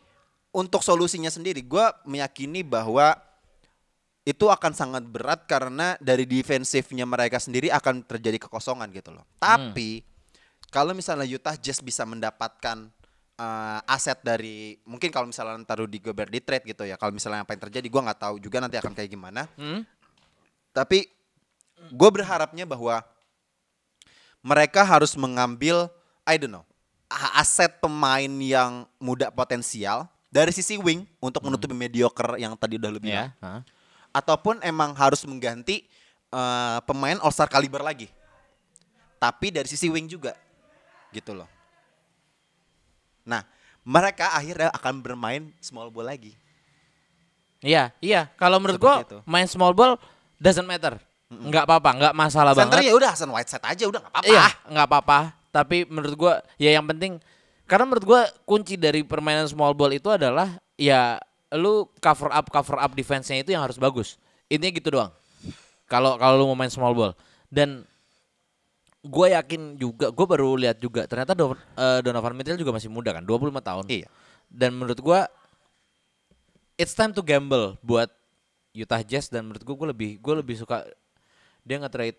untuk 0.55 0.79
solusinya 0.79 1.27
sendiri, 1.27 1.59
gue 1.67 1.83
meyakini 2.07 2.63
bahwa 2.63 3.11
itu 4.23 4.47
akan 4.47 4.71
sangat 4.71 5.03
berat 5.03 5.43
karena 5.45 5.99
dari 5.99 6.23
defensifnya 6.23 7.03
mereka 7.03 7.37
sendiri 7.37 7.69
akan 7.69 8.07
terjadi 8.07 8.47
kekosongan 8.47 8.87
gitu 8.95 9.11
loh. 9.11 9.27
Tapi 9.35 10.01
kalau 10.71 10.95
misalnya 10.95 11.27
Utah 11.27 11.59
Jazz 11.59 11.83
bisa 11.83 12.07
mendapatkan 12.07 12.87
eh, 13.35 13.79
aset 13.91 14.17
dari 14.23 14.79
mungkin 14.87 15.11
kalau 15.11 15.27
misalnya 15.27 15.59
ntar 15.61 15.83
Rudy 15.83 15.99
Gobert 15.99 16.31
di 16.31 16.39
trade 16.39 16.71
gitu 16.71 16.87
ya. 16.87 16.95
Kalau 16.95 17.11
misalnya 17.11 17.43
apa 17.43 17.51
yang 17.51 17.63
terjadi, 17.69 17.85
gue 17.91 18.01
nggak 18.01 18.19
tahu 18.23 18.35
juga 18.39 18.63
nanti 18.63 18.79
akan 18.79 18.95
kayak 18.95 19.11
gimana. 19.11 19.51
Hmm? 19.59 19.83
Tapi 20.71 21.05
gue 21.91 22.09
berharapnya 22.09 22.63
bahwa 22.63 23.03
mereka 24.39 24.87
harus 24.87 25.13
mengambil, 25.19 25.91
I 26.25 26.39
don't 26.39 26.49
know, 26.49 26.65
aset 27.35 27.77
pemain 27.77 28.31
yang 28.41 28.89
muda 28.97 29.29
potensial 29.29 30.14
dari 30.35 30.51
sisi 30.51 30.75
wing 30.75 31.07
untuk 31.23 31.47
menutupi 31.47 31.71
mediocre 31.71 32.35
yang 32.35 32.59
tadi 32.59 32.75
udah 32.75 32.91
lu 32.91 32.99
bilang. 32.99 33.31
Ya. 33.31 33.39
Hah? 33.39 33.63
Ataupun 34.11 34.59
emang 34.67 34.91
harus 34.91 35.23
mengganti 35.23 35.87
eh, 36.27 36.79
pemain 36.83 37.15
all 37.23 37.31
star 37.31 37.47
kaliber 37.47 37.79
lagi. 37.79 38.11
Tapi 39.15 39.55
dari 39.55 39.71
sisi 39.71 39.87
wing 39.87 40.11
juga. 40.11 40.35
Gitu 41.15 41.31
loh. 41.31 41.47
Nah, 43.23 43.47
mereka 43.87 44.35
akhirnya 44.35 44.67
akan 44.75 44.99
bermain 44.99 45.55
small 45.63 45.87
ball 45.87 46.11
lagi. 46.11 46.35
Iya, 47.63 47.95
iya. 48.03 48.27
Kalau 48.35 48.59
menurut 48.59 48.77
gua 48.77 49.07
main 49.23 49.47
small 49.47 49.71
ball 49.71 49.95
doesn't 50.35 50.67
matter. 50.67 50.99
Nggak 51.31 51.63
apa-apa, 51.65 51.89
nggak 51.95 52.13
masalah 52.13 52.51
Center 52.53 52.83
banget. 52.83 52.91
ya 52.91 52.93
udah 52.93 53.09
Hasan 53.15 53.31
Whiteside 53.31 53.65
aja 53.65 53.83
udah 53.87 53.99
nggak 54.03 54.13
apa-apa. 54.13 54.29
Iya, 54.29 54.45
nggak 54.67 54.85
apa-apa. 54.91 55.19
Tapi 55.49 55.87
menurut 55.87 56.15
gua 56.19 56.33
ya 56.59 56.75
yang 56.75 56.85
penting 56.85 57.23
karena 57.65 57.85
menurut 57.89 58.05
gua 58.05 58.21
kunci 58.45 58.77
dari 58.77 59.01
permainan 59.01 59.49
small 59.49 59.73
ball 59.73 59.93
itu 59.93 60.09
adalah 60.09 60.57
ya 60.77 61.17
lu 61.53 61.89
cover 62.01 62.29
up 62.29 62.47
cover 62.49 62.77
up 62.77 62.91
defense-nya 62.93 63.41
itu 63.41 63.53
yang 63.53 63.65
harus 63.65 63.77
bagus. 63.77 64.21
Intinya 64.49 64.73
gitu 64.77 64.89
doang. 64.93 65.11
Kalau 65.85 66.17
kalau 66.17 66.35
lu 66.41 66.45
mau 66.49 66.57
main 66.57 66.69
small 66.69 66.93
ball 66.93 67.13
dan 67.49 67.85
gue 69.05 69.27
yakin 69.37 69.77
juga, 69.77 70.09
gue 70.09 70.25
baru 70.25 70.57
lihat 70.57 70.81
juga 70.81 71.05
ternyata 71.05 71.37
Don- 71.37 71.61
eh, 71.77 71.99
Donovan 72.01 72.33
Mitchell 72.33 72.57
juga 72.57 72.73
masih 72.73 72.89
muda 72.89 73.13
kan, 73.13 73.21
25 73.21 73.61
tahun. 73.61 73.85
Iya. 73.85 74.09
Dan 74.49 74.73
menurut 74.73 74.97
gua 74.97 75.29
it's 76.73 76.97
time 76.97 77.13
to 77.13 77.21
gamble 77.21 77.77
buat 77.85 78.09
Utah 78.73 79.05
Jazz 79.05 79.29
dan 79.29 79.45
menurut 79.45 79.61
gua 79.61 79.75
gue 79.77 79.87
lebih 79.93 80.09
gue 80.19 80.33
lebih 80.41 80.55
suka 80.57 80.83
dia 81.61 81.77
nge-trade 81.81 82.17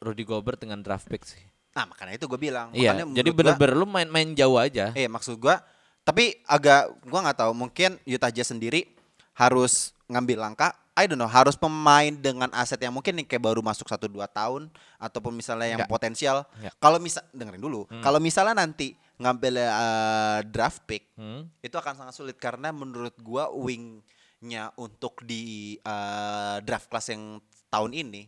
Rudy 0.00 0.24
Gobert 0.28 0.60
dengan 0.60 0.84
draft 0.84 1.08
pick 1.08 1.24
sih. 1.24 1.40
Nah, 1.76 1.84
makanya 1.84 2.16
itu 2.16 2.24
gue 2.24 2.40
bilang. 2.40 2.72
Iya, 2.72 2.96
jadi 2.96 3.30
bener-bener 3.36 3.76
lu 3.76 3.84
main-main 3.84 4.32
jauh 4.32 4.56
aja. 4.56 4.96
Iya 4.96 5.12
maksud 5.12 5.36
gua 5.36 5.60
tapi 6.06 6.38
agak 6.46 7.02
gua 7.04 7.20
nggak 7.26 7.38
tahu 7.42 7.52
mungkin 7.52 7.98
Utah 8.06 8.30
Jazz 8.30 8.54
sendiri 8.54 8.86
harus 9.34 9.90
ngambil 10.06 10.38
langkah 10.38 10.70
I 10.96 11.04
don't 11.04 11.20
know 11.20 11.28
harus 11.28 11.58
pemain 11.58 12.08
dengan 12.08 12.48
aset 12.56 12.80
yang 12.80 12.94
mungkin 12.94 13.20
nih 13.20 13.26
kayak 13.28 13.42
baru 13.44 13.60
masuk 13.60 13.84
1 13.84 14.08
2 14.08 14.16
tahun 14.32 14.72
ataupun 14.96 15.36
misalnya 15.36 15.68
yang 15.76 15.80
Nggak. 15.84 15.92
potensial. 15.92 16.48
Kalau 16.80 16.96
misal 16.96 17.20
dengerin 17.36 17.60
dulu. 17.60 17.84
Kalau 18.00 18.16
misalnya 18.16 18.64
nanti 18.64 18.96
ngambil 19.20 19.60
eh, 19.60 20.40
draft 20.48 20.88
pick 20.88 21.12
Hmm. 21.20 21.52
itu 21.60 21.76
akan 21.76 21.92
sangat 22.00 22.14
sulit 22.16 22.40
karena 22.40 22.72
menurut 22.72 23.12
gua 23.20 23.52
wingnya 23.52 24.72
untuk 24.80 25.20
di 25.20 25.76
eh, 25.76 26.56
draft 26.64 26.88
class 26.88 27.12
yang 27.12 27.44
tahun 27.68 27.92
ini 27.92 28.22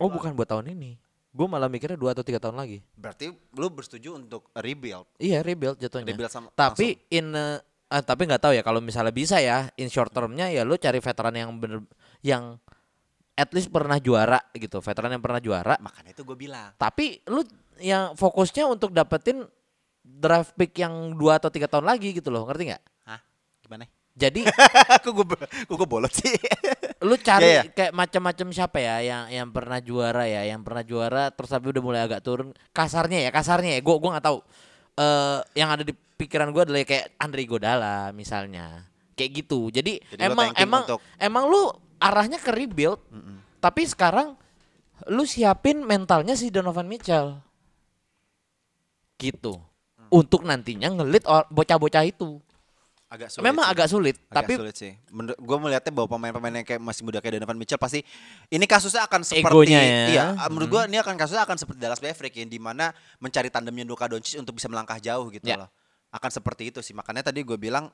Oh 0.00 0.08
bukan 0.08 0.32
buat 0.32 0.48
tahun 0.48 0.72
ini. 0.72 0.96
Gue 1.32 1.48
malah 1.48 1.66
mikirnya 1.66 1.96
dua 1.96 2.12
atau 2.12 2.20
tiga 2.20 2.36
tahun 2.36 2.60
lagi. 2.60 2.84
berarti 2.92 3.32
lu 3.56 3.68
bersetuju 3.68 4.20
untuk 4.20 4.52
rebuild. 4.52 5.08
Iya 5.16 5.40
rebuild 5.40 5.80
jatuhnya. 5.80 6.12
Rebuild 6.12 6.28
sama- 6.28 6.52
tapi 6.52 7.00
in 7.08 7.32
eh, 7.32 7.56
ah, 7.88 8.02
tapi 8.04 8.28
nggak 8.28 8.40
tahu 8.40 8.52
ya 8.52 8.60
kalau 8.60 8.84
misalnya 8.84 9.10
bisa 9.10 9.40
ya 9.40 9.72
in 9.76 9.88
short 9.88 10.12
termnya 10.12 10.52
ya 10.52 10.60
lu 10.62 10.76
cari 10.76 11.00
veteran 11.00 11.32
yang 11.32 11.50
bener 11.56 11.80
yang 12.20 12.60
at 13.32 13.48
least 13.50 13.72
pernah 13.72 13.96
juara 13.96 14.36
gitu, 14.52 14.76
veteran 14.78 15.08
yang 15.08 15.24
pernah 15.24 15.40
juara. 15.40 15.80
Makanya 15.80 16.12
itu 16.12 16.20
gue 16.22 16.36
bilang. 16.36 16.76
Tapi 16.76 17.24
lu 17.26 17.40
yang 17.80 18.12
fokusnya 18.12 18.68
untuk 18.68 18.92
dapetin 18.92 19.48
draft 20.04 20.52
pick 20.52 20.76
yang 20.76 21.16
dua 21.16 21.40
atau 21.40 21.48
tiga 21.48 21.64
tahun 21.64 21.88
lagi 21.88 22.12
gitu 22.12 22.28
loh, 22.28 22.44
ngerti 22.44 22.68
nggak? 22.68 22.82
Hah? 23.08 23.20
Gimana? 23.64 23.88
Jadi 24.12 24.44
kok 25.04 25.12
gue 25.16 25.26
gue 25.72 25.88
bolot 25.88 26.12
sih? 26.12 26.28
lu 27.08 27.16
cari 27.16 27.48
Iya, 27.48 27.62
iya. 27.64 27.72
kayak 27.72 27.92
macam-macam 27.96 28.46
siapa 28.52 28.78
ya 28.78 29.00
yang 29.00 29.24
yang 29.32 29.48
pernah 29.48 29.80
juara 29.80 30.28
ya, 30.28 30.44
yang 30.44 30.60
pernah 30.60 30.84
juara 30.84 31.32
terus 31.32 31.48
tapi 31.48 31.72
udah 31.72 31.82
mulai 31.82 32.00
agak 32.04 32.20
turun. 32.20 32.52
Kasarnya 32.76 33.24
ya, 33.24 33.30
kasarnya 33.32 33.76
ya. 33.76 33.80
Gua 33.80 33.96
gua 33.96 34.16
nggak 34.18 34.26
tahu. 34.28 34.38
Eh 35.00 35.38
yang 35.56 35.72
ada 35.72 35.82
di 35.82 35.96
pikiran 35.96 36.52
gua 36.52 36.68
adalah 36.68 36.84
kayak 36.84 37.16
Andre 37.16 37.42
Godala 37.48 37.96
misalnya. 38.12 38.84
Kayak 39.16 39.44
gitu. 39.44 39.72
Jadi, 39.72 40.00
Jadi 40.12 40.20
emang 40.20 40.52
emang 40.56 40.82
untuk- 40.84 41.02
emang 41.16 41.44
lu 41.48 41.72
arahnya 41.96 42.36
ke 42.36 42.52
rebuild. 42.52 43.00
Tapi 43.58 43.88
sekarang 43.88 44.36
lu 45.08 45.24
siapin 45.24 45.82
mentalnya 45.82 46.36
si 46.36 46.52
Donovan 46.52 46.86
Mitchell. 46.86 47.40
Gitu. 49.16 49.56
Mm. 49.96 50.08
Untuk 50.12 50.42
nantinya 50.44 50.88
ngelit 50.92 51.24
bocah-bocah 51.48 52.04
itu. 52.04 52.42
Agak 53.12 53.28
sulit 53.28 53.44
Memang 53.44 53.64
sih. 53.64 53.72
agak 53.72 53.86
sulit, 53.86 54.16
Agak 54.22 54.34
tapi 54.34 54.52
sulit 54.56 54.74
sih. 54.74 54.92
Menurut 55.08 55.36
gue 55.36 55.56
melihatnya 55.60 55.92
bahwa 55.92 56.08
pemain-pemain 56.10 56.54
yang 56.56 56.66
kayak 56.66 56.80
masih 56.80 57.02
muda 57.02 57.20
kayak 57.20 57.36
Donovan 57.36 57.56
Mitchell 57.56 57.76
pasti 57.76 58.00
ini 58.48 58.64
kasusnya 58.64 59.04
akan 59.04 59.20
seperti 59.20 59.44
Egonya 59.44 59.78
ya. 59.78 59.92
Hmm. 59.92 60.08
iya 60.08 60.24
menurut 60.48 60.68
gue 60.68 60.82
ini 60.88 60.96
akan 60.96 61.14
kasusnya 61.14 61.44
akan 61.44 61.56
seperti 61.56 61.78
Dallas 61.78 62.00
Mavericks 62.00 62.34
yang 62.34 62.48
di 62.48 62.56
mana 62.56 62.88
mencari 63.18 63.46
tandemnya 63.46 63.84
Luka 63.84 64.08
Doncic 64.08 64.40
untuk 64.40 64.56
bisa 64.56 64.66
melangkah 64.66 64.96
jauh 64.96 65.28
gitu 65.28 65.44
Ya. 65.44 65.60
loh. 65.60 65.68
Akan 66.08 66.28
seperti 66.28 66.68
itu 66.68 66.80
sih. 66.80 66.92
Makanya 66.92 67.20
tadi 67.22 67.40
gue 67.40 67.56
bilang 67.56 67.92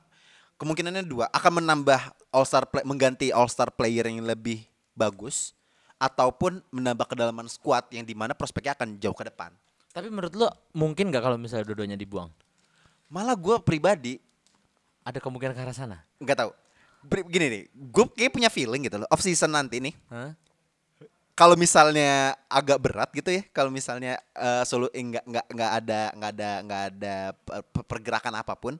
kemungkinannya 0.55 1.03
dua 1.03 1.27
akan 1.29 1.59
menambah 1.59 1.99
All 2.29 2.43
Star 2.43 2.63
play, 2.63 2.83
mengganti 2.83 3.29
All 3.29 3.47
Star 3.47 3.69
player 3.69 4.07
yang 4.07 4.23
lebih 4.23 4.63
bagus 4.91 5.51
ataupun 5.95 6.63
menambah 6.69 7.05
kedalaman 7.05 7.47
squad 7.47 7.91
yang 7.91 8.03
di 8.03 8.15
mana 8.15 8.31
prospeknya 8.31 8.71
akan 8.73 8.95
jauh 8.97 9.11
ke 9.13 9.25
depan. 9.25 9.51
tapi 9.89 10.05
menurut 10.07 10.31
lu 10.31 10.45
mungkin 10.71 11.09
nggak 11.09 11.19
kalau 11.19 11.35
misalnya 11.35 11.65
dua-duanya 11.65 11.97
dibuang? 11.97 12.29
Malah 13.07 13.33
gue 13.33 13.57
pribadi 13.59 14.21
Ada 15.01 15.17
kemungkinan 15.17 15.53
ke 15.53 15.61
arah 15.61 15.73
sana? 15.73 15.97
nggak 16.17 16.37
tahu. 16.37 16.51
Pri- 16.99 17.23
Gini 17.25 17.45
nih, 17.47 17.63
gue 17.71 18.05
kayak 18.11 18.31
punya 18.31 18.49
feeling 18.49 18.83
gitu 18.83 18.99
loh. 18.99 19.07
Off 19.07 19.19
season 19.19 19.49
nanti 19.49 19.79
nih, 19.79 19.95
Hah? 20.07 20.35
kalau 21.31 21.55
misalnya 21.55 22.35
agak 22.45 22.75
berat 22.77 23.07
gitu 23.15 23.31
ya 23.31 23.47
kalau 23.49 23.71
misalnya 23.71 24.19
eh, 24.35 24.63
solu 24.67 24.91
eh, 24.91 24.99
nggak 24.99 25.23
nggak 25.23 25.45
nggak 25.47 25.71
ada 25.73 26.01
nggak 26.11 26.31
ada 26.35 26.49
nggak 26.59 26.81
ada 26.91 27.15
per- 27.31 27.63
per- 27.63 27.87
pergerakan 27.87 28.35
apa 28.35 28.51
pun 28.53 28.75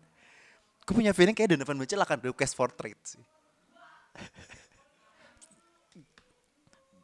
gue 0.84 0.92
punya 0.92 1.16
feeling 1.16 1.32
kayak 1.32 1.56
Donovan 1.56 1.80
Mitchell 1.80 2.04
akan 2.04 2.20
request 2.20 2.52
for 2.52 2.68
trade 2.68 3.00
sih 3.00 3.24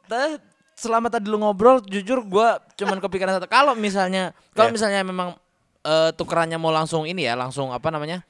Ta- 0.05 0.43
selama 0.75 1.07
tadi 1.07 1.25
lu 1.25 1.39
ngobrol 1.39 1.79
jujur 1.81 2.19
gua 2.21 2.59
cuman 2.75 2.99
kepikiran 2.99 3.39
satu 3.39 3.47
kalau 3.47 3.71
misalnya 3.73 4.35
kalau 4.51 4.69
Ya. 4.69 4.75
misalnya 4.75 5.01
memang 5.01 5.39
eh, 5.81 6.11
tukerannya 6.13 6.59
mau 6.59 6.69
langsung 6.69 7.07
ini 7.07 7.23
ya 7.23 7.33
langsung 7.33 7.71
apa 7.71 7.87
namanya 7.87 8.21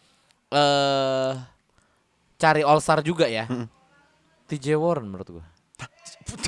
eh 0.52 1.32
cari 2.36 2.62
all 2.62 2.80
star 2.84 3.00
juga 3.02 3.26
ya 3.26 3.46
TJ 4.46 4.76
Warren 4.78 5.08
menurut 5.10 5.41
gua 5.41 5.46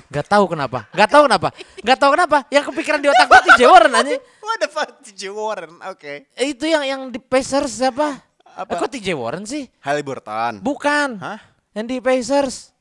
Gak 0.07 0.25
tahu 0.25 0.49
kenapa 0.49 0.89
Gak 0.95 1.09
tahu 1.11 1.27
kenapa 1.29 1.49
Gak 1.85 1.97
tahu 2.01 2.11
kenapa 2.17 2.37
Yang 2.49 2.65
kepikiran 2.73 2.97
di 2.97 3.07
otak 3.11 3.27
gua 3.29 3.41
TJ 3.43 3.61
Warren 3.69 3.93
aja 3.93 4.15
what 4.41 4.57
the 4.57 4.69
fuck 4.71 4.89
TJ 5.03 5.29
Warren 5.29 5.73
oke 5.83 6.13
Eh, 6.33 6.45
Itu 6.55 6.65
yang 6.65 6.81
yang 6.87 7.01
di 7.13 7.19
Pacers 7.21 7.77
siapa? 7.77 8.23
Eh, 8.57 8.65
kok 8.65 8.89
TJ 8.89 9.13
Warren 9.13 9.45
sih? 9.45 9.69
Halliburton 9.83 10.63
Bukan 10.65 11.21
Hah? 11.21 11.39
Yang 11.77 11.85
di 11.93 11.97
Pacers. 12.01 12.73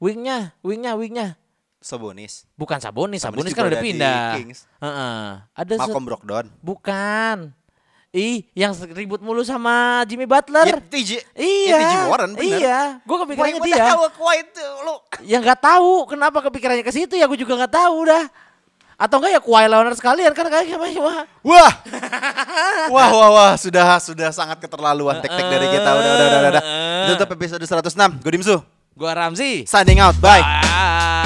Wingnya, 0.00 0.56
wingnya, 0.64 0.96
wingnya. 0.96 1.28
Sabonis. 1.84 2.48
Bukan 2.56 2.80
Sabonis, 2.80 3.20
Sabonis 3.20 3.52
Sabonis, 3.52 3.52
kan 3.52 3.68
udah 3.68 3.80
pindah. 3.84 4.40
Kings. 4.40 4.64
Heeh. 4.80 5.26
Ada 5.52 5.72
Malcolm 5.76 6.04
Brogdon. 6.08 6.46
Bukan. 6.64 7.52
Ih, 8.12 8.44
yang 8.52 8.76
ribut 8.92 9.24
mulu 9.24 9.40
sama 9.40 10.04
Jimmy 10.04 10.28
Butler. 10.28 10.68
Ya, 10.68 10.76
TJ. 10.76 11.24
Iya. 11.32 11.72
Ya, 11.72 11.76
TJ 11.80 11.94
Warren 12.12 12.30
bener. 12.36 12.60
Iya, 12.60 12.80
gua 13.08 13.16
kepikirannya 13.24 13.56
Why- 13.56 13.72
dia. 13.72 13.84
Kawhi 13.88 14.36
itu 14.44 14.66
lu. 14.84 14.94
Ya 15.24 15.36
nggak 15.40 15.60
tahu 15.64 16.04
kenapa 16.04 16.44
kepikirannya 16.44 16.84
ke 16.84 16.92
situ 16.92 17.16
ya 17.16 17.24
gue 17.24 17.40
juga 17.40 17.56
nggak 17.64 17.72
tahu 17.72 18.12
dah. 18.12 18.28
Atau 19.00 19.16
enggak 19.16 19.32
ya 19.32 19.40
Kawhi 19.40 19.64
Leonard 19.64 19.96
sekalian 19.96 20.32
kan 20.36 20.44
kayaknya 20.44 20.76
wah. 20.76 21.24
Wah. 21.40 21.72
wah, 22.92 23.08
wah, 23.16 23.30
wah, 23.32 23.52
sudah 23.56 23.96
sudah 23.96 24.28
sangat 24.28 24.60
keterlaluan 24.60 25.16
tek-tek 25.24 25.48
dari 25.48 25.72
kita. 25.72 25.90
Udah, 25.96 26.12
udah, 26.12 26.26
udah, 26.28 26.50
udah. 26.52 26.62
Tutup 27.16 27.28
episode 27.32 27.64
106. 27.64 28.20
Gue 28.20 28.32
Dimsu. 28.36 28.56
Gua 28.92 29.16
Ramzi. 29.16 29.64
Signing 29.64 30.04
out. 30.04 30.20
Bye. 30.20 30.44
Bye. 30.44 31.21